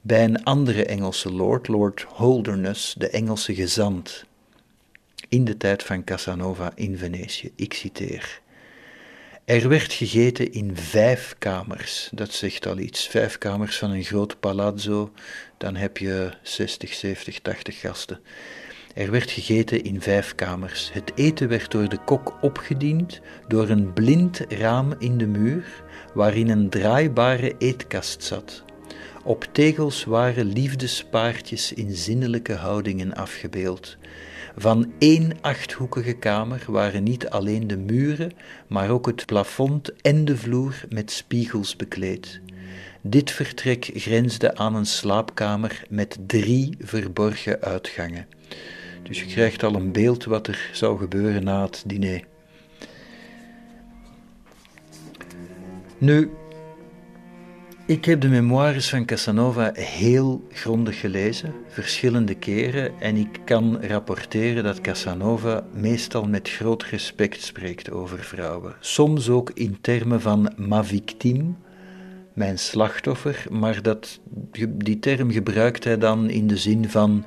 bij 0.00 0.24
een 0.24 0.44
andere 0.44 0.84
Engelse 0.84 1.32
lord, 1.32 1.68
Lord 1.68 2.02
Holderness, 2.08 2.94
de 2.98 3.08
Engelse 3.08 3.54
gezant, 3.54 4.24
in 5.28 5.44
de 5.44 5.56
tijd 5.56 5.82
van 5.82 6.04
Casanova 6.04 6.72
in 6.74 6.98
Venetië. 6.98 7.50
Ik 7.54 7.72
citeer. 7.72 8.40
Er 9.48 9.68
werd 9.68 9.92
gegeten 9.92 10.52
in 10.52 10.76
vijf 10.76 11.34
kamers. 11.38 12.08
Dat 12.12 12.32
zegt 12.32 12.66
al 12.66 12.78
iets. 12.78 13.06
Vijf 13.06 13.38
kamers 13.38 13.78
van 13.78 13.90
een 13.90 14.04
groot 14.04 14.40
palazzo. 14.40 15.12
Dan 15.58 15.76
heb 15.76 15.98
je 15.98 16.30
60, 16.42 16.94
70, 16.94 17.40
80 17.40 17.80
gasten. 17.80 18.20
Er 18.94 19.10
werd 19.10 19.30
gegeten 19.30 19.84
in 19.84 20.00
vijf 20.00 20.34
kamers. 20.34 20.90
Het 20.92 21.12
eten 21.14 21.48
werd 21.48 21.70
door 21.70 21.88
de 21.88 21.98
kok 22.04 22.38
opgediend 22.40 23.20
door 23.46 23.68
een 23.68 23.92
blind 23.92 24.40
raam 24.48 24.94
in 24.98 25.18
de 25.18 25.26
muur, 25.26 25.82
waarin 26.14 26.48
een 26.48 26.70
draaibare 26.70 27.54
eetkast 27.58 28.22
zat. 28.22 28.62
Op 29.24 29.46
tegels 29.52 30.04
waren 30.04 30.46
liefdespaardjes 30.46 31.72
in 31.72 31.94
zinnelijke 31.94 32.54
houdingen 32.54 33.14
afgebeeld. 33.14 33.97
Van 34.60 34.92
één 34.98 35.32
achthoekige 35.40 36.12
kamer 36.12 36.64
waren 36.66 37.02
niet 37.02 37.28
alleen 37.28 37.66
de 37.66 37.76
muren, 37.76 38.32
maar 38.66 38.90
ook 38.90 39.06
het 39.06 39.26
plafond 39.26 39.92
en 40.02 40.24
de 40.24 40.36
vloer 40.36 40.80
met 40.88 41.10
spiegels 41.10 41.76
bekleed. 41.76 42.40
Dit 43.00 43.30
vertrek 43.30 43.90
grensde 43.94 44.56
aan 44.56 44.74
een 44.74 44.86
slaapkamer 44.86 45.84
met 45.88 46.18
drie 46.26 46.76
verborgen 46.80 47.60
uitgangen. 47.60 48.26
Dus 49.02 49.20
je 49.20 49.26
krijgt 49.26 49.62
al 49.62 49.74
een 49.74 49.92
beeld 49.92 50.24
wat 50.24 50.46
er 50.46 50.70
zou 50.72 50.98
gebeuren 50.98 51.44
na 51.44 51.62
het 51.62 51.82
diner. 51.86 52.24
Nu, 55.98 56.30
ik 57.88 58.04
heb 58.04 58.20
de 58.20 58.28
memoires 58.28 58.88
van 58.88 59.04
Casanova 59.04 59.70
heel 59.74 60.46
grondig 60.52 61.00
gelezen, 61.00 61.54
verschillende 61.68 62.34
keren, 62.34 63.00
en 63.00 63.16
ik 63.16 63.40
kan 63.44 63.84
rapporteren 63.84 64.64
dat 64.64 64.80
Casanova 64.80 65.64
meestal 65.72 66.24
met 66.24 66.48
groot 66.48 66.82
respect 66.82 67.42
spreekt 67.42 67.90
over 67.90 68.18
vrouwen. 68.18 68.74
Soms 68.80 69.28
ook 69.28 69.50
in 69.54 69.78
termen 69.80 70.20
van 70.20 70.52
ma 70.56 70.84
victime, 70.84 71.52
mijn 72.32 72.58
slachtoffer, 72.58 73.46
maar 73.50 73.82
dat, 73.82 74.20
die 74.68 74.98
term 74.98 75.30
gebruikt 75.30 75.84
hij 75.84 75.98
dan 75.98 76.30
in 76.30 76.46
de 76.46 76.56
zin 76.56 76.88
van 76.88 77.24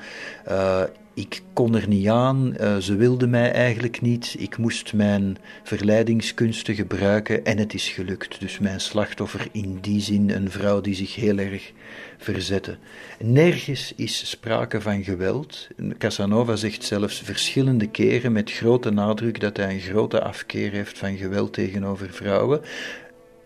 uh, 0.49 0.83
ik 1.13 1.41
kon 1.53 1.75
er 1.75 1.87
niet 1.87 2.07
aan, 2.07 2.55
uh, 2.61 2.77
ze 2.77 2.95
wilde 2.95 3.27
mij 3.27 3.51
eigenlijk 3.51 4.01
niet, 4.01 4.35
ik 4.39 4.57
moest 4.57 4.93
mijn 4.93 5.37
verleidingskunsten 5.63 6.75
gebruiken 6.75 7.45
en 7.45 7.57
het 7.57 7.73
is 7.73 7.89
gelukt. 7.89 8.39
Dus 8.39 8.59
mijn 8.59 8.79
slachtoffer 8.79 9.47
in 9.51 9.77
die 9.81 10.01
zin 10.01 10.29
een 10.29 10.51
vrouw 10.51 10.81
die 10.81 10.95
zich 10.95 11.15
heel 11.15 11.37
erg 11.37 11.71
verzette. 12.17 12.77
Nergens 13.19 13.93
is 13.95 14.29
sprake 14.29 14.81
van 14.81 15.03
geweld. 15.03 15.67
Casanova 15.97 16.55
zegt 16.55 16.83
zelfs 16.83 17.21
verschillende 17.21 17.87
keren 17.87 18.31
met 18.31 18.51
grote 18.51 18.89
nadruk 18.89 19.39
dat 19.39 19.57
hij 19.57 19.73
een 19.73 19.79
grote 19.79 20.21
afkeer 20.21 20.71
heeft 20.71 20.97
van 20.97 21.17
geweld 21.17 21.53
tegenover 21.53 22.09
vrouwen. 22.09 22.61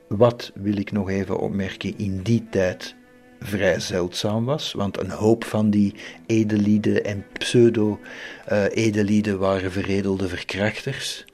Wat 0.07 0.51
wil 0.55 0.77
ik 0.77 0.91
nog 0.91 1.09
even 1.09 1.39
opmerken 1.39 1.97
in 1.97 2.21
die 2.21 2.47
tijd 2.49 2.95
vrij 3.45 3.79
was, 4.43 4.73
want 4.73 4.99
een 4.99 5.09
hoop 5.09 5.43
van 5.43 5.69
die 5.69 5.93
edelieden 6.25 7.05
en 7.05 7.25
pseudo-edelieden 7.37 9.39
waren 9.39 9.71
veredelde 9.71 10.27
verkrachters. 10.27 11.25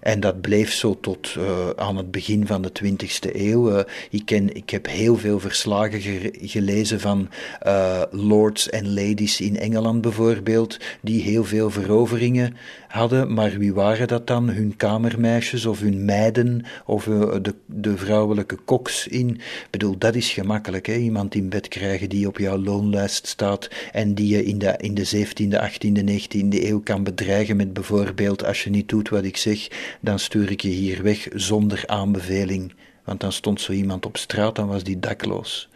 En 0.00 0.20
dat 0.20 0.40
bleef 0.40 0.72
zo 0.72 0.98
tot 1.00 1.34
uh, 1.38 1.70
aan 1.76 1.96
het 1.96 2.10
begin 2.10 2.46
van 2.46 2.62
de 2.62 2.72
20e 2.84 3.34
eeuw. 3.34 3.70
Uh, 3.70 3.80
ik, 4.10 4.22
ken, 4.24 4.56
ik 4.56 4.70
heb 4.70 4.86
heel 4.86 5.16
veel 5.16 5.40
verslagen 5.40 6.00
ge 6.00 6.32
gelezen 6.40 7.00
van 7.00 7.28
uh, 7.66 8.02
lords 8.10 8.70
en 8.70 8.94
ladies 8.94 9.40
in 9.40 9.58
Engeland 9.58 10.00
bijvoorbeeld, 10.00 10.78
die 11.00 11.22
heel 11.22 11.44
veel 11.44 11.70
veroveringen 11.70 12.56
hadden. 12.88 13.34
Maar 13.34 13.58
wie 13.58 13.74
waren 13.74 14.08
dat 14.08 14.26
dan? 14.26 14.48
Hun 14.48 14.76
kamermeisjes 14.76 15.66
of 15.66 15.80
hun 15.80 16.04
meiden 16.04 16.64
of 16.86 17.04
de, 17.04 17.54
de 17.66 17.96
vrouwelijke 17.96 18.56
koks 18.56 19.06
in? 19.06 19.28
Ik 19.30 19.68
bedoel, 19.70 19.98
dat 19.98 20.14
is 20.14 20.30
gemakkelijk. 20.30 20.86
Hè? 20.86 20.94
Iemand 20.94 21.34
in 21.34 21.48
bed 21.48 21.68
krijgen 21.68 22.08
die 22.08 22.26
op 22.26 22.38
jouw 22.38 22.58
loonlijst 22.58 23.26
staat 23.26 23.70
en 23.92 24.14
die 24.14 24.28
je 24.28 24.44
in 24.44 24.58
de, 24.58 24.74
in 24.76 24.94
de 24.94 25.06
17e, 25.06 25.70
18e, 25.70 26.04
19e 26.04 26.64
eeuw 26.64 26.80
kan 26.80 27.02
bedreigen 27.02 27.56
met 27.56 27.72
bijvoorbeeld, 27.72 28.44
als 28.44 28.64
je 28.64 28.70
niet 28.70 28.88
doet 28.88 29.08
wat 29.08 29.24
ik 29.24 29.36
zeg, 29.36 29.68
dan 30.00 30.18
stuur 30.18 30.50
ik 30.50 30.60
je 30.60 30.68
hier 30.68 31.02
weg 31.02 31.28
zonder 31.32 31.82
aanbeveling. 31.86 32.74
Want 33.04 33.20
dan 33.20 33.32
stond 33.32 33.60
zo 33.60 33.72
iemand 33.72 34.06
op 34.06 34.16
straat, 34.16 34.56
dan 34.56 34.68
was 34.68 34.82
die 34.82 34.98
dakloos. 34.98 35.68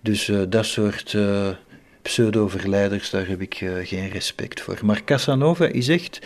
Dus 0.00 0.28
uh, 0.28 0.42
dat 0.48 0.66
soort 0.66 1.12
uh, 1.12 1.48
pseudo-verleiders, 2.02 3.10
daar 3.10 3.28
heb 3.28 3.40
ik 3.40 3.60
uh, 3.60 3.86
geen 3.86 4.08
respect 4.08 4.60
voor. 4.60 4.78
Maar 4.82 5.04
Casanova 5.04 5.66
is 5.66 5.88
echt 5.88 6.20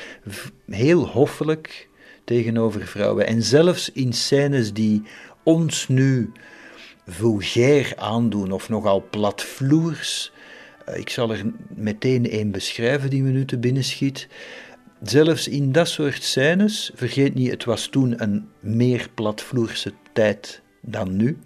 heel 0.66 1.06
hoffelijk 1.06 1.88
tegenover 2.24 2.86
vrouwen. 2.86 3.26
En 3.26 3.42
zelfs 3.42 3.90
in 3.92 4.12
scènes 4.12 4.72
die 4.72 5.02
ons 5.42 5.88
nu 5.88 6.32
vulgair 7.06 7.92
aandoen 7.96 8.52
of 8.52 8.68
nogal 8.68 9.06
platvloers. 9.10 10.32
Ik 10.94 11.10
zal 11.10 11.32
er 11.32 11.44
meteen 11.74 12.30
één 12.30 12.50
beschrijven 12.50 13.10
die 13.10 13.22
me 13.22 13.30
nu 13.30 13.44
te 13.44 13.58
binnen 13.58 13.84
schiet. 13.84 14.28
Zelfs 15.02 15.48
in 15.48 15.72
dat 15.72 15.88
soort 15.88 16.22
scènes, 16.22 16.90
vergeet 16.94 17.34
niet, 17.34 17.50
het 17.50 17.64
was 17.64 17.86
toen 17.86 18.22
een 18.22 18.48
meer 18.60 19.08
platvloerse 19.14 19.92
tijd 20.12 20.62
dan 20.80 21.16
nu. 21.16 21.38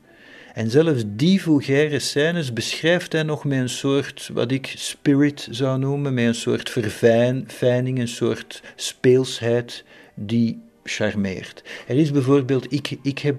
En 0.55 0.71
zelfs 0.71 1.03
die 1.07 1.43
vulgaire 1.43 1.99
scènes 1.99 2.53
beschrijft 2.53 3.13
hij 3.13 3.23
nog 3.23 3.45
met 3.45 3.59
een 3.59 3.69
soort, 3.69 4.31
wat 4.33 4.51
ik 4.51 4.73
spirit 4.77 5.49
zou 5.51 5.79
noemen, 5.79 6.15
met 6.15 6.25
een 6.25 6.35
soort 6.35 6.71
verfijning, 6.71 7.99
een 7.99 8.09
soort 8.09 8.63
speelsheid 8.77 9.85
die 10.15 10.63
charmeert. 10.85 11.63
Er 11.87 11.97
is 11.97 12.11
bijvoorbeeld, 12.11 12.73
ik, 12.73 12.99
ik 13.03 13.19
heb 13.19 13.37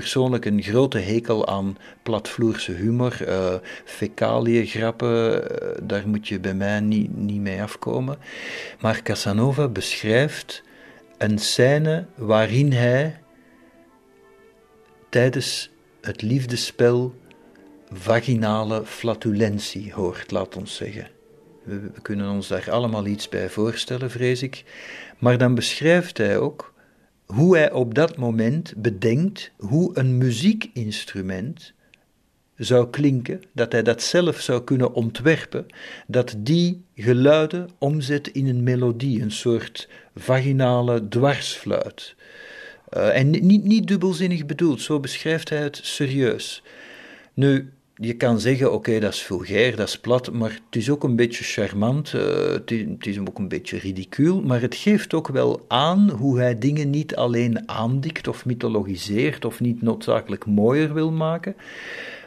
persoonlijk 0.00 0.44
een 0.44 0.62
grote 0.62 0.98
hekel 0.98 1.46
aan 1.46 1.76
platvloerse 2.02 2.72
humor, 2.72 3.28
uh, 3.28 3.54
fecaliegrappen, 3.84 5.42
uh, 5.42 5.68
daar 5.82 6.08
moet 6.08 6.28
je 6.28 6.40
bij 6.40 6.54
mij 6.54 6.80
niet, 6.80 7.16
niet 7.16 7.40
mee 7.40 7.62
afkomen. 7.62 8.18
Maar 8.80 9.02
Casanova 9.02 9.68
beschrijft 9.68 10.62
een 11.18 11.38
scène 11.38 12.06
waarin 12.14 12.72
hij 12.72 13.20
tijdens 15.08 15.70
het 16.00 16.22
liefdespel 16.22 17.14
vaginale 17.92 18.84
flatulentie 18.84 19.92
hoort, 19.92 20.30
laat 20.30 20.56
ons 20.56 20.76
zeggen. 20.76 21.08
We 21.64 22.00
kunnen 22.02 22.30
ons 22.30 22.48
daar 22.48 22.70
allemaal 22.70 23.06
iets 23.06 23.28
bij 23.28 23.48
voorstellen, 23.48 24.10
vrees 24.10 24.42
ik. 24.42 24.64
Maar 25.18 25.38
dan 25.38 25.54
beschrijft 25.54 26.18
hij 26.18 26.38
ook 26.38 26.73
hoe 27.26 27.56
hij 27.56 27.72
op 27.72 27.94
dat 27.94 28.16
moment 28.16 28.72
bedenkt 28.76 29.50
hoe 29.58 29.98
een 29.98 30.18
muziekinstrument 30.18 31.72
zou 32.56 32.90
klinken, 32.90 33.42
dat 33.52 33.72
hij 33.72 33.82
dat 33.82 34.02
zelf 34.02 34.40
zou 34.40 34.64
kunnen 34.64 34.92
ontwerpen, 34.92 35.66
dat 36.06 36.34
die 36.38 36.84
geluiden 36.94 37.68
omzet 37.78 38.28
in 38.28 38.46
een 38.46 38.62
melodie, 38.62 39.22
een 39.22 39.30
soort 39.30 39.88
vaginale 40.16 41.08
dwarsfluit. 41.08 42.14
Uh, 42.96 43.18
en 43.18 43.30
niet, 43.30 43.64
niet 43.64 43.86
dubbelzinnig 43.86 44.46
bedoeld, 44.46 44.80
zo 44.80 45.00
beschrijft 45.00 45.48
hij 45.48 45.62
het 45.62 45.80
serieus. 45.82 46.62
Nu, 47.34 47.72
je 47.96 48.14
kan 48.14 48.40
zeggen, 48.40 48.72
oké, 48.72 49.00
dat 49.00 49.12
is 49.12 49.22
vulgair, 49.22 49.76
dat 49.76 49.88
is 49.88 49.98
plat, 49.98 50.32
maar 50.32 50.50
het 50.50 50.76
is 50.76 50.90
ook 50.90 51.04
een 51.04 51.16
beetje 51.16 51.44
charmant, 51.44 52.12
uh, 52.12 52.22
het, 52.52 53.06
is, 53.06 53.18
ook 53.18 53.38
een 53.38 53.48
beetje 53.48 53.78
ridicuul, 53.78 54.42
maar 54.42 54.60
het 54.60 54.74
geeft 54.74 55.14
ook 55.14 55.28
wel 55.28 55.64
aan 55.68 56.10
hoe 56.10 56.38
hij 56.38 56.58
dingen 56.58 56.90
niet 56.90 57.16
alleen 57.16 57.68
aandikt 57.68 58.28
of 58.28 58.44
mythologiseert 58.44 59.44
of 59.44 59.60
niet 59.60 59.82
noodzakelijk 59.82 60.46
mooier 60.46 60.94
wil 60.94 61.10
maken, 61.10 61.56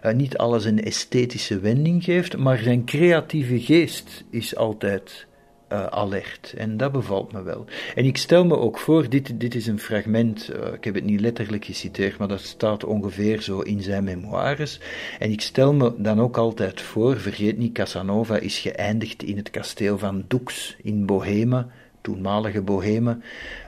uh, 0.06 0.14
niet 0.14 0.38
alles 0.38 0.66
een 0.66 0.84
esthetische 0.84 1.60
wending 1.60 2.04
geeft, 2.04 2.38
maar 2.38 2.58
zijn 2.58 2.86
creatieve 2.86 3.60
geest 3.60 4.24
is 4.30 4.56
altijd 4.56 5.28
uh, 5.72 5.86
alert. 5.86 6.54
En 6.58 6.78
dat 6.78 6.92
bevalt 6.92 7.32
me 7.32 7.42
wel. 7.42 7.66
En 7.96 8.06
ik 8.06 8.18
stel 8.18 8.46
me 8.46 8.58
ook 8.58 8.78
voor, 8.78 9.10
dit, 9.10 9.40
dit 9.40 9.56
is 9.56 9.68
een 9.68 9.80
fragment, 9.80 10.50
uh, 10.56 10.74
ik 10.74 10.84
heb 10.84 10.96
het 10.96 11.04
niet 11.04 11.20
letterlijk 11.20 11.66
geciteerd, 11.66 12.18
maar 12.18 12.28
dat 12.28 12.42
staat 12.42 12.84
ongeveer 12.84 13.42
zo 13.42 13.60
in 13.60 13.82
zijn 13.82 14.04
memoires. 14.04 14.80
En 15.20 15.32
ik 15.32 15.42
stel 15.42 15.74
me 15.74 15.94
dan 15.98 16.22
ook 16.22 16.38
altijd 16.38 16.82
voor, 16.82 17.20
vergeet 17.20 17.58
niet, 17.58 17.74
Casanova 17.74 18.38
is 18.38 18.60
geëindigd 18.60 19.24
in 19.24 19.38
het 19.38 19.50
kasteel 19.50 19.98
van 19.98 20.26
Dux 20.28 20.76
in 20.82 21.06
Boheme, 21.06 21.66
toenmalige 22.08 22.62
Bohemen, 22.62 23.24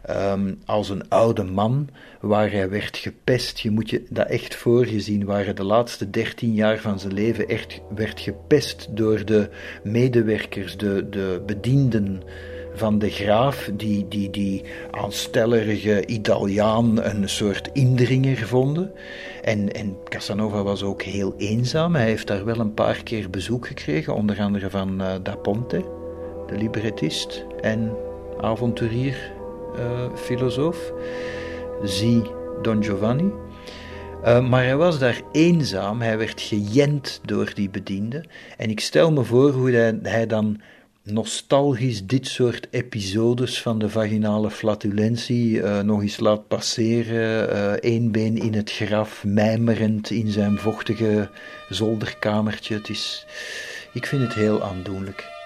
um, 0.09 0.59
als 0.65 0.89
een 0.89 1.09
oude 1.09 1.43
man 1.43 1.89
waar 2.21 2.51
hij 2.51 2.69
werd 2.69 2.97
gepest. 2.97 3.59
Je 3.59 3.71
moet 3.71 3.89
je 3.89 4.03
dat 4.09 4.27
echt 4.27 4.55
voor 4.55 4.87
je 4.87 4.99
zien, 4.99 5.25
waar 5.25 5.43
hij 5.43 5.53
de 5.53 5.63
laatste 5.63 6.09
dertien 6.09 6.53
jaar 6.53 6.77
van 6.77 6.99
zijn 6.99 7.13
leven 7.13 7.47
echt 7.47 7.81
werd 7.95 8.19
gepest 8.19 8.87
door 8.91 9.25
de 9.25 9.49
medewerkers, 9.83 10.77
de, 10.77 11.07
de 11.09 11.43
bedienden 11.45 12.21
van 12.73 12.99
de 12.99 13.09
graaf, 13.09 13.69
die, 13.73 14.07
die, 14.07 14.29
die 14.29 14.63
aanstellerige 14.91 16.05
Italiaan 16.05 17.03
een 17.03 17.29
soort 17.29 17.69
indringer 17.73 18.37
vonden. 18.37 18.91
En, 19.43 19.71
en 19.71 19.97
Casanova 20.03 20.63
was 20.63 20.83
ook 20.83 21.01
heel 21.01 21.33
eenzaam. 21.37 21.95
Hij 21.95 22.05
heeft 22.05 22.27
daar 22.27 22.45
wel 22.45 22.59
een 22.59 22.73
paar 22.73 23.03
keer 23.03 23.29
bezoek 23.29 23.67
gekregen, 23.67 24.15
onder 24.15 24.39
andere 24.39 24.69
van 24.69 25.01
uh, 25.01 25.13
Da 25.23 25.35
Ponte, 25.35 25.83
de 26.47 26.57
librettist. 26.57 27.45
En 27.61 27.91
avonturier, 28.41 29.31
uh, 29.75 30.15
filosoof. 30.15 30.93
Zie 31.83 32.21
Don 32.61 32.83
Giovanni. 32.83 33.31
Uh, 34.25 34.49
maar 34.49 34.63
hij 34.63 34.75
was 34.75 34.99
daar 34.99 35.21
eenzaam, 35.31 36.01
hij 36.01 36.17
werd 36.17 36.41
gejend 36.41 37.21
door 37.25 37.51
die 37.53 37.69
bedienden. 37.69 38.27
En 38.57 38.69
ik 38.69 38.79
stel 38.79 39.11
me 39.11 39.23
voor 39.23 39.51
hoe 39.51 39.71
hij, 39.71 39.99
hij 40.01 40.27
dan 40.27 40.61
nostalgisch 41.03 42.05
dit 42.05 42.27
soort 42.27 42.67
episodes 42.71 43.61
van 43.61 43.79
de 43.79 43.89
vaginale 43.89 44.51
flatulentie 44.51 45.57
uh, 45.57 45.79
nog 45.79 46.01
eens 46.01 46.19
laat 46.19 46.47
passeren. 46.47 47.81
Uh, 47.83 48.11
been 48.11 48.37
in 48.37 48.53
het 48.53 48.71
graf, 48.71 49.23
mijmerend 49.23 50.09
in 50.09 50.27
zijn 50.27 50.57
vochtige 50.57 51.29
zolderkamertje. 51.69 52.73
Het 52.73 52.89
is, 52.89 53.25
ik 53.93 54.05
vind 54.05 54.21
het 54.21 54.33
heel 54.33 54.63
aandoenlijk. 54.63 55.38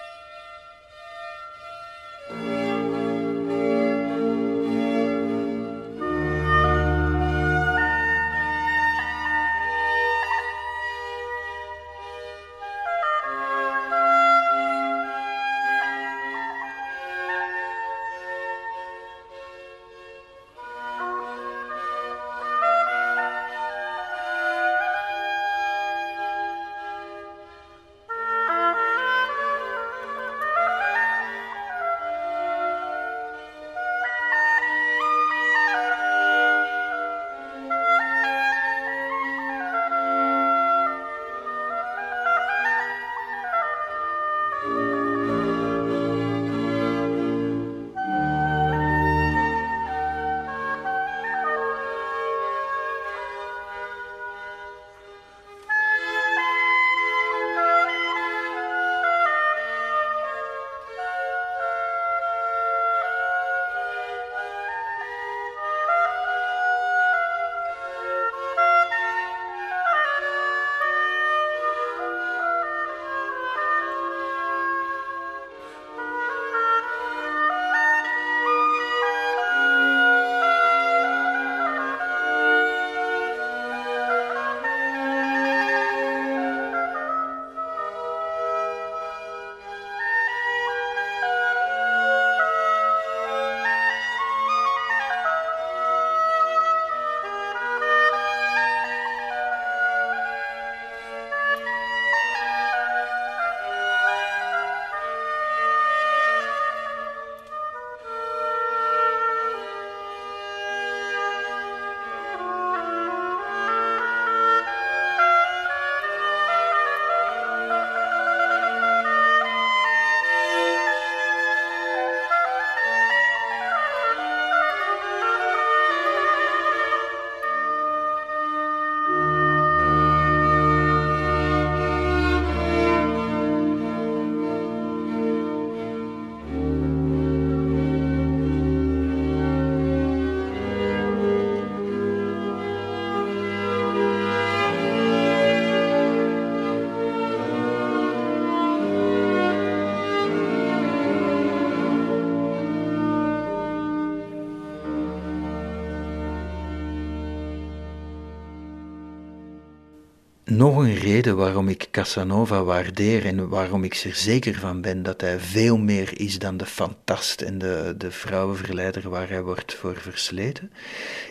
Reden 161.04 161.36
waarom 161.36 161.68
ik 161.68 161.88
Casanova 161.90 162.62
waardeer 162.62 163.26
en 163.26 163.48
waarom 163.48 163.84
ik 163.84 163.94
er 163.94 164.14
zeker 164.14 164.54
van 164.54 164.80
ben 164.80 165.02
dat 165.02 165.20
hij 165.20 165.40
veel 165.40 165.78
meer 165.78 166.20
is 166.20 166.38
dan 166.38 166.56
de 166.56 166.66
fantast 166.66 167.40
en 167.40 167.58
de, 167.58 167.94
de 167.98 168.10
vrouwenverleider 168.10 169.08
waar 169.08 169.28
hij 169.28 169.42
wordt 169.42 169.74
voor 169.74 169.96
versleten, 169.96 170.70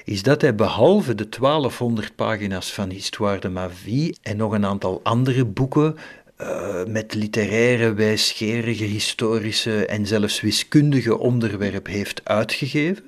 is 0.06 0.24
dat 0.24 0.42
hij 0.42 0.56
behalve 0.56 1.16
de 1.16 1.30
1200 1.30 2.16
pagina's 2.16 2.74
van 2.74 2.90
Histoire 2.90 3.40
de 3.40 3.50
ma 3.50 3.70
vie 3.70 4.18
en 4.22 4.38
nog 4.38 4.52
een 4.52 4.66
aantal 4.66 5.00
andere 5.04 5.46
boeken 5.46 5.96
uh, 6.42 6.86
met 6.86 7.14
literaire, 7.14 7.94
wijsgerige, 7.94 8.84
historische 8.84 9.86
en 9.86 10.06
zelfs 10.08 10.42
wiskundige 10.42 11.18
onderwerp 11.18 11.88
heeft 11.88 12.22
uitgegeven. 12.24 13.04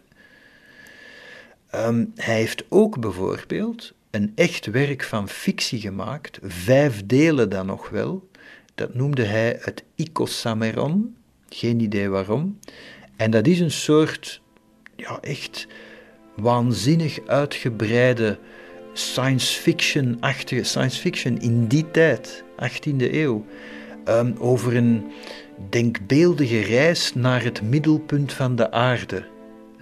Um, 1.76 2.12
hij 2.16 2.36
heeft 2.36 2.64
ook 2.70 3.00
bijvoorbeeld 3.00 3.94
een 4.16 4.32
echt 4.36 4.66
werk 4.66 5.04
van 5.04 5.30
fictie 5.30 5.80
gemaakt, 5.80 6.40
vijf 6.44 7.06
delen 7.06 7.50
dan 7.50 7.66
nog 7.66 7.90
wel. 7.90 8.30
Dat 8.76 8.94
noemde 8.94 9.24
hij 9.24 9.58
het 9.62 9.84
Icosameron, 9.96 11.16
geen 11.50 11.80
idee 11.80 12.10
waarom. 12.10 12.60
En 13.16 13.32
dat 13.32 13.48
is 13.48 13.60
een 13.60 13.72
soort, 13.72 14.42
ja, 14.96 15.20
echt 15.22 15.68
waanzinnig 16.36 17.20
uitgebreide 17.28 18.40
science 18.94 19.60
fiction-achtige 19.60 20.64
science 20.64 21.00
fiction 21.00 21.42
in 21.42 21.68
die 21.68 21.92
tijd, 21.92 22.44
18e 22.60 23.14
eeuw, 23.14 23.46
um, 24.08 24.36
over 24.40 24.76
een 24.76 25.12
denkbeeldige 25.70 26.60
reis 26.60 27.14
naar 27.14 27.44
het 27.44 27.62
middelpunt 27.62 28.34
van 28.34 28.56
de 28.56 28.72
aarde. 28.72 29.35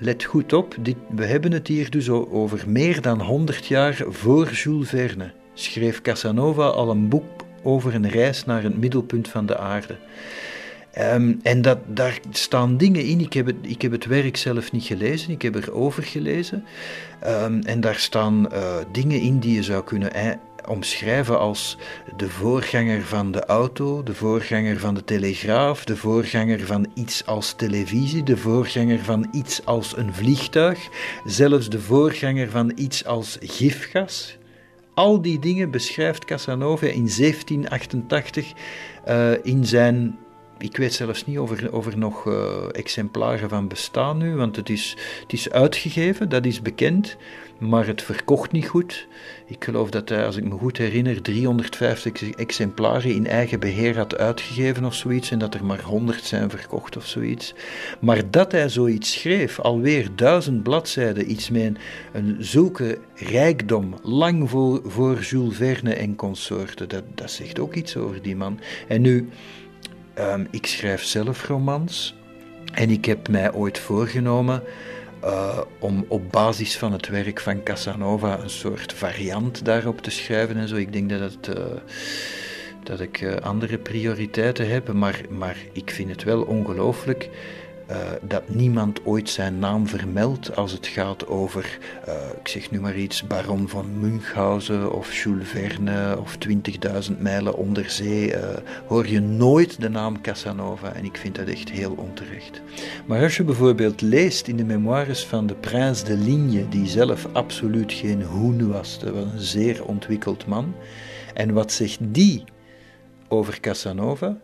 Let 0.03 0.23
goed 0.23 0.53
op, 0.53 0.75
dit, 0.79 0.95
we 1.09 1.25
hebben 1.25 1.51
het 1.51 1.67
hier 1.67 1.89
dus 1.89 2.09
over 2.09 2.63
meer 2.67 3.01
dan 3.01 3.21
100 3.21 3.65
jaar 3.65 4.03
voor 4.07 4.51
Jules 4.51 4.89
Verne. 4.89 5.31
Schreef 5.53 6.01
Casanova 6.01 6.63
al 6.63 6.89
een 6.89 7.09
boek 7.09 7.23
over 7.61 7.95
een 7.95 8.09
reis 8.09 8.45
naar 8.45 8.63
het 8.63 8.77
middelpunt 8.77 9.27
van 9.27 9.45
de 9.45 9.57
aarde. 9.57 9.95
Um, 10.99 11.39
en 11.43 11.61
dat, 11.61 11.77
daar 11.87 12.19
staan 12.31 12.77
dingen 12.77 13.05
in. 13.05 13.19
Ik 13.19 13.33
heb, 13.33 13.45
het, 13.45 13.55
ik 13.61 13.81
heb 13.81 13.91
het 13.91 14.05
werk 14.05 14.37
zelf 14.37 14.71
niet 14.71 14.83
gelezen, 14.83 15.31
ik 15.31 15.41
heb 15.41 15.55
erover 15.55 16.03
gelezen. 16.03 16.63
Um, 17.27 17.61
en 17.61 17.81
daar 17.81 17.95
staan 17.95 18.47
uh, 18.53 18.75
dingen 18.91 19.19
in 19.19 19.39
die 19.39 19.55
je 19.55 19.63
zou 19.63 19.83
kunnen 19.83 20.13
omschrijven 20.67 21.39
als 21.39 21.77
de 22.17 22.29
voorganger 22.29 23.01
van 23.01 23.31
de 23.31 23.45
auto, 23.45 24.03
de 24.03 24.13
voorganger 24.13 24.79
van 24.79 24.93
de 24.93 25.03
telegraaf, 25.03 25.85
de 25.85 25.97
voorganger 25.97 26.59
van 26.65 26.87
iets 26.93 27.25
als 27.25 27.53
televisie, 27.53 28.23
de 28.23 28.37
voorganger 28.37 28.99
van 28.99 29.27
iets 29.31 29.65
als 29.65 29.97
een 29.97 30.13
vliegtuig, 30.13 30.89
zelfs 31.25 31.69
de 31.69 31.79
voorganger 31.79 32.49
van 32.49 32.71
iets 32.75 33.05
als 33.05 33.37
gifgas. 33.41 34.37
Al 34.93 35.21
die 35.21 35.39
dingen 35.39 35.71
beschrijft 35.71 36.25
Casanova 36.25 36.85
in 36.85 37.09
1788 37.17 38.53
uh, 39.07 39.31
in 39.43 39.65
zijn 39.65 40.17
ik 40.63 40.77
weet 40.77 40.93
zelfs 40.93 41.25
niet 41.25 41.39
of 41.69 41.85
er, 41.87 41.97
nog 41.97 42.25
uh, 42.25 42.35
exemplaren 42.71 43.49
van 43.49 43.67
bestaan 43.67 44.17
nu, 44.17 44.35
want 44.35 44.55
het 44.55 44.69
is, 44.69 44.97
het 45.21 45.33
is 45.33 45.49
uitgegeven, 45.49 46.29
dat 46.29 46.45
is 46.45 46.61
bekend, 46.61 47.17
maar 47.59 47.87
het 47.87 48.01
verkocht 48.01 48.51
niet 48.51 48.67
goed. 48.67 49.07
Ik 49.45 49.63
geloof 49.63 49.89
dat 49.89 50.09
hij, 50.09 50.25
als 50.25 50.35
ik 50.35 50.43
me 50.43 50.57
goed 50.57 50.77
herinner, 50.77 51.21
350 51.21 52.29
exemplaren 52.29 53.13
in 53.13 53.27
eigen 53.27 53.59
beheer 53.59 53.97
had 53.97 54.17
uitgegeven 54.17 54.85
of 54.85 54.93
zoiets, 54.93 55.31
en 55.31 55.39
dat 55.39 55.53
er 55.53 55.65
maar 55.65 55.81
100 55.81 56.23
zijn 56.23 56.49
verkocht 56.49 56.97
of 56.97 57.07
zoiets. 57.07 57.53
Maar 57.99 58.31
dat 58.31 58.51
hij 58.51 58.69
zoiets 58.69 59.11
schreef, 59.11 59.59
alweer 59.59 60.07
duizend 60.15 60.63
bladzijden, 60.63 61.31
iets 61.31 61.49
met 61.49 61.61
een, 61.61 61.77
een 62.11 62.35
zulke 62.39 62.99
rijkdom, 63.15 63.93
lang 64.01 64.49
voor, 64.49 64.81
voor 64.85 65.19
Jules 65.19 65.55
Verne 65.55 65.93
en 65.93 66.15
consorten, 66.15 66.89
dat, 66.89 67.03
dat 67.15 67.31
zegt 67.31 67.59
ook 67.59 67.73
iets 67.73 67.97
over 67.97 68.21
die 68.21 68.35
man. 68.35 68.59
En 68.87 69.01
nu 69.01 69.29
Um, 70.19 70.47
ik 70.51 70.65
schrijf 70.65 71.03
zelf 71.03 71.47
romans 71.47 72.15
en 72.73 72.89
ik 72.89 73.05
heb 73.05 73.29
mij 73.29 73.53
ooit 73.53 73.79
voorgenomen 73.79 74.63
uh, 75.23 75.59
om 75.79 76.05
op 76.07 76.31
basis 76.31 76.77
van 76.77 76.91
het 76.91 77.07
werk 77.07 77.39
van 77.39 77.63
Casanova 77.63 78.39
een 78.39 78.49
soort 78.49 78.93
variant 78.93 79.65
daarop 79.65 80.01
te 80.01 80.11
schrijven 80.11 80.57
en 80.57 80.67
zo. 80.67 80.75
Ik 80.75 80.93
denk 80.93 81.09
dat, 81.09 81.19
het, 81.19 81.57
uh, 81.57 81.65
dat 82.83 82.99
ik 82.99 83.21
uh, 83.21 83.35
andere 83.35 83.77
prioriteiten 83.77 84.69
heb, 84.69 84.93
maar, 84.93 85.21
maar 85.29 85.57
ik 85.71 85.91
vind 85.91 86.09
het 86.09 86.23
wel 86.23 86.41
ongelooflijk 86.41 87.29
uh, 87.89 87.97
dat 88.21 88.49
niemand 88.49 89.05
ooit 89.05 89.29
zijn 89.29 89.59
naam 89.59 89.87
vermeldt 89.87 90.55
als 90.55 90.71
het 90.71 90.87
gaat 90.87 91.27
over, 91.27 91.79
uh, 92.07 92.13
ik 92.39 92.47
zeg 92.47 92.71
nu 92.71 92.79
maar 92.79 92.97
iets, 92.97 93.27
Baron 93.27 93.69
van 93.69 93.99
Münchhausen 93.99 94.93
of 94.93 95.15
Jules 95.15 95.47
Verne 95.47 96.17
of 96.19 96.37
20.000 97.09 97.17
mijlen 97.17 97.55
onder 97.55 97.89
zee, 97.89 98.33
uh, 98.33 98.37
hoor 98.87 99.07
je 99.07 99.19
nooit 99.19 99.81
de 99.81 99.89
naam 99.89 100.21
Casanova 100.21 100.93
en 100.93 101.05
ik 101.05 101.17
vind 101.17 101.35
dat 101.35 101.47
echt 101.47 101.69
heel 101.69 101.93
onterecht. 101.97 102.61
Maar 103.05 103.23
als 103.23 103.37
je 103.37 103.43
bijvoorbeeld 103.43 104.01
leest 104.01 104.47
in 104.47 104.57
de 104.57 104.65
memoires 104.65 105.25
van 105.25 105.47
de 105.47 105.55
Prince 105.55 106.03
de 106.03 106.17
Ligne, 106.17 106.69
die 106.69 106.87
zelf 106.87 107.27
absoluut 107.31 107.93
geen 107.93 108.23
hoen 108.23 108.71
was, 108.71 108.99
dat 108.99 109.13
was 109.13 109.23
een 109.23 109.39
zeer 109.39 109.85
ontwikkeld 109.85 110.45
man, 110.45 110.73
en 111.33 111.53
wat 111.53 111.71
zegt 111.71 111.97
die 112.01 112.43
over 113.27 113.59
Casanova? 113.59 114.37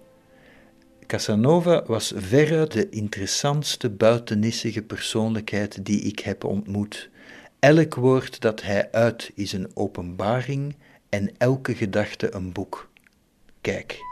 Casanova 1.09 1.83
was 1.87 2.13
veruit 2.15 2.71
de 2.71 2.89
interessantste 2.89 3.89
buitenissige 3.89 4.81
persoonlijkheid 4.81 5.85
die 5.85 6.01
ik 6.01 6.19
heb 6.19 6.43
ontmoet. 6.43 7.09
Elk 7.59 7.95
woord 7.95 8.41
dat 8.41 8.61
hij 8.61 8.91
uit 8.91 9.31
is 9.35 9.53
een 9.53 9.71
openbaring 9.73 10.75
en 11.09 11.31
elke 11.37 11.75
gedachte 11.75 12.33
een 12.33 12.51
boek. 12.51 12.89
Kijk. 13.61 14.08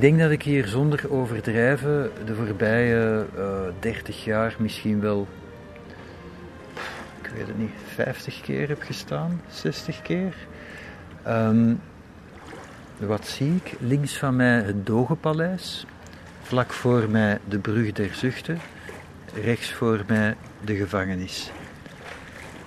Ik 0.00 0.06
denk 0.06 0.18
dat 0.18 0.30
ik 0.30 0.42
hier 0.42 0.66
zonder 0.66 1.10
overdrijven 1.10 2.10
de 2.24 2.34
voorbije 2.34 3.26
uh, 3.36 3.66
eh, 3.66 3.72
30 3.78 4.24
jaar 4.24 4.54
misschien 4.58 5.00
wel, 5.00 5.26
ik 7.22 7.30
weet 7.34 7.46
het 7.46 7.58
niet, 7.58 7.70
50 7.94 8.40
keer 8.40 8.68
heb 8.68 8.82
gestaan, 8.82 9.40
60 9.48 10.02
keer. 10.02 10.34
Um, 11.28 11.80
wat 12.96 13.26
zie 13.26 13.54
ik? 13.54 13.74
Links 13.78 14.16
van 14.16 14.36
mij 14.36 14.62
het 14.62 14.86
Dogenpaleis, 14.86 15.86
vlak 16.42 16.72
voor 16.72 17.10
mij 17.10 17.38
de 17.48 17.58
Brug 17.58 17.92
der 17.92 18.14
Zuchten, 18.14 18.58
rechts 19.42 19.72
voor 19.72 20.04
mij 20.06 20.36
de 20.64 20.76
gevangenis. 20.76 21.50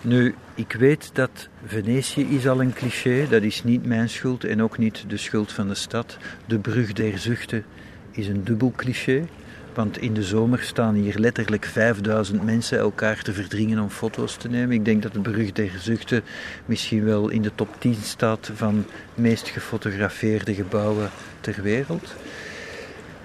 Nu, 0.04 0.36
ik 0.56 0.74
weet 0.74 1.10
dat 1.14 1.50
Venetië 1.66 2.22
is 2.22 2.48
al 2.48 2.62
een 2.62 2.74
cliché, 2.74 3.28
dat 3.30 3.42
is 3.42 3.64
niet 3.64 3.86
mijn 3.86 4.10
schuld 4.10 4.44
en 4.44 4.62
ook 4.62 4.78
niet 4.78 5.04
de 5.08 5.18
schuld 5.18 5.52
van 5.52 5.68
de 5.68 5.76
stad. 5.76 6.18
De 6.46 6.60
brug 6.60 6.94
der 6.94 7.18
zuchten 7.18 7.66
is 8.12 8.28
een 8.28 8.44
dubbel 8.44 8.74
cliché, 8.76 9.26
want 9.74 9.98
in 9.98 10.14
de 10.14 10.24
zomer 10.24 10.60
staan 10.60 10.94
hier 10.94 11.20
letterlijk 11.20 11.66
5000 11.66 12.44
mensen 12.44 12.78
elkaar 12.78 13.22
te 13.22 13.34
verdringen 13.34 13.80
om 13.80 13.90
foto's 13.90 14.36
te 14.36 14.50
nemen. 14.50 14.76
Ik 14.76 14.86
denk 14.86 15.02
dat 15.02 15.14
de 15.14 15.20
brug 15.20 15.52
der 15.52 15.72
zuchten 15.80 16.24
misschien 16.66 17.04
wel 17.04 17.30
in 17.30 17.42
de 17.42 17.52
top 17.56 17.76
10 17.80 17.96
staat 18.02 18.52
van 18.54 18.86
meest 19.14 19.48
gefotografeerde 19.48 20.54
gebouwen 20.54 21.10
ter 21.40 21.62
wereld. 21.62 22.16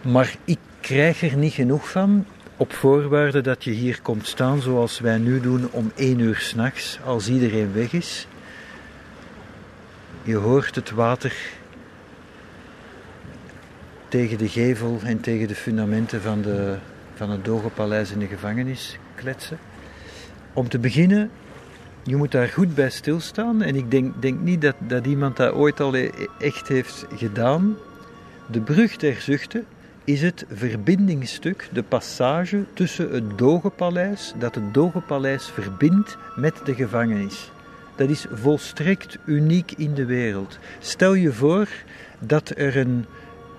Maar 0.02 0.36
ik 0.44 0.58
krijg 0.80 1.22
er 1.22 1.36
niet 1.36 1.52
genoeg 1.52 1.90
van 1.90 2.26
op 2.58 2.72
voorwaarde 2.72 3.40
dat 3.40 3.64
je 3.64 3.70
hier 3.70 4.00
komt 4.02 4.26
staan 4.26 4.60
zoals 4.60 5.00
wij 5.00 5.18
nu 5.18 5.40
doen 5.40 5.68
om 5.70 5.92
één 5.94 6.18
uur 6.18 6.36
s'nachts, 6.36 6.98
als 7.04 7.28
iedereen 7.28 7.72
weg 7.72 7.92
is. 7.92 8.26
Je 10.22 10.36
hoort 10.36 10.74
het 10.74 10.90
water 10.90 11.34
tegen 14.08 14.38
de 14.38 14.48
gevel 14.48 15.00
en 15.04 15.20
tegen 15.20 15.48
de 15.48 15.54
fundamenten 15.54 16.22
van, 16.22 16.42
de, 16.42 16.76
van 17.14 17.30
het 17.30 17.44
Dogepaleis 17.44 18.10
in 18.10 18.18
de 18.18 18.26
gevangenis 18.26 18.98
kletsen. 19.14 19.58
Om 20.52 20.68
te 20.68 20.78
beginnen, 20.78 21.30
je 22.02 22.16
moet 22.16 22.32
daar 22.32 22.48
goed 22.48 22.74
bij 22.74 22.90
stilstaan. 22.90 23.62
En 23.62 23.76
ik 23.76 23.90
denk, 23.90 24.22
denk 24.22 24.40
niet 24.40 24.60
dat, 24.60 24.74
dat 24.78 25.06
iemand 25.06 25.36
dat 25.36 25.52
ooit 25.52 25.80
al 25.80 25.96
e-, 25.96 26.10
echt 26.38 26.68
heeft 26.68 27.06
gedaan. 27.14 27.76
De 28.46 28.60
brug 28.60 28.96
der 28.96 29.20
zuchten, 29.20 29.66
is 30.08 30.22
het 30.22 30.44
verbindingsstuk, 30.50 31.68
de 31.72 31.82
passage 31.82 32.64
tussen 32.74 33.10
het 33.10 33.38
Dogepaleis, 33.38 34.34
dat 34.38 34.54
het 34.54 34.74
Dogepaleis 34.74 35.46
verbindt 35.46 36.16
met 36.36 36.60
de 36.64 36.74
gevangenis. 36.74 37.50
Dat 37.96 38.08
is 38.08 38.26
volstrekt 38.32 39.18
uniek 39.24 39.72
in 39.76 39.94
de 39.94 40.04
wereld. 40.04 40.58
Stel 40.78 41.14
je 41.14 41.32
voor 41.32 41.68
dat 42.18 42.52
er 42.56 42.76
een 42.76 43.04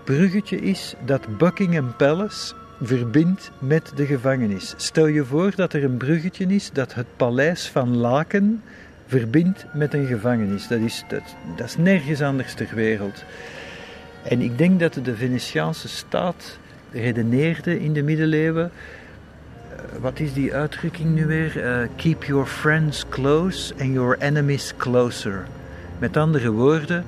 bruggetje 0.03 0.61
is 0.61 0.95
dat 1.05 1.37
Buckingham 1.37 1.95
Palace 1.95 2.53
verbindt 2.81 3.51
met 3.59 3.91
de 3.95 4.05
gevangenis. 4.05 4.73
Stel 4.77 5.07
je 5.07 5.25
voor 5.25 5.55
dat 5.55 5.73
er 5.73 5.83
een 5.83 5.97
bruggetje 5.97 6.45
is 6.45 6.69
dat 6.73 6.93
het 6.93 7.07
paleis 7.15 7.67
van 7.67 7.97
Laken 7.97 8.61
verbindt 9.07 9.65
met 9.73 9.93
een 9.93 10.05
gevangenis. 10.05 10.67
Dat 10.67 10.79
is, 10.79 11.03
dat, 11.07 11.35
dat 11.55 11.65
is 11.65 11.77
nergens 11.77 12.21
anders 12.21 12.53
ter 12.53 12.75
wereld. 12.75 13.23
En 14.23 14.41
ik 14.41 14.57
denk 14.57 14.79
dat 14.79 14.93
de 15.03 15.15
Venetiaanse 15.15 15.87
staat 15.87 16.59
redeneerde 16.91 17.79
in 17.79 17.93
de 17.93 18.03
middeleeuwen. 18.03 18.71
eh, 19.69 20.01
wat 20.01 20.19
is 20.19 20.33
die 20.33 20.53
uitdrukking 20.53 21.15
nu 21.15 21.25
weer? 21.25 21.63
Eh, 21.63 21.87
keep 21.95 22.23
your 22.23 22.45
friends 22.45 23.05
close 23.09 23.73
and 23.79 23.93
your 23.93 24.17
enemies 24.17 24.73
closer. 24.77 25.45
Met 25.99 26.17
andere 26.17 26.51
woorden, 26.51 27.05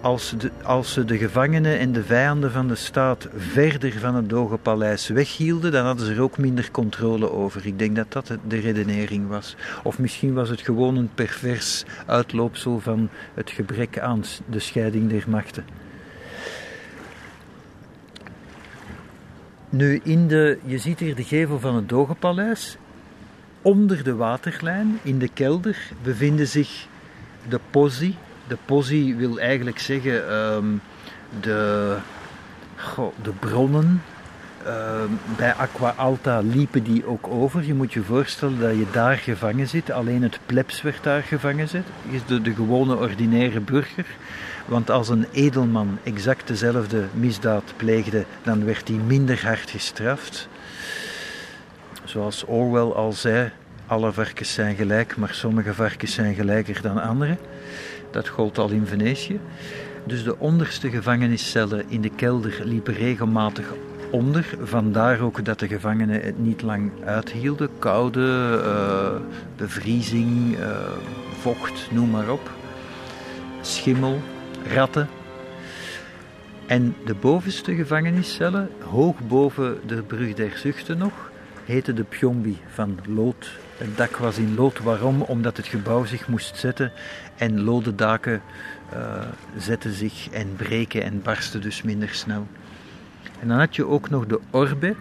als, 0.00 0.34
de, 0.38 0.50
als 0.62 0.92
ze 0.92 1.04
de 1.04 1.18
gevangenen 1.18 1.78
en 1.78 1.92
de 1.92 2.02
vijanden 2.02 2.52
van 2.52 2.68
de 2.68 2.74
staat 2.74 3.28
verder 3.36 3.92
van 3.92 4.14
het 4.14 4.28
Dogenpaleis 4.28 5.08
weghielden, 5.08 5.72
dan 5.72 5.84
hadden 5.84 6.06
ze 6.06 6.12
er 6.12 6.22
ook 6.22 6.38
minder 6.38 6.70
controle 6.70 7.30
over. 7.32 7.66
Ik 7.66 7.78
denk 7.78 7.96
dat 7.96 8.12
dat 8.12 8.32
de 8.48 8.60
redenering 8.60 9.28
was. 9.28 9.56
Of 9.82 9.98
misschien 9.98 10.34
was 10.34 10.48
het 10.48 10.60
gewoon 10.60 10.96
een 10.96 11.10
pervers 11.14 11.84
uitloopsel 12.06 12.80
van 12.80 13.08
het 13.34 13.50
gebrek 13.50 13.98
aan 13.98 14.24
de 14.46 14.60
scheiding 14.60 15.10
der 15.10 15.24
machten. 15.28 15.85
Nu, 19.76 20.00
in 20.02 20.28
de, 20.28 20.58
je 20.64 20.78
ziet 20.78 20.98
hier 20.98 21.14
de 21.14 21.24
gevel 21.24 21.60
van 21.60 21.74
het 21.74 21.88
Dogenpaleis. 21.88 22.76
Onder 23.62 24.04
de 24.04 24.14
waterlijn, 24.14 24.98
in 25.02 25.18
de 25.18 25.28
kelder, 25.28 25.76
bevinden 26.02 26.46
zich 26.46 26.86
de 27.48 27.60
pozzi. 27.70 28.16
De 28.48 28.56
pozzi 28.64 29.14
wil 29.16 29.38
eigenlijk 29.38 29.78
zeggen 29.78 30.28
ehm, 30.28 30.64
de, 31.40 31.96
de 33.22 33.32
bronnen. 33.38 34.02
Ehm, 34.64 35.08
bij 35.36 35.54
Aqua 35.54 35.94
Alta 35.96 36.40
liepen 36.40 36.82
die 36.82 37.06
ook 37.06 37.26
over. 37.28 37.64
Je 37.64 37.74
moet 37.74 37.92
je 37.92 38.02
voorstellen 38.02 38.60
dat 38.60 38.76
je 38.76 38.86
daar 38.92 39.16
gevangen 39.16 39.68
zit. 39.68 39.90
Alleen 39.90 40.22
het 40.22 40.38
plebs 40.46 40.82
werd 40.82 41.02
daar 41.02 41.22
gevangen 41.22 41.68
zit. 41.68 41.86
Is 42.10 42.24
de, 42.26 42.42
de 42.42 42.54
gewone 42.54 42.96
ordinaire 42.96 43.60
burger. 43.60 44.06
Want 44.66 44.90
als 44.90 45.08
een 45.08 45.26
edelman 45.32 45.98
exact 46.02 46.48
dezelfde 46.48 47.04
misdaad 47.12 47.72
pleegde, 47.76 48.24
dan 48.42 48.64
werd 48.64 48.88
hij 48.88 48.96
minder 48.96 49.46
hard 49.46 49.70
gestraft. 49.70 50.48
Zoals 52.04 52.44
Orwell 52.44 52.92
al 52.92 53.12
zei, 53.12 53.50
alle 53.86 54.12
varkens 54.12 54.52
zijn 54.52 54.76
gelijk, 54.76 55.16
maar 55.16 55.34
sommige 55.34 55.74
varkens 55.74 56.14
zijn 56.14 56.34
gelijker 56.34 56.82
dan 56.82 57.02
andere. 57.02 57.36
Dat 58.10 58.28
gold 58.28 58.58
al 58.58 58.70
in 58.70 58.86
Venetië. 58.86 59.40
Dus 60.04 60.24
de 60.24 60.38
onderste 60.38 60.90
gevangeniscellen 60.90 61.84
in 61.88 62.00
de 62.00 62.10
kelder 62.10 62.60
liepen 62.64 62.94
regelmatig 62.94 63.66
onder. 64.10 64.56
Vandaar 64.62 65.20
ook 65.20 65.44
dat 65.44 65.58
de 65.58 65.68
gevangenen 65.68 66.20
het 66.22 66.38
niet 66.38 66.62
lang 66.62 66.90
uithielden. 67.04 67.70
Koude, 67.78 68.60
eh, 68.64 69.20
bevriezing, 69.56 70.56
eh, 70.58 70.68
vocht, 71.40 71.88
noem 71.90 72.10
maar 72.10 72.30
op. 72.30 72.50
Schimmel, 73.60 74.20
ratten. 74.74 75.08
En 76.66 76.96
de 77.04 77.14
bovenste 77.14 77.74
gevangeniscellen, 77.74 78.70
hoog 78.80 79.16
boven 79.26 79.80
de 79.86 80.02
brug 80.02 80.34
der 80.34 80.58
zuchten 80.58 80.98
nog, 80.98 81.30
heette 81.64 81.92
de 81.92 82.04
Pyombi 82.04 82.58
van 82.68 82.98
lood. 83.08 83.50
Het 83.76 83.96
dak 83.96 84.16
was 84.16 84.38
in 84.38 84.54
lood. 84.54 84.78
Waarom? 84.78 85.22
Omdat 85.22 85.56
het 85.56 85.66
gebouw 85.66 86.04
zich 86.04 86.28
moest 86.28 86.56
zetten 86.56 86.92
en 87.36 87.62
lode 87.62 87.94
daken 87.94 88.42
eh, 88.92 89.22
zetten 89.58 89.92
zich 89.92 90.28
en 90.30 90.56
breken 90.56 91.02
en 91.02 91.22
barsten 91.22 91.60
dus 91.60 91.82
minder 91.82 92.08
snel. 92.08 92.46
En 93.40 93.48
dan 93.48 93.58
had 93.58 93.76
je 93.76 93.86
ook 93.86 94.10
nog 94.10 94.26
de 94.26 94.40
orbe. 94.50 94.94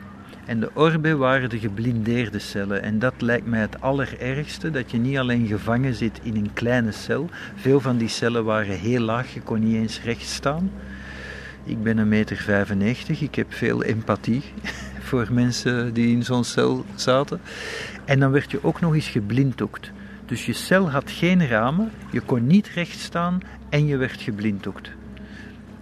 En 0.45 0.59
de 0.59 0.69
orbe 0.73 1.15
waren 1.15 1.49
de 1.49 1.59
geblindeerde 1.59 2.39
cellen. 2.39 2.81
En 2.81 2.99
dat 2.99 3.13
lijkt 3.17 3.45
mij 3.45 3.59
het 3.59 3.81
allerergste, 3.81 4.71
dat 4.71 4.91
je 4.91 4.97
niet 4.97 5.17
alleen 5.17 5.47
gevangen 5.47 5.93
zit 5.93 6.19
in 6.23 6.35
een 6.35 6.53
kleine 6.53 6.91
cel. 6.91 7.29
Veel 7.55 7.79
van 7.79 7.97
die 7.97 8.07
cellen 8.07 8.45
waren 8.45 8.77
heel 8.77 9.01
laag, 9.01 9.33
je 9.33 9.41
kon 9.41 9.59
niet 9.59 9.75
eens 9.75 10.01
recht 10.01 10.27
staan. 10.27 10.71
Ik 11.63 11.83
ben 11.83 11.97
een 11.97 12.07
meter 12.07 12.37
95, 12.37 13.21
ik 13.21 13.35
heb 13.35 13.53
veel 13.53 13.83
empathie 13.83 14.43
voor 15.07 15.27
mensen 15.31 15.93
die 15.93 16.15
in 16.15 16.23
zo'n 16.23 16.43
cel 16.43 16.85
zaten. 16.95 17.39
En 18.05 18.19
dan 18.19 18.31
werd 18.31 18.51
je 18.51 18.63
ook 18.63 18.81
nog 18.81 18.93
eens 18.93 19.07
geblinddoekt. 19.07 19.91
Dus 20.25 20.45
je 20.45 20.53
cel 20.53 20.91
had 20.91 21.11
geen 21.11 21.47
ramen, 21.47 21.91
je 22.11 22.21
kon 22.21 22.47
niet 22.47 22.67
recht 22.67 22.99
staan 22.99 23.39
en 23.69 23.85
je 23.85 23.97
werd 23.97 24.21
geblinddoekt. 24.21 24.89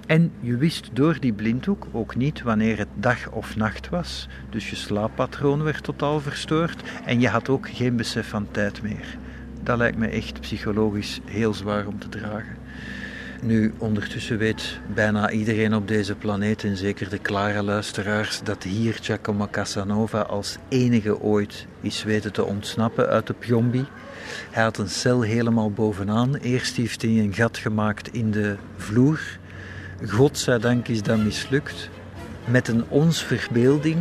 En 0.05 0.31
je 0.39 0.57
wist 0.57 0.89
door 0.93 1.19
die 1.19 1.33
blinddoek 1.33 1.87
ook 1.91 2.15
niet 2.15 2.41
wanneer 2.41 2.77
het 2.77 2.87
dag 2.95 3.29
of 3.29 3.55
nacht 3.55 3.89
was. 3.89 4.27
Dus 4.49 4.69
je 4.69 4.75
slaappatroon 4.75 5.63
werd 5.63 5.83
totaal 5.83 6.19
verstoord 6.19 6.83
en 7.05 7.19
je 7.19 7.27
had 7.27 7.49
ook 7.49 7.69
geen 7.69 7.95
besef 7.95 8.27
van 8.27 8.47
tijd 8.51 8.81
meer. 8.81 9.17
Dat 9.63 9.77
lijkt 9.77 9.97
me 9.97 10.07
echt 10.07 10.39
psychologisch 10.39 11.19
heel 11.25 11.53
zwaar 11.53 11.87
om 11.87 11.99
te 11.99 12.09
dragen. 12.09 12.61
Nu, 13.41 13.73
ondertussen 13.77 14.37
weet 14.37 14.79
bijna 14.93 15.31
iedereen 15.31 15.75
op 15.75 15.87
deze 15.87 16.15
planeet, 16.15 16.63
en 16.63 16.77
zeker 16.77 17.09
de 17.09 17.17
klare 17.17 17.63
luisteraars, 17.63 18.41
dat 18.43 18.63
hier 18.63 18.97
Giacomo 19.01 19.47
Casanova 19.51 20.21
als 20.21 20.57
enige 20.69 21.19
ooit 21.19 21.67
is 21.81 22.03
weten 22.03 22.33
te 22.33 22.43
ontsnappen 22.43 23.07
uit 23.07 23.27
de 23.27 23.33
Pyombi. 23.33 23.85
Hij 24.51 24.63
had 24.63 24.77
een 24.77 24.89
cel 24.89 25.21
helemaal 25.21 25.71
bovenaan. 25.71 26.35
Eerst 26.35 26.75
heeft 26.75 27.01
hij 27.01 27.11
een 27.11 27.33
gat 27.33 27.57
gemaakt 27.57 28.13
in 28.13 28.31
de 28.31 28.55
vloer. 28.77 29.19
Godzijdank 30.07 30.87
is 30.87 31.01
dat 31.01 31.17
mislukt. 31.17 31.89
Met 32.45 32.67
een 32.67 32.83
ons 32.89 33.23
verbeelding 33.23 33.97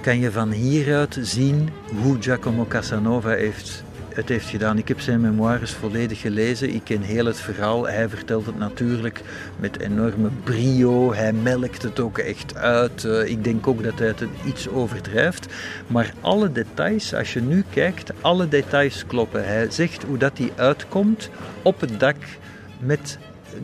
kan 0.00 0.18
je 0.18 0.30
van 0.30 0.50
hieruit 0.50 1.18
zien 1.20 1.68
hoe 2.02 2.16
Giacomo 2.20 2.66
Casanova 2.68 3.28
heeft, 3.28 3.84
het 4.08 4.28
heeft 4.28 4.48
gedaan. 4.48 4.78
Ik 4.78 4.88
heb 4.88 5.00
zijn 5.00 5.20
memoires 5.20 5.72
volledig 5.72 6.20
gelezen. 6.20 6.74
Ik 6.74 6.80
ken 6.84 7.00
heel 7.00 7.26
het 7.26 7.40
verhaal. 7.40 7.86
Hij 7.88 8.08
vertelt 8.08 8.46
het 8.46 8.58
natuurlijk 8.58 9.20
met 9.58 9.80
enorme 9.80 10.28
brio. 10.44 11.14
Hij 11.14 11.32
melkt 11.32 11.82
het 11.82 12.00
ook 12.00 12.18
echt 12.18 12.56
uit. 12.56 13.04
Uh, 13.04 13.28
ik 13.28 13.44
denk 13.44 13.66
ook 13.66 13.82
dat 13.82 13.98
hij 13.98 14.08
het 14.08 14.24
iets 14.46 14.68
overdrijft. 14.68 15.46
Maar 15.86 16.12
alle 16.20 16.52
details, 16.52 17.14
als 17.14 17.32
je 17.32 17.40
nu 17.40 17.64
kijkt, 17.70 18.12
alle 18.20 18.48
details 18.48 19.06
kloppen. 19.06 19.46
Hij 19.46 19.70
zegt 19.70 20.02
hoe 20.02 20.18
dat 20.18 20.38
hij 20.38 20.52
uitkomt 20.56 21.30
op 21.62 21.80
het 21.80 22.00
dak 22.00 22.16
met 22.78 23.18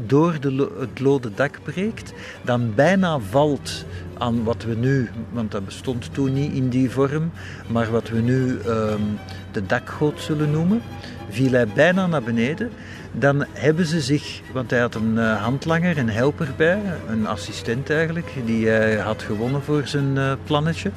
door 0.07 0.41
de, 0.41 0.71
het 0.79 1.01
lode 1.01 1.31
dak 1.35 1.59
breekt, 1.63 2.13
dan 2.45 2.75
bijna 2.75 3.19
valt 3.19 3.85
aan 4.19 4.45
wat 4.45 4.65
we 4.65 4.75
nu, 4.75 5.09
want 5.31 5.51
dat 5.51 5.65
bestond 5.65 6.15
toen 6.15 6.33
niet 6.33 6.53
in 6.53 6.69
die 6.69 6.91
vorm, 6.91 7.31
maar 7.67 7.91
wat 7.91 8.09
we 8.09 8.21
nu 8.21 8.59
um, 8.67 9.19
de 9.53 9.67
dakgoot 9.67 10.21
zullen 10.21 10.51
noemen, 10.51 10.83
viel 11.29 11.53
hij 11.53 11.67
bijna 11.67 12.07
naar 12.07 12.23
beneden. 12.23 12.71
Dan 13.13 13.45
hebben 13.53 13.87
ze 13.87 14.01
zich, 14.01 14.41
want 14.53 14.71
hij 14.71 14.81
had 14.81 14.95
een 14.95 15.15
uh, 15.15 15.43
handlanger, 15.43 15.99
een 15.99 16.11
helper 16.11 16.49
bij, 16.57 16.81
een 17.09 17.27
assistent 17.27 17.91
eigenlijk, 17.91 18.33
die 18.45 18.71
had 18.99 19.23
gewonnen 19.23 19.63
voor 19.63 19.87
zijn 19.87 20.17
uh, 20.17 20.33
plannetje. 20.45 20.91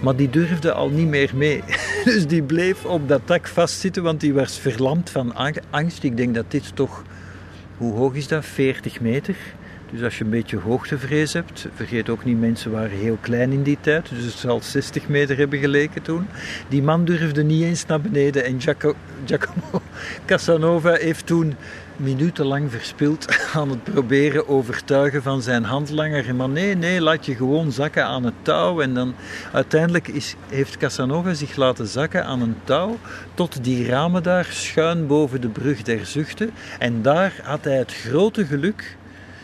Maar 0.00 0.16
die 0.16 0.30
durfde 0.30 0.72
al 0.72 0.88
niet 0.88 1.08
meer 1.08 1.30
mee. 1.34 1.62
Dus 2.04 2.26
die 2.26 2.42
bleef 2.42 2.84
op 2.84 3.08
dat 3.08 3.20
dak 3.24 3.46
vastzitten, 3.46 4.02
want 4.02 4.20
die 4.20 4.34
was 4.34 4.58
verlamd 4.58 5.10
van 5.10 5.34
angst. 5.70 6.02
Ik 6.02 6.16
denk 6.16 6.34
dat 6.34 6.50
dit 6.50 6.76
toch 6.76 7.02
hoe 7.76 7.92
hoog 7.92 8.14
is 8.14 8.28
dat? 8.28 8.44
40 8.44 9.00
meter. 9.00 9.36
Dus 9.90 10.02
als 10.02 10.18
je 10.18 10.24
een 10.24 10.30
beetje 10.30 10.58
hoogtevrees 10.58 11.32
hebt, 11.32 11.66
vergeet 11.74 12.08
ook 12.08 12.24
niet, 12.24 12.40
mensen 12.40 12.70
waren 12.70 12.98
heel 12.98 13.18
klein 13.20 13.52
in 13.52 13.62
die 13.62 13.78
tijd, 13.80 14.08
dus 14.08 14.24
het 14.24 14.34
zal 14.34 14.60
60 14.60 15.08
meter 15.08 15.36
hebben 15.36 15.58
geleken 15.58 16.02
toen. 16.02 16.26
Die 16.68 16.82
man 16.82 17.04
durfde 17.04 17.44
niet 17.44 17.62
eens 17.62 17.86
naar 17.86 18.00
beneden 18.00 18.44
en 18.44 18.60
Giacomo, 18.60 18.94
Giacomo 19.24 19.82
Casanova 20.26 20.92
heeft 20.92 21.26
toen 21.26 21.54
minutenlang 21.96 22.70
verspild 22.70 23.26
aan 23.54 23.70
het 23.70 23.84
proberen 23.84 24.48
overtuigen 24.48 25.22
van 25.22 25.42
zijn 25.42 25.64
handlanger. 25.64 26.34
Maar 26.34 26.48
nee, 26.48 26.74
nee, 26.74 27.00
laat 27.00 27.26
je 27.26 27.34
gewoon 27.34 27.72
zakken 27.72 28.04
aan 28.04 28.24
het 28.24 28.34
touw. 28.42 28.80
En 28.80 28.94
dan 28.94 29.14
uiteindelijk 29.52 30.08
is, 30.08 30.34
heeft 30.48 30.76
Casanova 30.76 31.34
zich 31.34 31.56
laten 31.56 31.86
zakken 31.86 32.24
aan 32.24 32.40
een 32.40 32.56
touw 32.64 32.98
tot 33.34 33.64
die 33.64 33.86
ramen 33.86 34.22
daar 34.22 34.44
schuin 34.44 35.06
boven 35.06 35.40
de 35.40 35.48
brug 35.48 35.82
der 35.82 36.06
zuchten. 36.06 36.50
En 36.78 37.02
daar 37.02 37.40
had 37.42 37.64
hij 37.64 37.76
het 37.76 37.94
grote 37.94 38.46
geluk, 38.46 38.96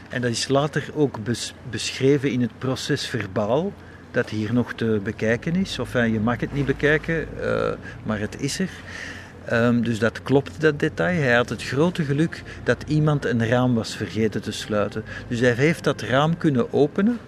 en 0.09 0.21
dat 0.21 0.31
is 0.31 0.49
later 0.49 0.85
ook 0.95 1.25
bes, 1.25 1.55
beschreven 1.71 2.31
in 2.31 2.41
het 2.41 2.59
proces 2.59 3.07
verbaal, 3.07 3.73
dat 4.11 4.31
hier 4.31 4.53
nog 4.53 4.73
te 4.73 5.01
bekijken 5.03 5.57
is. 5.57 5.79
Of 5.79 5.95
enfin, 5.95 6.13
je 6.13 6.21
mag 6.21 6.41
het 6.41 6.53
niet 6.53 6.67
bekijken, 6.67 7.29
uh, 7.41 7.71
maar 8.03 8.19
het 8.19 8.41
is 8.41 8.59
er. 8.59 8.71
Um, 9.53 9.83
dus 9.83 9.99
dat 9.99 10.23
klopt, 10.23 10.61
dat 10.61 10.79
detail. 10.79 11.21
Hij 11.21 11.35
had 11.35 11.49
het 11.49 11.63
grote 11.63 12.05
geluk 12.05 12.43
dat 12.65 12.85
iemand 12.87 13.25
een 13.25 13.47
raam 13.47 13.75
was 13.75 13.97
vergeten 13.97 14.43
te 14.43 14.53
sluiten. 14.53 15.05
Dus 15.29 15.41
hij 15.41 15.53
heeft 15.53 15.85
dat 15.85 16.01
raam 16.01 16.37
kunnen 16.37 16.73
openen. 16.73 17.19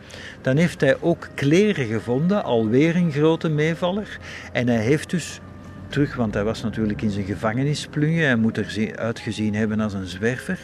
Dan 0.41 0.57
heeft 0.57 0.81
hij 0.81 0.97
ook 1.01 1.29
kleren 1.35 1.87
gevonden, 1.87 2.45
alweer 2.45 2.97
een 2.97 3.13
grote 3.13 3.49
meevaller. 3.49 4.19
En 4.53 4.69
hij 4.69 4.81
heeft 4.81 5.11
dus 5.11 5.41
terug, 5.93 6.15
want 6.15 6.35
hij 6.35 6.45
was 6.45 6.63
natuurlijk 6.63 7.03
in 7.03 7.11
zijn 7.11 7.25
gevangenisplunje. 7.25 8.23
Hij 8.23 8.37
moet 8.37 8.57
er 8.57 8.93
uitgezien 8.97 9.55
hebben 9.55 9.81
als 9.81 9.93
een 9.93 10.07
zwerver. 10.07 10.59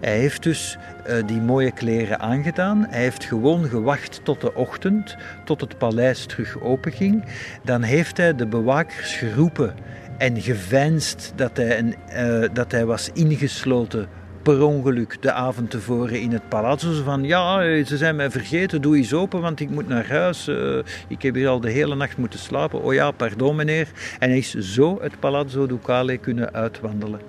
Hij 0.00 0.18
heeft 0.18 0.42
dus 0.42 0.78
uh, 1.08 1.14
die 1.26 1.40
mooie 1.40 1.72
kleren 1.72 2.20
aangedaan. 2.20 2.86
Hij 2.88 3.02
heeft 3.02 3.24
gewoon 3.24 3.64
gewacht 3.64 4.20
tot 4.22 4.40
de 4.40 4.54
ochtend, 4.54 5.16
tot 5.44 5.60
het 5.60 5.78
paleis 5.78 6.26
terug 6.26 6.60
openging. 6.60 7.24
Dan 7.64 7.82
heeft 7.82 8.16
hij 8.16 8.34
de 8.34 8.46
bewakers 8.46 9.14
geroepen 9.14 9.74
en 10.22 10.40
geveinsd 10.40 11.32
dat 11.36 11.56
hij, 11.56 11.78
een, 11.78 11.94
uh, 12.16 12.48
dat 12.52 12.72
hij 12.72 12.86
was 12.86 13.10
ingesloten 13.12 14.08
per 14.42 14.62
ongeluk 14.62 15.16
de 15.20 15.32
avond 15.32 15.70
tevoren 15.70 16.20
in 16.20 16.32
het 16.32 16.48
palazzo. 16.48 17.02
van 17.02 17.24
ja, 17.24 17.62
ze 17.84 17.96
zijn 17.96 18.16
mij 18.16 18.30
vergeten, 18.30 18.82
doe 18.82 18.96
eens 18.96 19.14
open, 19.14 19.40
want 19.40 19.60
ik 19.60 19.70
moet 19.70 19.88
naar 19.88 20.08
huis. 20.08 20.48
Uh, 20.48 20.78
ik 21.08 21.22
heb 21.22 21.34
hier 21.34 21.48
al 21.48 21.60
de 21.60 21.70
hele 21.70 21.94
nacht 21.94 22.16
moeten 22.16 22.38
slapen. 22.38 22.82
Oh 22.82 22.94
ja, 22.94 23.10
pardon 23.10 23.56
meneer. 23.56 23.88
En 24.18 24.28
hij 24.28 24.38
is 24.38 24.54
zo 24.54 24.98
het 25.00 25.20
Palazzo 25.20 25.66
Ducale 25.66 26.16
kunnen 26.16 26.52
uitwandelen 26.52 27.20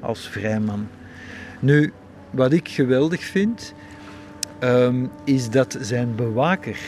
als 0.00 0.28
vrijman. 0.28 0.88
Nu, 1.60 1.92
wat 2.30 2.52
ik 2.52 2.68
geweldig 2.68 3.24
vind, 3.24 3.74
um, 4.60 5.10
is 5.24 5.50
dat 5.50 5.76
zijn 5.80 6.14
bewaker 6.14 6.78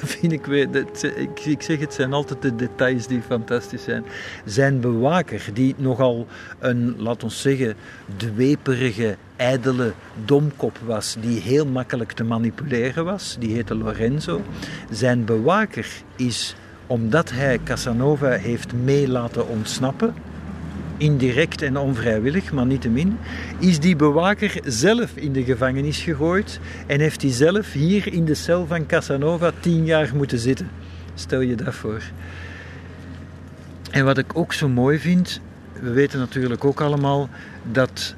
vind 0.18 0.32
ik 0.32 0.46
weer, 0.46 0.68
ik, 1.16 1.40
ik 1.40 1.62
zeg 1.62 1.80
het 1.80 1.94
zijn 1.94 2.12
altijd 2.12 2.42
de 2.42 2.56
details 2.56 3.06
die 3.06 3.22
fantastisch 3.22 3.82
zijn. 3.82 4.04
Zijn 4.44 4.80
bewaker, 4.80 5.44
die 5.52 5.74
nogal 5.76 6.26
een, 6.58 6.94
laat 6.98 7.24
ons 7.24 7.40
zeggen, 7.40 7.74
dweperige, 8.16 9.16
ijdele 9.36 9.92
domkop 10.24 10.78
was, 10.84 11.16
die 11.20 11.40
heel 11.40 11.66
makkelijk 11.66 12.12
te 12.12 12.24
manipuleren 12.24 13.04
was, 13.04 13.36
die 13.38 13.54
heette 13.54 13.74
Lorenzo. 13.74 14.42
Zijn 14.90 15.24
bewaker 15.24 15.86
is, 16.16 16.54
omdat 16.86 17.30
hij 17.30 17.58
Casanova 17.64 18.30
heeft 18.30 18.72
mee 18.72 19.08
laten 19.08 19.48
ontsnappen, 19.48 20.14
indirect 21.00 21.62
en 21.62 21.76
onvrijwillig, 21.76 22.52
maar 22.52 22.66
niettemin, 22.66 23.18
is 23.58 23.80
die 23.80 23.96
bewaker 23.96 24.60
zelf 24.64 25.16
in 25.16 25.32
de 25.32 25.44
gevangenis 25.44 25.98
gegooid 25.98 26.60
en 26.86 27.00
heeft 27.00 27.22
hij 27.22 27.30
zelf 27.30 27.72
hier 27.72 28.12
in 28.12 28.24
de 28.24 28.34
cel 28.34 28.66
van 28.66 28.86
Casanova 28.86 29.52
tien 29.60 29.84
jaar 29.84 30.10
moeten 30.14 30.38
zitten. 30.38 30.68
Stel 31.14 31.40
je 31.40 31.54
dat 31.54 31.74
voor. 31.74 32.02
En 33.90 34.04
wat 34.04 34.18
ik 34.18 34.36
ook 34.36 34.52
zo 34.52 34.68
mooi 34.68 34.98
vind, 34.98 35.40
we 35.80 35.90
weten 35.90 36.18
natuurlijk 36.18 36.64
ook 36.64 36.80
allemaal 36.80 37.28
dat 37.72 38.14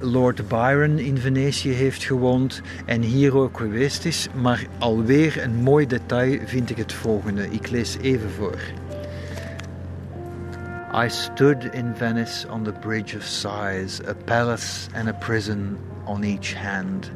Lord 0.00 0.48
Byron 0.48 0.98
in 0.98 1.18
Venetië 1.18 1.70
heeft 1.70 2.04
gewoond 2.04 2.62
en 2.84 3.02
hier 3.02 3.36
ook 3.36 3.56
geweest 3.56 4.04
is, 4.04 4.28
maar 4.40 4.66
alweer 4.78 5.42
een 5.42 5.54
mooi 5.54 5.86
detail 5.86 6.38
vind 6.44 6.70
ik 6.70 6.76
het 6.76 6.92
volgende. 6.92 7.50
Ik 7.50 7.70
lees 7.70 7.96
even 8.00 8.30
voor. 8.30 8.58
I 10.90 11.08
stood 11.08 11.66
in 11.74 11.92
Venice 11.92 12.46
on 12.46 12.64
the 12.64 12.72
Bridge 12.72 13.14
of 13.14 13.22
Sighs, 13.22 14.00
a 14.06 14.14
palace 14.14 14.88
and 14.94 15.06
a 15.06 15.12
prison 15.12 15.78
on 16.06 16.24
each 16.24 16.54
hand. 16.54 17.10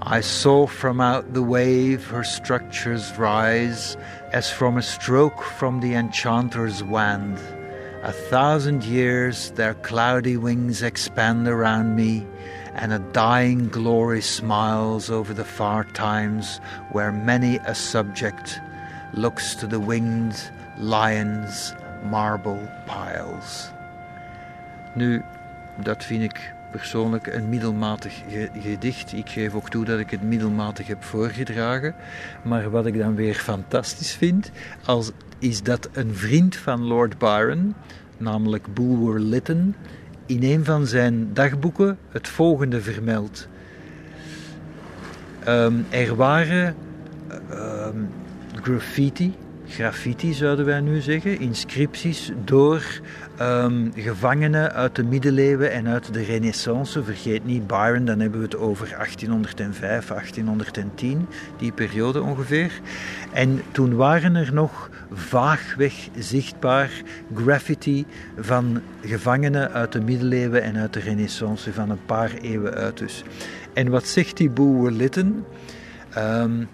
I 0.00 0.22
saw 0.22 0.66
from 0.66 0.98
out 1.02 1.34
the 1.34 1.42
wave 1.42 2.06
her 2.06 2.24
structures 2.24 3.18
rise, 3.18 3.98
as 4.32 4.50
from 4.50 4.78
a 4.78 4.82
stroke 4.82 5.42
from 5.42 5.80
the 5.80 5.92
enchanter's 5.92 6.82
wand. 6.82 7.38
A 8.02 8.12
thousand 8.12 8.82
years 8.84 9.50
their 9.50 9.74
cloudy 9.74 10.38
wings 10.38 10.82
expand 10.82 11.46
around 11.46 11.96
me, 11.96 12.26
and 12.72 12.94
a 12.94 12.98
dying 13.12 13.68
glory 13.68 14.22
smiles 14.22 15.10
over 15.10 15.34
the 15.34 15.44
far 15.44 15.84
times 15.84 16.62
where 16.92 17.12
many 17.12 17.56
a 17.66 17.74
subject 17.74 18.58
looks 19.12 19.54
to 19.56 19.66
the 19.66 19.80
winged 19.80 20.50
lions 20.78 21.74
marble 22.10 22.60
piles. 22.84 23.70
Nu, 24.94 25.22
dat 25.82 26.04
vind 26.04 26.22
ik 26.22 26.52
persoonlijk 26.70 27.26
een 27.26 27.48
middelmatig 27.48 28.22
gedicht. 28.60 29.12
Ik 29.12 29.28
geef 29.28 29.54
ook 29.54 29.70
toe 29.70 29.84
dat 29.84 29.98
ik 29.98 30.10
het 30.10 30.22
middelmatig 30.22 30.86
heb 30.86 31.04
voorgedragen. 31.04 31.94
Maar 32.42 32.70
wat 32.70 32.86
ik 32.86 32.98
dan 32.98 33.14
weer 33.14 33.34
fantastisch 33.34 34.14
vind, 34.14 34.50
als, 34.84 35.10
is 35.38 35.62
dat 35.62 35.88
een 35.92 36.14
vriend 36.14 36.56
van 36.56 36.82
Lord 36.84 37.18
Byron, 37.18 37.74
namelijk 38.16 38.74
Bulwer 38.74 39.20
Lytton, 39.20 39.74
in 40.26 40.42
een 40.42 40.64
van 40.64 40.86
zijn 40.86 41.32
dagboeken 41.32 41.98
het 42.10 42.28
volgende 42.28 42.80
vermeldt. 42.80 43.48
Um, 45.48 45.86
er 45.88 46.16
waren 46.16 46.74
um, 47.52 48.08
graffiti 48.62 49.34
graffiti 49.68 50.32
zouden 50.32 50.64
wij 50.64 50.80
nu 50.80 51.00
zeggen, 51.00 51.40
inscripties 51.40 52.32
door 52.44 53.00
um, 53.40 53.92
gevangenen 53.94 54.72
uit 54.72 54.96
de 54.96 55.04
middeleeuwen 55.04 55.72
en 55.72 55.88
uit 55.88 56.12
de 56.14 56.22
renaissance. 56.22 57.04
Vergeet 57.04 57.44
niet 57.44 57.66
Byron, 57.66 58.04
dan 58.04 58.20
hebben 58.20 58.38
we 58.40 58.44
het 58.44 58.56
over 58.56 58.88
1805, 58.88 60.06
1810, 60.06 61.28
die 61.58 61.72
periode 61.72 62.22
ongeveer. 62.22 62.72
En 63.32 63.62
toen 63.70 63.96
waren 63.96 64.34
er 64.34 64.52
nog 64.52 64.90
vaagweg 65.12 66.08
zichtbaar 66.18 66.90
graffiti 67.34 68.06
van 68.38 68.80
gevangenen 69.04 69.72
uit 69.72 69.92
de 69.92 70.00
middeleeuwen 70.00 70.62
en 70.62 70.76
uit 70.76 70.92
de 70.92 71.00
renaissance, 71.00 71.72
van 71.72 71.90
een 71.90 72.04
paar 72.06 72.32
eeuwen 72.40 72.74
uit 72.74 72.98
dus. 72.98 73.22
En 73.72 73.88
wat 73.88 74.06
zegt 74.06 74.36
die 74.36 74.50
Boer 74.50 74.90
Lytton? 74.90 75.44
Um, 76.18 76.68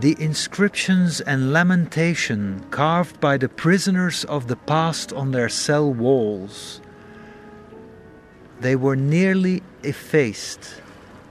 the 0.00 0.16
inscriptions 0.18 1.20
and 1.22 1.52
lamentation 1.52 2.64
carved 2.70 3.18
by 3.18 3.38
the 3.38 3.48
prisoners 3.48 4.24
of 4.24 4.46
the 4.46 4.56
past 4.56 5.12
on 5.12 5.32
their 5.32 5.48
cell 5.48 5.92
walls. 5.92 6.80
They 8.60 8.76
were 8.76 8.96
nearly 8.96 9.62
effaced 9.82 10.82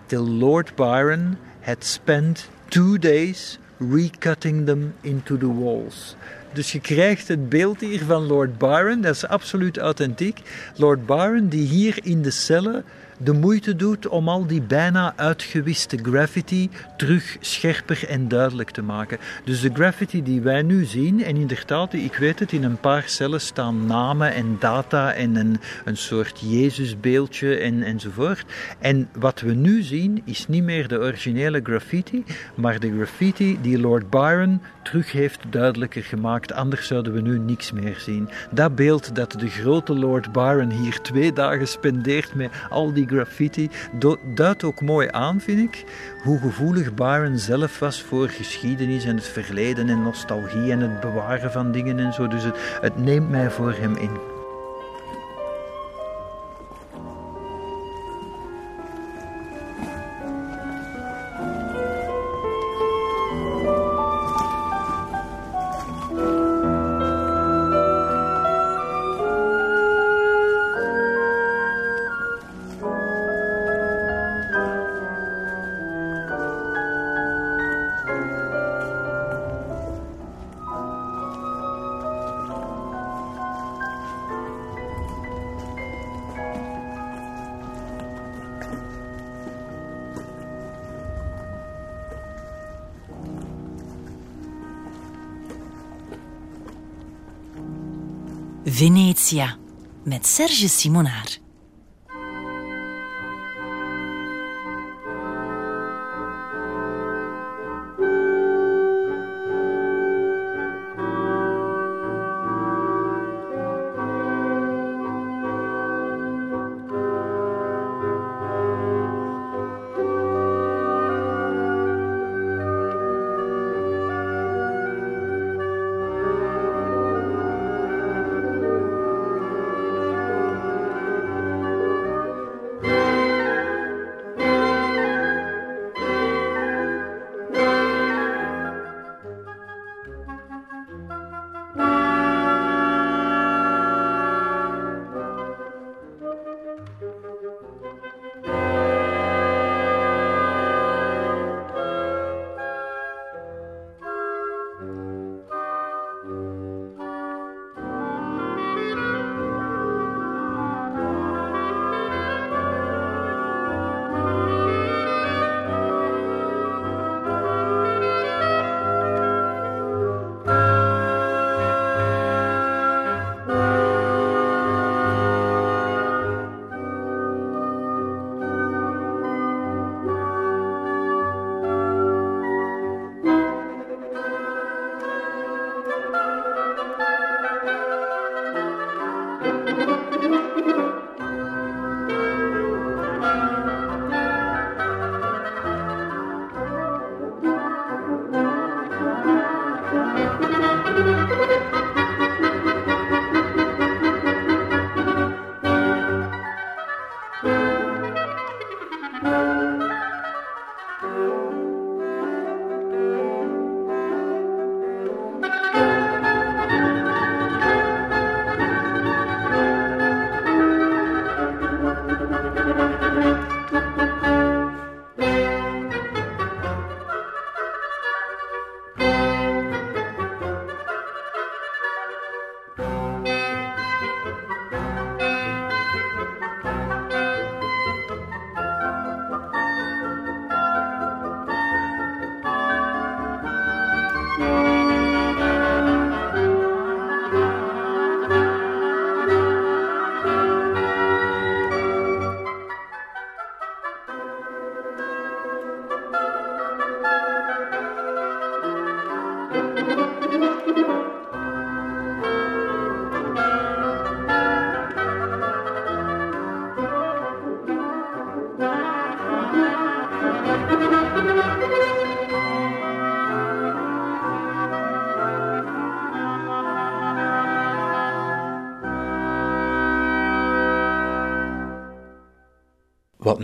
till 0.07 0.23
Lord 0.23 0.75
Byron 0.75 1.37
had 1.61 1.83
spent 1.83 2.47
two 2.69 2.97
days 2.97 3.59
recutting 3.79 4.65
them 4.65 4.95
into 5.03 5.37
the 5.37 5.49
walls. 5.49 6.15
Dus 6.53 6.71
je 6.71 6.79
krijgt 6.79 7.27
het 7.27 7.49
beeld 7.49 7.79
hier 7.79 8.03
van 8.03 8.25
Lord 8.25 8.57
Byron, 8.57 9.01
dat 9.01 9.15
is 9.15 9.27
absoluut 9.27 9.77
authentiek. 9.77 10.41
Lord 10.75 11.05
Byron 11.05 11.49
die 11.49 11.67
hier 11.67 11.99
in 12.03 12.21
de 12.21 12.31
cellen 12.31 12.83
de 13.17 13.33
moeite 13.33 13.75
doet 13.75 14.07
om 14.07 14.29
al 14.29 14.45
die 14.45 14.61
bijna 14.61 15.13
uitgewiste 15.15 15.97
graffiti 16.01 16.69
terug 16.97 17.37
scherper 17.39 18.07
en 18.07 18.27
duidelijk 18.27 18.69
te 18.69 18.81
maken. 18.81 19.17
Dus 19.43 19.61
de 19.61 19.69
graffiti 19.73 20.23
die 20.23 20.41
wij 20.41 20.61
nu 20.61 20.85
zien, 20.85 21.23
en 21.23 21.35
inderdaad, 21.35 21.93
ik 21.93 22.15
weet 22.15 22.39
het, 22.39 22.51
in 22.51 22.63
een 22.63 22.79
paar 22.79 23.03
cellen 23.05 23.41
staan 23.41 23.85
namen 23.85 24.33
en 24.33 24.55
data 24.59 25.13
en 25.13 25.35
een, 25.35 25.59
een 25.85 25.97
soort 25.97 26.39
Jezusbeeldje 26.39 27.57
en, 27.57 27.83
enzovoort. 27.83 28.45
En 28.79 29.09
wat 29.17 29.41
we 29.41 29.53
nu 29.53 29.81
zien 29.81 30.21
is 30.25 30.47
niet 30.47 30.63
meer 30.63 30.87
de 30.87 30.99
originele 30.99 31.59
graffiti, 31.63 32.23
maar 32.55 32.79
de 32.79 32.93
graffiti 32.95 33.57
die 33.61 33.79
Lord 33.79 34.09
Byron 34.09 34.61
terug 34.83 35.11
heeft 35.11 35.39
duidelijker 35.49 36.03
gemaakt. 36.03 36.53
Anders 36.53 36.87
zouden 36.87 37.13
we 37.13 37.21
nu 37.21 37.39
niks 37.39 37.71
meer 37.71 37.95
zien. 37.99 38.29
Dat 38.51 38.75
beeld 38.75 39.15
dat 39.15 39.31
de 39.31 39.49
grote 39.49 39.93
Lord 39.93 40.31
Byron 40.31 40.71
hier 40.71 41.01
twee 41.01 41.33
dagen 41.33 41.67
spendeert 41.67 42.35
met 42.35 42.51
al 42.69 42.93
die 42.93 43.05
graffiti 43.07 43.69
duidt 44.34 44.64
ook 44.64 44.82
mooi 44.82 45.07
aan, 45.11 45.41
vind 45.41 45.60
ik, 45.60 45.84
hoe 46.23 46.40
gevoelig 46.40 46.94
Byron 46.94 47.38
zelf 47.38 47.80
was 47.80 48.02
voor 48.02 48.30
geschiedenis 48.30 49.06
en 49.06 49.15
het 49.15 49.27
verleden 49.27 49.90
en 49.90 50.02
nostalgie 50.02 50.72
en 50.72 50.80
het 50.80 50.99
bewaren 50.99 51.52
van 51.52 51.72
dingen 51.72 51.99
en 51.99 52.14
zo. 52.14 52.27
Dus 52.27 52.44
het, 52.44 52.57
het 52.82 52.98
neemt 52.98 53.30
mij 53.30 53.49
voor 53.49 53.73
hem 53.73 53.95
in. 53.95 54.34
Met 100.03 100.27
Serge 100.27 100.67
Simonaar. 100.67 101.44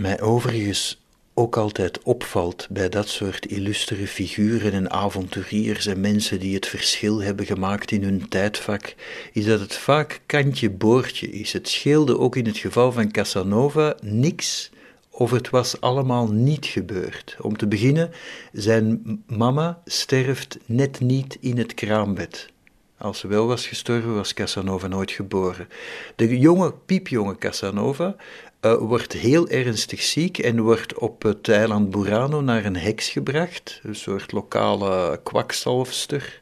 Mij 0.02 0.20
overigens 0.20 1.00
ook 1.34 1.56
altijd 1.56 2.02
opvalt 2.02 2.66
bij 2.70 2.88
dat 2.88 3.08
soort 3.08 3.46
illustere 3.46 4.06
figuren 4.06 4.72
en 4.72 4.90
avonturiers 4.90 5.86
en 5.86 6.00
mensen 6.00 6.40
die 6.40 6.54
het 6.54 6.66
verschil 6.66 7.22
hebben 7.22 7.46
gemaakt 7.46 7.90
in 7.90 8.02
hun 8.02 8.28
tijdvak, 8.28 8.94
is 9.32 9.44
dat 9.44 9.60
het 9.60 9.74
vaak 9.74 10.20
kantje 10.26 10.70
boordje 10.70 11.30
is. 11.30 11.52
Het 11.52 11.68
scheelde 11.68 12.18
ook 12.18 12.36
in 12.36 12.46
het 12.46 12.58
geval 12.58 12.92
van 12.92 13.10
Casanova 13.10 13.96
niks 14.00 14.70
of 15.10 15.30
het 15.30 15.50
was 15.50 15.80
allemaal 15.80 16.32
niet 16.32 16.66
gebeurd. 16.66 17.36
Om 17.40 17.56
te 17.56 17.66
beginnen, 17.66 18.10
zijn 18.52 19.22
mama 19.26 19.82
sterft 19.84 20.58
net 20.66 21.00
niet 21.00 21.36
in 21.40 21.58
het 21.58 21.74
kraambed. 21.74 22.50
Als 22.98 23.18
ze 23.18 23.26
wel 23.26 23.46
was 23.46 23.66
gestorven, 23.66 24.14
was 24.14 24.34
Casanova 24.34 24.86
nooit 24.86 25.10
geboren. 25.10 25.68
De 26.16 26.38
jonge, 26.38 26.74
piepjonge 26.86 27.38
Casanova 27.38 28.16
uh, 28.62 28.74
wordt 28.74 29.12
heel 29.12 29.48
ernstig 29.48 30.02
ziek 30.02 30.38
en 30.38 30.60
wordt 30.60 30.98
op 30.98 31.22
het 31.22 31.48
eiland 31.48 31.90
Burano 31.90 32.40
naar 32.40 32.64
een 32.64 32.76
heks 32.76 33.08
gebracht, 33.08 33.80
een 33.82 33.94
soort 33.94 34.32
lokale 34.32 35.20
kwakzalfster, 35.22 36.40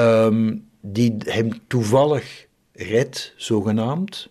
um, 0.00 0.68
die 0.80 1.16
hem 1.24 1.50
toevallig 1.66 2.46
redt, 2.72 3.34
zogenaamd. 3.36 4.28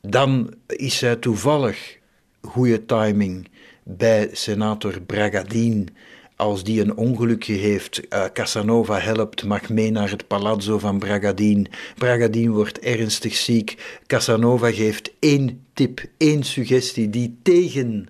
Dan 0.00 0.54
is 0.66 1.00
hij 1.00 1.16
toevallig, 1.16 1.98
goede 2.40 2.84
timing, 2.84 3.48
bij 3.82 4.28
senator 4.32 5.00
Bragadin 5.00 5.88
als 6.36 6.64
die 6.64 6.80
een 6.80 6.96
ongelukje 6.96 7.54
heeft, 7.54 8.02
uh, 8.10 8.24
Casanova 8.32 8.98
helpt, 8.98 9.44
mag 9.44 9.68
mee 9.68 9.90
naar 9.90 10.10
het 10.10 10.26
palazzo 10.26 10.78
van 10.78 10.98
Bragadin. 10.98 11.66
Bragadin 11.94 12.50
wordt 12.50 12.78
ernstig 12.78 13.34
ziek. 13.34 14.00
Casanova 14.06 14.72
geeft 14.72 15.12
één 15.18 15.64
tip, 15.72 16.04
één 16.16 16.42
suggestie 16.42 17.10
die 17.10 17.38
tegen 17.42 18.08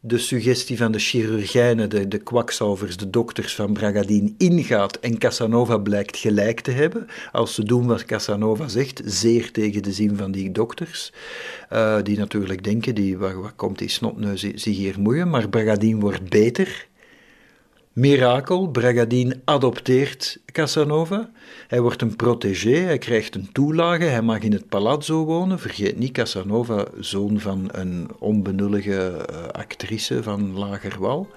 de 0.00 0.18
suggestie 0.18 0.76
van 0.76 0.92
de 0.92 0.98
chirurgijnen, 0.98 1.90
de, 1.90 2.08
de 2.08 2.18
kwakzalvers, 2.18 2.96
de 2.96 3.10
dokters 3.10 3.54
van 3.54 3.72
Bragadin 3.72 4.34
ingaat 4.38 4.96
en 4.96 5.18
Casanova 5.18 5.78
blijkt 5.78 6.16
gelijk 6.16 6.60
te 6.60 6.70
hebben, 6.70 7.06
als 7.32 7.54
ze 7.54 7.64
doen 7.64 7.86
wat 7.86 8.04
Casanova 8.04 8.68
zegt, 8.68 9.00
zeer 9.04 9.50
tegen 9.50 9.82
de 9.82 9.92
zin 9.92 10.16
van 10.16 10.30
die 10.30 10.52
dokters, 10.52 11.12
uh, 11.72 11.96
die 12.02 12.18
natuurlijk 12.18 12.64
denken, 12.64 12.94
die, 12.94 13.18
waar, 13.18 13.40
waar 13.40 13.52
komt 13.52 13.78
die 13.78 13.88
snotneus 13.88 14.40
zich 14.40 14.76
hier 14.76 15.00
moeien, 15.00 15.30
maar 15.30 15.48
Bragadin 15.48 16.00
wordt 16.00 16.28
beter, 16.28 16.87
Mirakel, 17.98 18.68
Bragadin 18.68 19.40
adopteert 19.44 20.38
Casanova. 20.52 21.30
Hij 21.68 21.80
wordt 21.80 22.02
een 22.02 22.16
protégé, 22.16 22.76
hij 22.76 22.98
krijgt 22.98 23.34
een 23.34 23.52
toelage, 23.52 24.04
hij 24.04 24.22
mag 24.22 24.40
in 24.40 24.52
het 24.52 24.68
palazzo 24.68 25.24
wonen. 25.24 25.58
Vergeet 25.58 25.98
niet, 25.98 26.12
Casanova, 26.12 26.86
zoon 27.00 27.40
van 27.40 27.68
een 27.72 28.10
onbenullige 28.18 28.96
eh, 28.96 29.46
actrice 29.46 30.22
van 30.22 30.58
Lagerwal. 30.58 31.28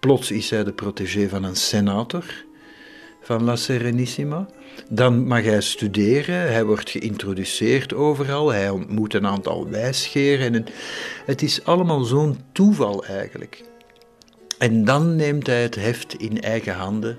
Plots 0.00 0.30
is 0.30 0.50
hij 0.50 0.64
de 0.64 0.72
protégé 0.72 1.28
van 1.28 1.44
een 1.44 1.56
senator 1.56 2.24
van 3.20 3.44
La 3.44 3.56
Serenissima. 3.56 4.48
Dan 4.90 5.26
mag 5.26 5.42
hij 5.42 5.60
studeren, 5.60 6.52
hij 6.52 6.64
wordt 6.64 6.90
geïntroduceerd 6.90 7.94
overal, 7.94 8.52
hij 8.52 8.70
ontmoet 8.70 9.14
een 9.14 9.26
aantal 9.26 9.68
wijsgeren. 9.68 10.54
En 10.54 10.64
het 11.26 11.42
is 11.42 11.64
allemaal 11.64 12.04
zo'n 12.04 12.38
toeval 12.52 13.04
eigenlijk. 13.04 13.62
En 14.64 14.84
dan 14.84 15.16
neemt 15.16 15.46
hij 15.46 15.62
het 15.62 15.74
heft 15.74 16.14
in 16.14 16.40
eigen 16.40 16.74
handen 16.74 17.18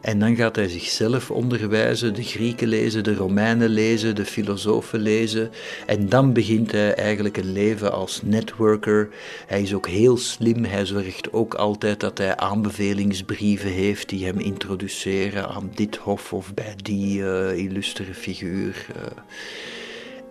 en 0.00 0.18
dan 0.18 0.36
gaat 0.36 0.56
hij 0.56 0.68
zichzelf 0.68 1.30
onderwijzen, 1.30 2.14
de 2.14 2.22
Grieken 2.22 2.68
lezen, 2.68 3.04
de 3.04 3.14
Romeinen 3.14 3.68
lezen, 3.68 4.14
de 4.14 4.24
filosofen 4.24 5.00
lezen. 5.00 5.50
En 5.86 6.08
dan 6.08 6.32
begint 6.32 6.72
hij 6.72 6.94
eigenlijk 6.94 7.36
een 7.36 7.52
leven 7.52 7.92
als 7.92 8.22
networker. 8.22 9.08
Hij 9.46 9.62
is 9.62 9.74
ook 9.74 9.88
heel 9.88 10.16
slim. 10.16 10.64
Hij 10.64 10.86
zorgt 10.86 11.32
ook 11.32 11.54
altijd 11.54 12.00
dat 12.00 12.18
hij 12.18 12.36
aanbevelingsbrieven 12.36 13.70
heeft 13.70 14.08
die 14.08 14.24
hem 14.24 14.38
introduceren 14.38 15.48
aan 15.48 15.70
dit 15.74 15.96
hof 15.96 16.32
of 16.32 16.54
bij 16.54 16.74
die 16.82 17.20
uh, 17.20 17.56
illustere 17.56 18.14
figuur. 18.14 18.86
Uh. 18.96 19.02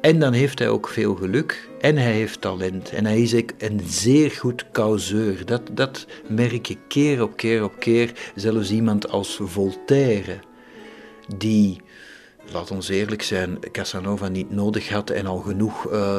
En 0.02 0.20
dan 0.20 0.34
heeft 0.34 0.60
hij 0.60 0.70
ook 0.70 0.88
veel 0.88 1.16
geluk 1.16 1.70
en 1.82 1.98
hij 1.98 2.12
heeft 2.12 2.42
talent. 2.42 2.90
En 2.90 3.06
hij 3.06 3.22
is 3.22 3.34
een 3.58 3.82
zeer 3.86 4.32
goed 4.32 4.66
causeur. 4.72 5.46
Dat, 5.46 5.62
dat 5.72 6.06
merk 6.28 6.66
je 6.66 6.78
keer 6.88 7.22
op 7.24 7.38
keer 7.38 7.64
op 7.64 7.80
keer. 7.80 8.12
Zelfs 8.36 8.72
iemand 8.72 9.10
als 9.10 9.40
Voltaire, 9.42 10.40
die, 11.36 11.82
laat 12.52 12.72
ons 12.72 12.90
eerlijk 12.90 13.22
zijn, 13.22 13.60
Casanova 13.72 14.28
niet 14.28 14.52
nodig 14.52 14.90
had 14.90 15.10
en 15.10 15.26
al 15.26 15.40
genoeg 15.40 15.92
uh, 15.92 16.18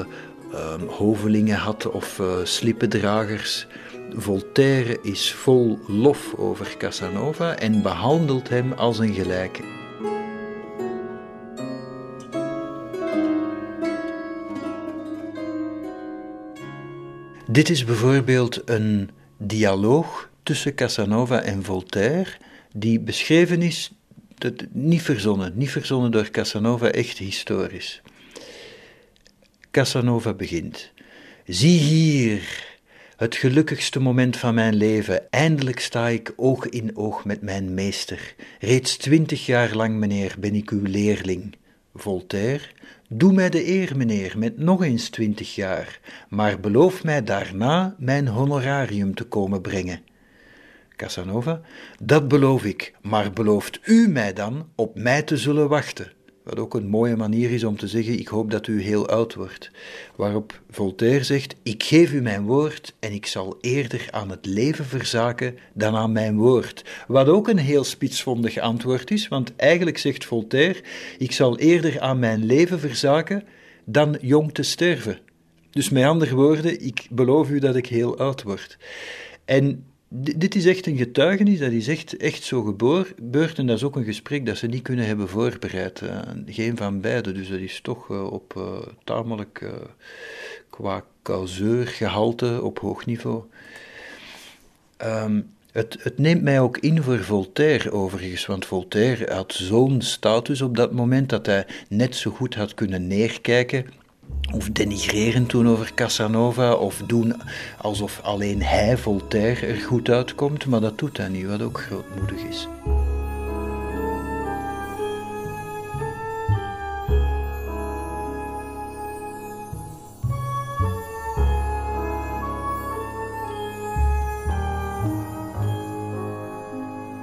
hovelingen 0.87 1.57
had 1.57 1.91
of 1.91 2.19
uh, 2.19 2.27
slippendragers. 2.43 3.67
Voltaire 4.13 4.99
is 5.03 5.33
vol 5.33 5.79
lof 5.87 6.35
over 6.37 6.75
Casanova 6.79 7.57
en 7.57 7.83
behandelt 7.83 8.49
hem 8.49 8.73
als 8.73 8.99
een 8.99 9.15
gelijke. 9.15 9.78
Dit 17.59 17.71
is 17.71 17.85
bijvoorbeeld 17.85 18.63
een 18.65 19.11
dialoog 19.39 20.31
tussen 20.43 20.75
Casanova 20.75 21.43
en 21.43 21.63
Voltaire, 21.65 22.31
die 22.73 23.01
beschreven 23.01 23.63
is, 23.63 23.93
dat, 24.35 24.53
niet 24.73 25.03
verzonnen, 25.03 25.53
niet 25.55 25.71
verzonnen 25.71 26.11
door 26.11 26.31
Casanova, 26.31 26.91
echt 26.91 27.19
historisch. 27.19 28.03
Casanova 29.71 30.35
begint. 30.35 30.93
Zie 31.47 31.79
hier, 31.79 32.67
het 33.17 33.37
gelukkigste 33.37 34.01
moment 34.01 34.37
van 34.37 34.55
mijn 34.55 34.75
leven. 34.75 35.31
Eindelijk 35.31 35.81
sta 35.81 36.09
ik 36.09 36.33
oog 36.37 36.69
in 36.69 36.97
oog 36.97 37.25
met 37.25 37.43
mijn 37.43 37.75
meester. 37.75 38.35
Reeds 38.61 38.97
twintig 38.97 39.47
jaar 39.47 39.75
lang, 39.75 39.97
meneer, 39.97 40.35
ben 40.39 40.55
ik 40.55 40.71
uw 40.71 40.85
leerling. 40.85 41.57
Voltaire. 41.95 42.65
Doe 43.11 43.33
mij 43.33 43.51
de 43.51 43.69
eer, 43.69 43.97
meneer, 43.97 44.39
met 44.39 44.59
nog 44.59 44.83
eens 44.83 45.09
twintig 45.09 45.55
jaar, 45.55 46.01
maar 46.29 46.61
beloof 46.61 47.05
mij 47.05 47.23
daarna 47.23 47.95
mijn 47.99 48.29
honorarium 48.29 49.15
te 49.15 49.25
komen 49.25 49.61
brengen. 49.61 50.01
Casanova, 50.97 51.61
dat 52.03 52.29
beloof 52.29 52.65
ik, 52.65 52.95
maar 53.03 53.33
belooft 53.33 53.81
u 53.85 54.09
mij 54.09 54.33
dan 54.33 54.69
op 54.75 54.99
mij 54.99 55.23
te 55.23 55.37
zullen 55.37 55.69
wachten? 55.69 56.13
Wat 56.49 56.59
ook 56.59 56.75
een 56.75 56.89
mooie 56.89 57.17
manier 57.17 57.51
is 57.51 57.65
om 57.65 57.77
te 57.77 57.89
zeggen: 57.89 58.19
Ik 58.19 58.29
hoop 58.29 58.51
dat 58.51 58.67
u 58.67 58.83
heel 58.83 59.09
oud 59.09 59.35
wordt. 59.35 59.71
Waarop 60.17 60.61
Voltaire 60.71 61.25
zegt: 61.25 61.55
Ik 61.63 61.83
geef 61.83 62.13
u 62.13 62.21
mijn 62.21 62.45
woord 62.45 62.95
en 62.99 63.13
ik 63.13 63.27
zal 63.27 63.59
eerder 63.61 64.09
aan 64.11 64.31
het 64.31 64.47
leven 64.47 64.85
verzaken 64.85 65.59
dan 65.75 65.97
aan 65.97 66.13
mijn 66.13 66.37
woord. 66.37 66.85
Wat 67.07 67.29
ook 67.29 67.49
een 67.49 67.59
heel 67.59 67.85
spitsvondig 67.85 68.59
antwoord 68.59 69.11
is, 69.11 69.29
want 69.29 69.57
eigenlijk 69.57 69.99
zegt 69.99 70.25
Voltaire: 70.25 70.81
Ik 71.19 71.33
zal 71.33 71.59
eerder 71.59 72.01
aan 72.01 72.19
mijn 72.19 72.45
leven 72.45 72.81
verzaken 72.81 73.45
dan 73.85 74.19
jong 74.21 74.55
te 74.55 74.63
sterven. 74.63 75.19
Dus 75.71 75.89
met 75.89 76.05
andere 76.05 76.35
woorden, 76.35 76.85
ik 76.85 77.07
beloof 77.11 77.51
u 77.51 77.59
dat 77.59 77.77
ik 77.77 77.87
heel 77.87 78.19
oud 78.19 78.43
word. 78.43 78.79
En 79.45 79.85
dit 80.09 80.55
is 80.55 80.67
echt 80.67 80.87
een 80.87 80.97
getuigenis, 80.97 81.59
dat 81.59 81.73
is 81.73 81.89
echt, 81.89 82.17
echt 82.17 82.43
zo 82.43 82.63
gebeurd 82.63 83.59
en 83.59 83.67
dat 83.67 83.77
is 83.77 83.85
ook 83.85 83.97
een 83.97 84.05
gesprek 84.05 84.47
dat 84.47 84.57
ze 84.57 84.67
niet 84.67 84.83
kunnen 84.83 85.07
hebben 85.07 85.29
voorbereid. 85.29 86.01
Uh, 86.01 86.21
geen 86.47 86.77
van 86.77 87.01
beiden, 87.01 87.35
dus 87.35 87.49
dat 87.49 87.59
is 87.59 87.81
toch 87.81 88.09
uh, 88.09 88.33
op 88.33 88.55
uh, 88.57 88.79
tamelijk 89.05 89.73
qua 90.71 91.05
causeurgehalte 91.23 92.63
op 92.63 92.79
hoog 92.79 93.07
niveau. 93.07 93.43
Um, 95.05 95.51
het, 95.73 95.97
het, 96.03 96.19
neemt 96.19 96.43
mij 96.43 96.61
ook 96.61 96.79
in 96.79 97.03
voor 97.03 97.19
Voltaire 97.19 97.93
overigens, 97.93 98.47
want 98.47 98.67
Voltaire 98.67 99.33
had 99.33 99.53
zo'n 99.53 100.03
status 100.03 100.61
op 100.61 100.77
dat 100.77 100.93
moment 100.93 101.29
dat 101.29 101.47
hij 101.47 101.67
net 101.89 102.17
zo 102.17 102.31
goed 102.31 102.55
had 102.55 102.75
kunnen 102.75 103.07
neerkijken 103.07 103.87
of 104.53 104.71
denigreren 104.71 105.47
toen 105.47 105.69
over 105.69 105.95
Casanova, 105.95 106.73
of 106.73 107.03
doen 107.07 107.35
alsof 107.81 108.21
alleen 108.23 108.63
hij, 108.63 108.97
Voltaire, 108.97 109.67
er 109.67 109.77
goed 109.77 110.09
uitkomt, 110.09 110.67
maar 110.67 110.81
dat 110.81 110.99
doet 110.99 111.17
hij 111.17 111.29
niet, 111.29 111.47
wat 111.47 111.63
ook 111.63 111.81
grootmoedig 111.81 112.43
is. 112.43 112.69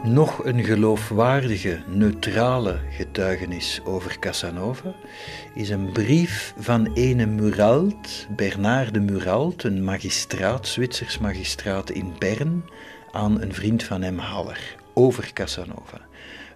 Nog 0.05 0.45
een 0.45 0.63
geloofwaardige, 0.63 1.83
neutrale 1.87 2.79
getuigenis 2.89 3.81
over 3.83 4.19
Casanova 4.19 4.93
is 5.53 5.69
een 5.69 5.91
brief 5.91 6.53
van 6.57 6.93
ene 6.93 7.25
Muralt, 7.25 8.27
Bernard 8.29 8.93
de 8.93 8.99
Muralt, 8.99 9.63
een 9.63 9.83
magistraat, 9.83 10.67
Zwitsers 10.67 11.17
magistraat 11.17 11.89
in 11.89 12.13
Bern, 12.19 12.63
aan 13.11 13.41
een 13.41 13.53
vriend 13.53 13.83
van 13.83 14.01
hem, 14.01 14.17
Haller, 14.17 14.75
over 14.93 15.33
Casanova. 15.33 16.04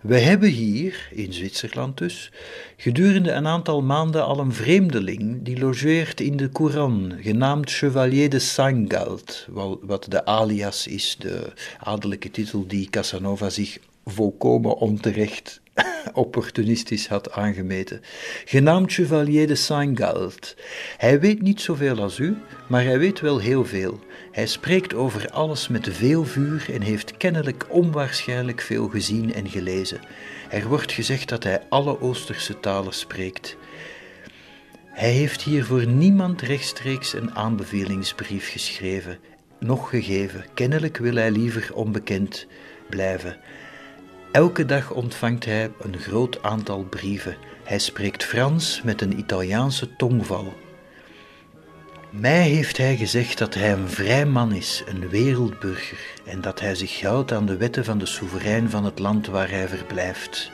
We 0.01 0.19
hebben 0.19 0.49
hier, 0.49 1.09
in 1.11 1.33
Zwitserland 1.33 1.97
dus, 1.97 2.31
gedurende 2.77 3.31
een 3.31 3.47
aantal 3.47 3.81
maanden 3.81 4.25
al 4.25 4.39
een 4.39 4.53
vreemdeling 4.53 5.43
die 5.43 5.59
logeert 5.59 6.21
in 6.21 6.37
de 6.37 6.49
Couronne, 6.49 7.17
genaamd 7.21 7.71
Chevalier 7.71 8.29
de 8.29 8.39
Sangalt, 8.39 9.47
wat 9.81 10.05
de 10.09 10.25
alias 10.25 10.87
is, 10.87 11.15
de 11.19 11.53
adellijke 11.79 12.31
titel 12.31 12.67
die 12.67 12.89
Casanova 12.89 13.49
zich 13.49 13.77
volkomen 14.05 14.77
onterecht 14.77 15.61
opportunistisch 16.13 17.07
had 17.07 17.31
aangemeten, 17.31 18.01
genaamd 18.45 18.93
Chevalier 18.93 19.47
de 19.47 19.55
Saint-Galt. 19.55 20.55
Hij 20.97 21.19
weet 21.19 21.41
niet 21.41 21.61
zoveel 21.61 22.01
als 22.01 22.19
u, 22.19 22.37
maar 22.67 22.83
hij 22.83 22.99
weet 22.99 23.19
wel 23.19 23.39
heel 23.39 23.65
veel. 23.65 23.99
Hij 24.39 24.47
spreekt 24.47 24.93
over 24.93 25.29
alles 25.29 25.67
met 25.67 25.87
veel 25.91 26.25
vuur 26.25 26.65
en 26.73 26.81
heeft 26.81 27.17
kennelijk 27.17 27.65
onwaarschijnlijk 27.69 28.61
veel 28.61 28.87
gezien 28.87 29.33
en 29.33 29.49
gelezen. 29.49 29.99
Er 30.49 30.67
wordt 30.67 30.91
gezegd 30.91 31.29
dat 31.29 31.43
hij 31.43 31.61
alle 31.69 32.01
Oosterse 32.01 32.59
talen 32.59 32.93
spreekt. 32.93 33.57
Hij 34.85 35.11
heeft 35.11 35.41
hier 35.41 35.65
voor 35.65 35.87
niemand 35.87 36.41
rechtstreeks 36.41 37.13
een 37.13 37.35
aanbevelingsbrief 37.35 38.51
geschreven, 38.51 39.19
nog 39.59 39.89
gegeven. 39.89 40.45
Kennelijk 40.53 40.97
wil 40.97 41.15
hij 41.15 41.31
liever 41.31 41.73
onbekend 41.73 42.47
blijven. 42.89 43.37
Elke 44.31 44.65
dag 44.65 44.91
ontvangt 44.91 45.45
hij 45.45 45.71
een 45.79 45.97
groot 45.97 46.43
aantal 46.43 46.83
brieven. 46.83 47.37
Hij 47.63 47.79
spreekt 47.79 48.23
Frans 48.23 48.81
met 48.83 49.01
een 49.01 49.19
Italiaanse 49.19 49.95
tongval. 49.95 50.53
Mij 52.09 52.41
heeft 52.41 52.77
hij 52.77 52.97
gezegd 52.97 53.37
dat 53.37 53.53
hij 53.53 53.71
een 53.71 53.89
vrij 53.89 54.25
man 54.25 54.53
is, 54.53 54.83
een 54.87 55.09
wereldburger, 55.09 55.97
en 56.25 56.41
dat 56.41 56.59
hij 56.59 56.75
zich 56.75 57.01
houdt 57.01 57.31
aan 57.31 57.45
de 57.45 57.57
wetten 57.57 57.85
van 57.85 57.97
de 57.97 58.05
soeverein 58.05 58.69
van 58.69 58.85
het 58.85 58.99
land 58.99 59.27
waar 59.27 59.49
hij 59.49 59.67
verblijft. 59.67 60.51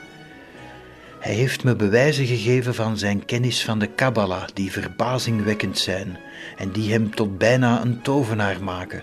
Hij 1.20 1.34
heeft 1.34 1.64
me 1.64 1.76
bewijzen 1.76 2.26
gegeven 2.26 2.74
van 2.74 2.98
zijn 2.98 3.24
kennis 3.24 3.64
van 3.64 3.78
de 3.78 3.86
Kabbala, 3.86 4.48
die 4.54 4.72
verbazingwekkend 4.72 5.78
zijn 5.78 6.18
en 6.56 6.70
die 6.70 6.92
hem 6.92 7.14
tot 7.14 7.38
bijna 7.38 7.80
een 7.80 8.02
tovenaar 8.02 8.62
maken, 8.62 9.02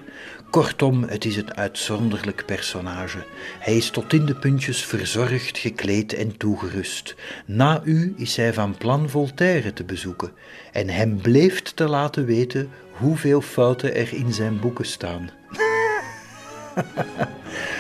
Kortom, 0.54 1.04
het 1.04 1.26
is 1.26 1.36
een 1.36 1.56
uitzonderlijk 1.56 2.46
personage. 2.46 3.26
Hij 3.60 3.78
is 3.78 3.90
tot 3.90 4.14
in 4.14 4.26
de 4.26 4.36
puntjes 4.36 4.86
verzorgd, 4.86 5.58
gekleed 5.58 6.14
en 6.14 6.38
toegerust. 6.38 7.16
Na 7.46 7.82
u 7.84 8.14
is 8.18 8.36
hij 8.36 8.54
van 8.54 8.78
plan 8.78 9.10
Voltaire 9.10 9.74
te 9.74 9.84
bezoeken 9.84 10.32
en 10.72 10.90
hem 10.90 11.22
bleef 11.22 11.62
te 11.62 11.88
laten 11.88 12.26
weten 12.26 12.70
hoeveel 12.92 13.42
fouten 13.42 13.96
er 13.96 14.14
in 14.14 14.34
zijn 14.34 14.60
boeken 14.60 14.86
staan. 14.86 15.30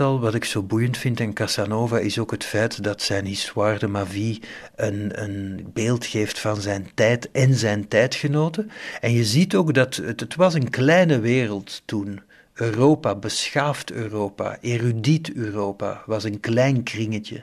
wat 0.00 0.34
ik 0.34 0.44
zo 0.44 0.62
boeiend 0.62 0.96
vind 0.96 1.20
in 1.20 1.32
Casanova 1.32 1.98
is 1.98 2.18
ook 2.18 2.30
het 2.30 2.44
feit 2.44 2.82
dat 2.82 3.02
zijn 3.02 3.24
Histoire 3.26 3.78
de 3.78 3.86
ma 3.86 4.06
vie 4.06 4.42
een, 4.76 5.22
een 5.22 5.70
beeld 5.72 6.06
geeft 6.06 6.38
van 6.38 6.60
zijn 6.60 6.90
tijd 6.94 7.30
en 7.30 7.54
zijn 7.54 7.88
tijdgenoten. 7.88 8.70
En 9.00 9.12
je 9.12 9.24
ziet 9.24 9.54
ook 9.54 9.74
dat 9.74 9.96
het, 9.96 10.20
het 10.20 10.34
was 10.34 10.54
een 10.54 10.70
kleine 10.70 11.20
wereld 11.20 11.82
toen. 11.84 12.20
Europa, 12.54 13.14
beschaafd 13.14 13.92
Europa, 13.92 14.58
erudiet 14.60 15.32
Europa, 15.32 16.02
was 16.06 16.24
een 16.24 16.40
klein 16.40 16.82
kringetje. 16.82 17.42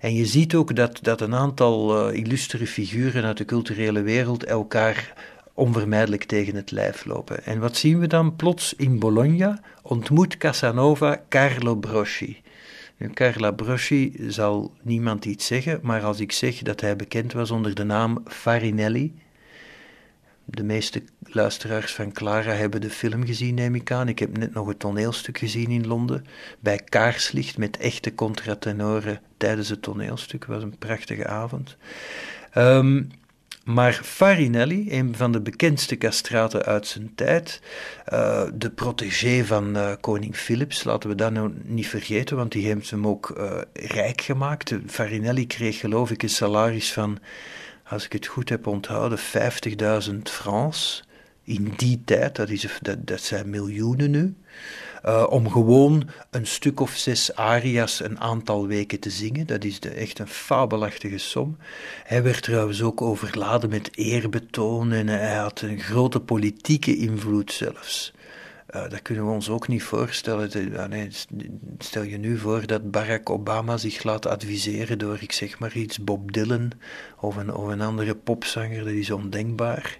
En 0.00 0.14
je 0.14 0.26
ziet 0.26 0.54
ook 0.54 0.76
dat, 0.76 0.98
dat 1.02 1.20
een 1.20 1.34
aantal 1.34 2.08
uh, 2.10 2.18
illustere 2.18 2.66
figuren 2.66 3.24
uit 3.24 3.36
de 3.36 3.44
culturele 3.44 4.02
wereld 4.02 4.44
elkaar 4.44 5.14
onvermijdelijk 5.58 6.24
tegen 6.24 6.54
het 6.54 6.70
lijf 6.70 7.04
lopen. 7.04 7.44
En 7.44 7.58
wat 7.58 7.76
zien 7.76 7.98
we 7.98 8.06
dan 8.06 8.36
plots 8.36 8.74
in 8.74 8.98
Bologna? 8.98 9.60
Ontmoet 9.82 10.36
Casanova 10.36 11.22
Carlo 11.28 11.74
Broschi. 11.74 12.42
Nu, 12.96 13.10
Carla 13.10 13.50
Broschi 13.50 14.24
zal 14.28 14.72
niemand 14.82 15.24
iets 15.24 15.46
zeggen, 15.46 15.78
maar 15.82 16.02
als 16.02 16.20
ik 16.20 16.32
zeg 16.32 16.62
dat 16.62 16.80
hij 16.80 16.96
bekend 16.96 17.32
was 17.32 17.50
onder 17.50 17.74
de 17.74 17.84
naam 17.84 18.22
Farinelli, 18.26 19.14
de 20.44 20.62
meeste 20.62 21.02
luisteraars 21.22 21.94
van 21.94 22.12
Clara 22.12 22.52
hebben 22.52 22.80
de 22.80 22.90
film 22.90 23.26
gezien, 23.26 23.54
neem 23.54 23.74
ik 23.74 23.90
aan. 23.90 24.08
Ik 24.08 24.18
heb 24.18 24.38
net 24.38 24.54
nog 24.54 24.68
het 24.68 24.78
toneelstuk 24.78 25.38
gezien 25.38 25.70
in 25.70 25.86
Londen, 25.86 26.26
bij 26.60 26.78
kaarslicht 26.78 27.58
met 27.58 27.76
echte 27.76 28.14
contratenoren 28.14 29.20
tijdens 29.36 29.68
het 29.68 29.82
toneelstuk. 29.82 30.40
Het 30.40 30.54
was 30.54 30.62
een 30.62 30.78
prachtige 30.78 31.26
avond. 31.26 31.76
Um, 32.54 33.08
maar 33.68 34.00
Farinelli, 34.04 34.86
een 34.90 35.16
van 35.16 35.32
de 35.32 35.40
bekendste 35.40 35.98
castraten 35.98 36.64
uit 36.64 36.86
zijn 36.86 37.12
tijd, 37.14 37.60
uh, 38.12 38.44
de 38.54 38.70
protégé 38.70 39.44
van 39.44 39.76
uh, 39.76 39.92
koning 40.00 40.36
Philips, 40.36 40.84
laten 40.84 41.08
we 41.08 41.14
dat 41.14 41.32
nou 41.32 41.52
niet 41.62 41.88
vergeten, 41.88 42.36
want 42.36 42.52
die 42.52 42.66
heeft 42.66 42.90
hem 42.90 43.06
ook 43.06 43.34
uh, 43.38 43.60
rijk 43.72 44.20
gemaakt. 44.20 44.74
Farinelli 44.86 45.46
kreeg 45.46 45.78
geloof 45.78 46.10
ik 46.10 46.22
een 46.22 46.28
salaris 46.28 46.92
van, 46.92 47.18
als 47.84 48.04
ik 48.04 48.12
het 48.12 48.26
goed 48.26 48.48
heb 48.48 48.66
onthouden, 48.66 49.18
50.000 50.08 50.16
francs 50.22 51.04
in 51.42 51.72
die 51.76 52.02
tijd, 52.04 52.36
dat, 52.36 52.48
is, 52.48 52.66
dat 52.98 53.20
zijn 53.20 53.50
miljoenen 53.50 54.10
nu. 54.10 54.34
Uh, 55.04 55.26
om 55.28 55.50
gewoon 55.50 56.10
een 56.30 56.46
stuk 56.46 56.80
of 56.80 56.90
zes 56.90 57.34
aria's 57.34 58.00
een 58.00 58.20
aantal 58.20 58.66
weken 58.66 59.00
te 59.00 59.10
zingen. 59.10 59.46
Dat 59.46 59.64
is 59.64 59.80
de, 59.80 59.90
echt 59.90 60.18
een 60.18 60.28
fabelachtige 60.28 61.18
som. 61.18 61.56
Hij 62.04 62.22
werd 62.22 62.42
trouwens 62.42 62.82
ook 62.82 63.02
overladen 63.02 63.70
met 63.70 63.90
eerbetoon 63.96 64.92
en 64.92 65.08
hij 65.08 65.36
had 65.36 65.60
een 65.60 65.80
grote 65.80 66.20
politieke 66.20 66.96
invloed 66.96 67.52
zelfs. 67.52 68.12
Uh, 68.74 68.88
dat 68.88 69.02
kunnen 69.02 69.26
we 69.26 69.30
ons 69.30 69.48
ook 69.48 69.68
niet 69.68 69.82
voorstellen. 69.82 70.50
nee, 70.90 71.08
stel 71.78 72.02
je 72.02 72.18
nu 72.18 72.38
voor 72.38 72.66
dat 72.66 72.90
Barack 72.90 73.30
Obama 73.30 73.76
zich 73.76 74.02
laat 74.02 74.26
adviseren 74.26 74.98
door, 74.98 75.18
ik 75.20 75.32
zeg 75.32 75.58
maar 75.58 75.76
iets, 75.76 75.98
Bob 75.98 76.32
Dylan 76.32 76.70
of 77.20 77.36
een, 77.36 77.54
of 77.54 77.68
een 77.68 77.80
andere 77.80 78.14
popzanger. 78.14 78.84
Dat 78.84 78.92
is 78.92 79.10
ondenkbaar. 79.10 79.98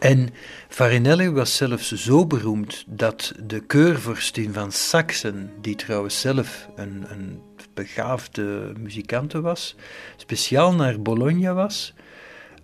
En 0.00 0.28
Farinelli 0.68 1.30
was 1.30 1.56
zelfs 1.56 1.92
zo 1.92 2.26
beroemd 2.26 2.84
dat 2.86 3.32
de 3.44 3.60
keurvorstin 3.60 4.52
van 4.52 4.72
Saxen, 4.72 5.52
die 5.60 5.74
trouwens 5.76 6.20
zelf 6.20 6.68
een, 6.76 7.04
een 7.08 7.40
begaafde 7.74 8.72
muzikante 8.78 9.40
was, 9.40 9.76
speciaal 10.16 10.74
naar 10.74 11.00
Bologna 11.00 11.54
was 11.54 11.94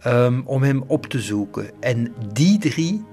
um, 0.07 0.43
om 0.47 0.63
hem 0.63 0.85
op 0.87 1.07
te 1.07 1.21
zoeken. 1.21 1.71
En 1.81 2.15
die 2.33 2.59
drie 2.59 3.05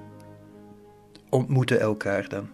ontmoeten 1.29 1.79
elkaar 1.79 2.29
dan. 2.29 2.47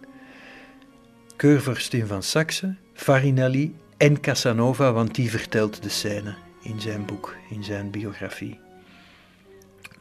Keurvorstin 1.36 2.06
van 2.06 2.22
Saxe, 2.22 2.74
Farinelli 2.94 3.74
en 3.96 4.20
Casanova, 4.20 4.92
want 4.92 5.14
die 5.14 5.30
vertelt 5.30 5.82
de 5.82 5.88
scène 5.88 6.34
in 6.62 6.80
zijn 6.80 7.04
boek, 7.04 7.36
in 7.50 7.64
zijn 7.64 7.90
biografie. 7.90 8.69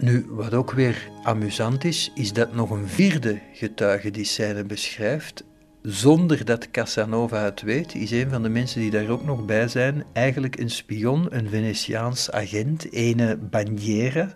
Nu, 0.01 0.25
wat 0.29 0.53
ook 0.53 0.71
weer 0.71 1.09
amusant 1.23 1.83
is, 1.83 2.11
is 2.15 2.33
dat 2.33 2.53
nog 2.53 2.69
een 2.69 2.87
vierde 2.87 3.39
getuige 3.53 4.11
die 4.11 4.25
scène 4.25 4.63
beschrijft, 4.63 5.43
zonder 5.81 6.45
dat 6.45 6.71
Casanova 6.71 7.43
het 7.43 7.61
weet, 7.61 7.95
is 7.95 8.11
een 8.11 8.29
van 8.29 8.43
de 8.43 8.49
mensen 8.49 8.81
die 8.81 8.91
daar 8.91 9.09
ook 9.09 9.25
nog 9.25 9.45
bij 9.45 9.67
zijn, 9.67 10.03
eigenlijk 10.13 10.59
een 10.59 10.69
spion, 10.69 11.27
een 11.29 11.49
Venetiaans 11.49 12.31
agent, 12.31 12.91
ene 12.91 13.37
Bagnera, 13.37 14.35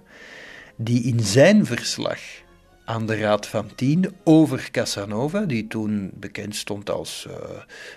die 0.76 1.04
in 1.04 1.20
zijn 1.20 1.66
verslag 1.66 2.20
aan 2.86 3.06
de 3.06 3.18
Raad 3.18 3.48
van 3.48 3.76
Tien 3.76 4.14
over 4.24 4.72
Casanova, 4.72 5.42
die 5.42 5.68
toen 5.68 6.12
bekend 6.14 6.56
stond 6.56 6.90
als 6.90 7.26
uh, 7.28 7.34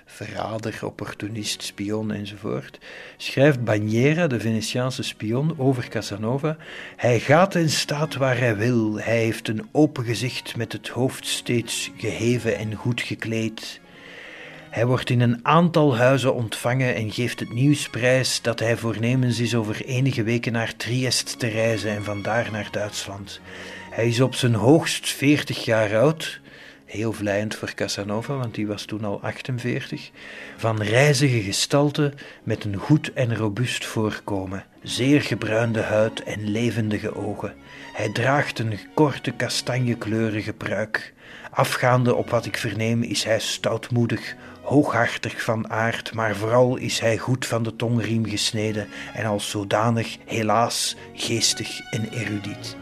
verrader, 0.04 0.78
opportunist, 0.82 1.62
spion 1.62 2.12
enzovoort, 2.12 2.78
schrijft 3.16 3.64
Bagnera, 3.64 4.26
de 4.26 4.40
Venetiaanse 4.40 5.02
spion, 5.02 5.54
over 5.58 5.88
Casanova. 5.88 6.56
Hij 6.96 7.20
gaat 7.20 7.54
en 7.54 7.70
staat 7.70 8.14
waar 8.14 8.38
hij 8.38 8.56
wil. 8.56 8.98
Hij 9.00 9.18
heeft 9.18 9.48
een 9.48 9.68
open 9.72 10.04
gezicht 10.04 10.56
met 10.56 10.72
het 10.72 10.88
hoofd 10.88 11.26
steeds 11.26 11.90
geheven 11.96 12.56
en 12.56 12.74
goed 12.74 13.00
gekleed. 13.00 13.80
Hij 14.70 14.86
wordt 14.86 15.10
in 15.10 15.20
een 15.20 15.38
aantal 15.42 15.96
huizen 15.96 16.34
ontvangen 16.34 16.94
en 16.94 17.12
geeft 17.12 17.40
het 17.40 17.52
nieuws 17.52 17.88
prijs 17.88 18.42
dat 18.42 18.60
hij 18.60 18.76
voornemens 18.76 19.38
is 19.38 19.54
over 19.54 19.84
enige 19.84 20.22
weken 20.22 20.52
naar 20.52 20.76
Triest 20.76 21.38
te 21.38 21.46
reizen 21.46 21.90
en 21.90 22.04
vandaar 22.04 22.50
naar 22.50 22.68
Duitsland. 22.70 23.40
Hij 23.96 24.08
is 24.08 24.20
op 24.20 24.34
zijn 24.34 24.54
hoogst 24.54 25.10
40 25.10 25.64
jaar 25.64 25.98
oud, 25.98 26.40
heel 26.84 27.12
vlijend 27.12 27.54
voor 27.54 27.74
Casanova, 27.74 28.36
want 28.36 28.54
die 28.54 28.66
was 28.66 28.84
toen 28.84 29.04
al 29.04 29.20
48, 29.22 30.10
van 30.56 30.82
reizige 30.82 31.42
gestalte 31.42 32.12
met 32.42 32.64
een 32.64 32.76
goed 32.76 33.12
en 33.12 33.36
robuust 33.36 33.84
voorkomen, 33.84 34.64
zeer 34.82 35.22
gebruinde 35.22 35.80
huid 35.80 36.22
en 36.22 36.50
levendige 36.50 37.14
ogen. 37.14 37.54
Hij 37.92 38.12
draagt 38.12 38.58
een 38.58 38.78
korte 38.94 39.30
kastanjekleurige 39.30 40.52
pruik. 40.52 41.14
Afgaande 41.50 42.14
op 42.14 42.30
wat 42.30 42.46
ik 42.46 42.56
verneem 42.56 43.02
is 43.02 43.24
hij 43.24 43.40
stoutmoedig, 43.40 44.34
hooghartig 44.62 45.42
van 45.42 45.70
aard, 45.70 46.14
maar 46.14 46.36
vooral 46.36 46.76
is 46.76 46.98
hij 47.00 47.18
goed 47.18 47.46
van 47.46 47.62
de 47.62 47.76
tongriem 47.76 48.26
gesneden 48.26 48.88
en 49.14 49.26
als 49.26 49.50
zodanig 49.50 50.16
helaas 50.24 50.96
geestig 51.14 51.80
en 51.90 52.08
erudiet. 52.12 52.76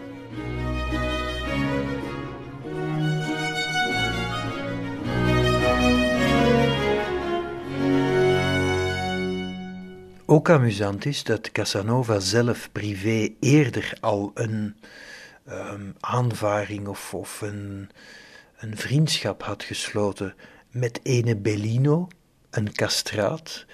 Ook 10.27 10.51
amusant 10.51 11.05
is 11.05 11.25
dat 11.25 11.53
Casanova 11.53 12.19
zelf 12.19 12.73
privé 12.73 13.35
eerder 13.41 13.97
al 14.01 14.31
een 14.35 14.77
um, 15.49 15.95
aanvaring 16.01 16.89
of, 16.89 17.15
of 17.15 17.41
een, 17.41 17.91
een 18.59 18.77
vriendschap 18.77 19.43
had 19.43 19.63
gesloten 19.63 20.35
met 20.71 21.01
ene 21.03 21.37
Bellino, 21.37 22.09
een 22.51 22.73
castraat, 22.73 23.67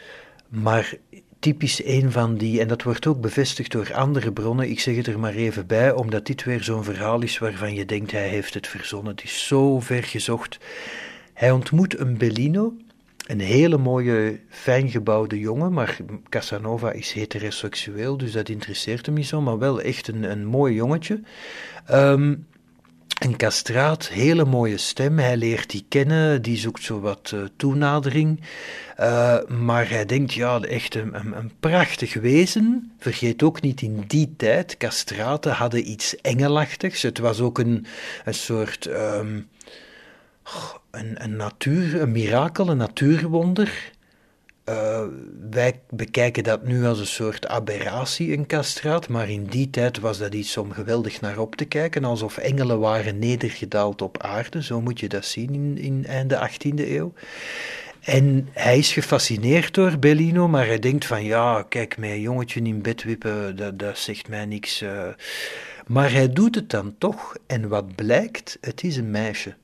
maar 0.48 0.94
typisch 1.40 1.84
een 1.84 2.12
van 2.12 2.36
die, 2.36 2.60
en 2.60 2.68
dat 2.68 2.82
wordt 2.82 3.06
ook 3.06 3.20
bevestigd 3.20 3.72
door 3.72 3.94
andere 3.94 4.32
bronnen, 4.32 4.70
ik 4.70 4.80
zeg 4.80 4.96
het 4.96 5.06
er 5.06 5.18
maar 5.18 5.34
even 5.34 5.66
bij, 5.66 5.92
omdat 5.92 6.26
dit 6.26 6.44
weer 6.44 6.62
zo'n 6.62 6.84
verhaal 6.84 7.22
is 7.22 7.38
waarvan 7.38 7.74
je 7.74 7.84
denkt 7.84 8.10
hij 8.10 8.28
heeft 8.28 8.54
het 8.54 8.66
verzonnen. 8.66 9.12
Het 9.12 9.24
is 9.24 9.46
zo 9.46 9.80
ver 9.80 10.02
gezocht. 10.02 10.58
Hij 11.32 11.50
ontmoet 11.50 11.98
een 11.98 12.18
Bellino, 12.18 12.72
een 13.26 13.40
hele 13.40 13.78
mooie, 13.78 14.40
fijn 14.48 14.90
gebouwde 14.90 15.38
jongen, 15.38 15.72
maar 15.72 15.96
Casanova 16.28 16.92
is 16.92 17.12
heteroseksueel, 17.12 18.16
dus 18.16 18.32
dat 18.32 18.48
interesseert 18.48 19.06
hem 19.06 19.14
niet 19.14 19.26
zo, 19.26 19.40
maar 19.40 19.58
wel 19.58 19.80
echt 19.80 20.08
een, 20.08 20.22
een 20.22 20.46
mooi 20.46 20.74
jongetje. 20.74 21.20
Um, 21.90 22.46
een 23.20 23.36
kastraat, 23.36 24.08
hele 24.08 24.44
mooie 24.44 24.76
stem. 24.76 25.18
Hij 25.18 25.36
leert 25.36 25.70
die 25.70 25.84
kennen, 25.88 26.42
die 26.42 26.56
zoekt 26.56 26.82
zo 26.82 27.00
wat 27.00 27.30
uh, 27.34 27.40
toenadering. 27.56 28.40
Uh, 29.00 29.38
maar 29.48 29.88
hij 29.88 30.06
denkt, 30.06 30.34
ja, 30.34 30.60
echt 30.60 30.94
een, 30.94 31.14
een, 31.14 31.36
een, 31.36 31.52
prachtig 31.60 32.14
wezen. 32.14 32.92
Vergeet 32.98 33.42
ook 33.42 33.60
niet, 33.60 33.82
in 33.82 34.04
die 34.06 34.34
tijd, 34.36 34.76
castraten 34.76 35.52
hadden 35.52 35.90
iets 35.90 36.16
engelachtigs. 36.16 37.02
Het 37.02 37.18
was 37.18 37.40
ook 37.40 37.58
een, 37.58 37.86
een 38.24 38.34
soort... 38.34 38.86
Um, 38.86 39.48
een, 40.90 41.24
een 41.24 41.36
natuur, 41.36 42.00
een 42.00 42.12
mirakel, 42.12 42.68
een 42.68 42.76
natuurwonder. 42.76 43.92
Uh, 44.70 45.02
wij 45.50 45.80
bekijken 45.88 46.44
dat 46.44 46.64
nu 46.64 46.84
als 46.86 46.98
een 46.98 47.06
soort 47.06 47.48
aberratie, 47.48 48.32
een 48.32 48.46
kastraat, 48.46 49.08
maar 49.08 49.30
in 49.30 49.44
die 49.44 49.70
tijd 49.70 49.98
was 49.98 50.18
dat 50.18 50.34
iets 50.34 50.56
om 50.56 50.72
geweldig 50.72 51.20
naar 51.20 51.38
op 51.38 51.56
te 51.56 51.64
kijken, 51.64 52.04
alsof 52.04 52.36
engelen 52.36 52.78
waren 52.78 53.18
nedergedaald 53.18 54.02
op 54.02 54.22
aarde, 54.22 54.62
zo 54.62 54.80
moet 54.80 55.00
je 55.00 55.08
dat 55.08 55.24
zien 55.24 55.54
in, 55.54 55.78
in 55.78 56.06
einde 56.06 56.50
18e 56.50 56.88
eeuw. 56.88 57.12
En 58.00 58.48
hij 58.52 58.78
is 58.78 58.92
gefascineerd 58.92 59.74
door 59.74 59.98
Bellino, 59.98 60.48
maar 60.48 60.66
hij 60.66 60.78
denkt 60.78 61.06
van 61.06 61.24
ja, 61.24 61.62
kijk, 61.68 61.98
mij 61.98 62.20
jongetje 62.20 62.60
in 62.60 62.82
bed 62.82 63.02
wippen, 63.02 63.56
dat, 63.56 63.78
dat 63.78 63.98
zegt 63.98 64.28
mij 64.28 64.46
niks. 64.46 64.82
Uh. 64.82 65.08
Maar 65.86 66.12
hij 66.12 66.32
doet 66.32 66.54
het 66.54 66.70
dan 66.70 66.94
toch, 66.98 67.36
en 67.46 67.68
wat 67.68 67.94
blijkt, 67.94 68.58
het 68.60 68.82
is 68.82 68.96
een 68.96 69.10
meisje. 69.10 69.54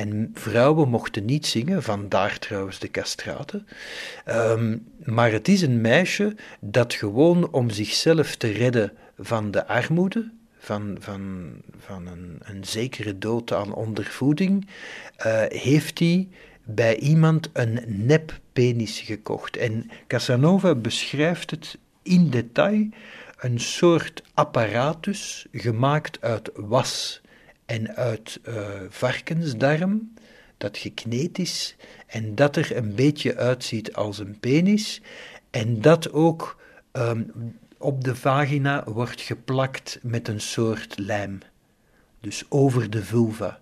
En 0.00 0.30
vrouwen 0.34 0.88
mochten 0.88 1.24
niet 1.24 1.46
zingen, 1.46 1.82
vandaar 1.82 2.38
trouwens 2.38 2.78
de 2.78 2.90
castraten. 2.90 3.66
Ehm, 4.24 4.78
maar 5.04 5.32
het 5.32 5.48
is 5.48 5.62
een 5.62 5.80
meisje 5.80 6.36
dat 6.60 6.94
gewoon 6.94 7.52
om 7.52 7.70
zichzelf 7.70 8.36
te 8.36 8.50
redden 8.50 8.92
van 9.18 9.50
de 9.50 9.66
armoede, 9.66 10.30
van, 10.58 10.96
van, 11.00 11.50
van 11.78 12.06
een, 12.06 12.38
een 12.40 12.64
zekere 12.64 13.18
dood 13.18 13.52
aan 13.52 13.74
ondervoeding, 13.74 14.66
uh, 15.26 15.42
heeft 15.48 15.98
hij 15.98 16.28
bij 16.64 16.96
iemand 16.96 17.50
een 17.52 17.80
neppenis 17.86 19.00
gekocht. 19.00 19.56
En 19.56 19.90
Casanova 20.06 20.74
beschrijft 20.74 21.50
het 21.50 21.78
in 22.02 22.30
detail, 22.30 22.88
een 23.38 23.60
soort 23.60 24.22
apparatus 24.34 25.46
gemaakt 25.52 26.20
uit 26.20 26.50
was 26.54 27.20
en 27.70 27.96
uit 27.96 28.40
uh, 28.48 28.68
varkensdarm, 28.88 30.14
dat 30.56 30.78
gekneed 30.78 31.38
is 31.38 31.76
en 32.06 32.34
dat 32.34 32.56
er 32.56 32.76
een 32.76 32.94
beetje 32.94 33.36
uitziet 33.36 33.92
als 33.92 34.18
een 34.18 34.38
penis 34.40 35.00
en 35.50 35.80
dat 35.80 36.12
ook 36.12 36.60
um, 36.92 37.32
op 37.78 38.04
de 38.04 38.16
vagina 38.16 38.84
wordt 38.84 39.20
geplakt 39.20 39.98
met 40.02 40.28
een 40.28 40.40
soort 40.40 40.98
lijm, 40.98 41.38
dus 42.20 42.44
over 42.48 42.90
de 42.90 43.04
vulva. 43.04 43.60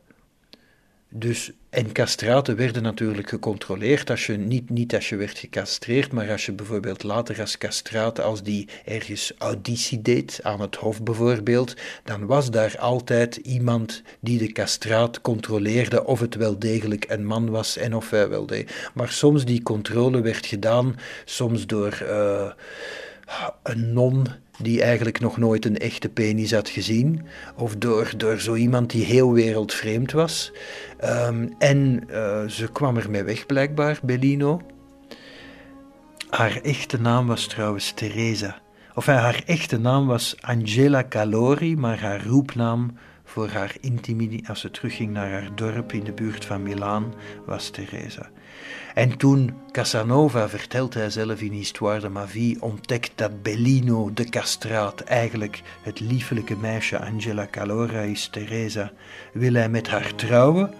Dus, 1.10 1.52
en 1.70 1.92
castraten 1.92 2.56
werden 2.56 2.82
natuurlijk 2.82 3.28
gecontroleerd, 3.28 4.10
als 4.10 4.26
je, 4.26 4.36
niet, 4.36 4.70
niet 4.70 4.94
als 4.94 5.08
je 5.08 5.16
werd 5.16 5.38
gecastreerd, 5.38 6.12
maar 6.12 6.30
als 6.30 6.46
je 6.46 6.52
bijvoorbeeld 6.52 7.02
later 7.02 7.40
als 7.40 7.58
castraat, 7.58 8.20
als 8.20 8.42
die 8.42 8.68
ergens 8.84 9.32
auditie 9.38 10.02
deed, 10.02 10.40
aan 10.42 10.60
het 10.60 10.76
hof 10.76 11.02
bijvoorbeeld, 11.02 11.74
dan 12.04 12.26
was 12.26 12.50
daar 12.50 12.78
altijd 12.78 13.36
iemand 13.36 14.02
die 14.20 14.38
de 14.38 14.52
castraat 14.52 15.20
controleerde 15.20 16.04
of 16.04 16.20
het 16.20 16.34
wel 16.34 16.58
degelijk 16.58 17.04
een 17.08 17.26
man 17.26 17.50
was 17.50 17.76
en 17.76 17.94
of 17.94 18.10
hij 18.10 18.28
wel 18.28 18.46
deed. 18.46 18.90
Maar 18.94 19.08
soms 19.08 19.44
die 19.44 19.62
controle 19.62 20.20
werd 20.20 20.46
gedaan, 20.46 20.96
soms 21.24 21.66
door 21.66 21.98
uh, 22.02 22.50
een 23.62 23.92
non 23.92 24.26
die 24.58 24.82
eigenlijk 24.82 25.20
nog 25.20 25.36
nooit 25.36 25.64
een 25.64 25.78
echte 25.78 26.08
penis 26.08 26.52
had 26.52 26.68
gezien, 26.68 27.26
of 27.56 27.76
door, 27.76 28.12
door 28.16 28.40
zo 28.40 28.54
iemand 28.54 28.90
die 28.90 29.04
heel 29.04 29.32
wereldvreemd 29.32 30.12
was. 30.12 30.52
Um, 31.04 31.54
en 31.58 32.04
uh, 32.10 32.46
ze 32.46 32.72
kwam 32.72 32.96
ermee 32.96 33.22
weg, 33.22 33.46
blijkbaar, 33.46 33.98
Bellino. 34.02 34.60
Haar 36.28 36.60
echte 36.62 37.00
naam 37.00 37.26
was 37.26 37.46
trouwens 37.46 37.92
Teresa. 37.92 38.60
Of 38.94 39.06
haar 39.06 39.42
echte 39.46 39.78
naam 39.78 40.06
was 40.06 40.36
Angela 40.40 41.08
Calori, 41.08 41.76
maar 41.76 42.00
haar 42.00 42.26
roepnaam 42.26 42.96
voor 43.24 43.48
haar 43.48 43.76
intimidie 43.80 44.48
als 44.48 44.60
ze 44.60 44.70
terugging 44.70 45.12
naar 45.12 45.30
haar 45.30 45.50
dorp 45.54 45.92
in 45.92 46.04
de 46.04 46.12
buurt 46.12 46.44
van 46.44 46.62
Milaan 46.62 47.14
was 47.46 47.70
Teresa. 47.70 48.30
En 48.98 49.16
toen 49.16 49.54
Casanova, 49.70 50.48
vertelt 50.48 50.94
hij 50.94 51.10
zelf 51.10 51.40
in 51.40 51.52
Histoire 51.52 52.00
de 52.00 52.08
ma 52.08 52.28
vie, 52.28 52.62
ontdekt 52.62 53.12
dat 53.14 53.42
Bellino 53.42 54.12
de 54.14 54.24
castraat 54.24 55.00
eigenlijk 55.00 55.62
het 55.82 56.00
liefelijke 56.00 56.56
meisje 56.56 56.98
Angela 56.98 57.46
Calora 57.50 58.00
is, 58.00 58.28
Teresa, 58.28 58.92
wil 59.32 59.52
hij 59.52 59.68
met 59.68 59.88
haar 59.88 60.14
trouwen. 60.14 60.74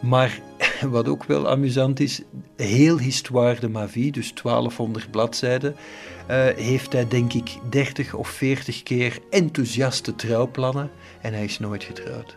Maar 0.00 0.40
wat 0.96 1.08
ook 1.08 1.24
wel 1.24 1.48
amusant 1.48 2.00
is, 2.00 2.22
heel 2.56 2.98
Histoire 2.98 3.60
de 3.60 3.68
ma 3.68 3.88
vie, 3.88 4.12
dus 4.12 4.34
1200 4.42 5.10
bladzijden, 5.10 5.76
uh, 6.30 6.46
heeft 6.56 6.92
hij 6.92 7.08
denk 7.08 7.32
ik 7.32 7.50
30 7.70 8.14
of 8.14 8.28
40 8.28 8.82
keer 8.82 9.18
enthousiaste 9.30 10.14
trouwplannen 10.14 10.90
en 11.20 11.32
hij 11.32 11.44
is 11.44 11.58
nooit 11.58 11.84
getrouwd. 11.84 12.36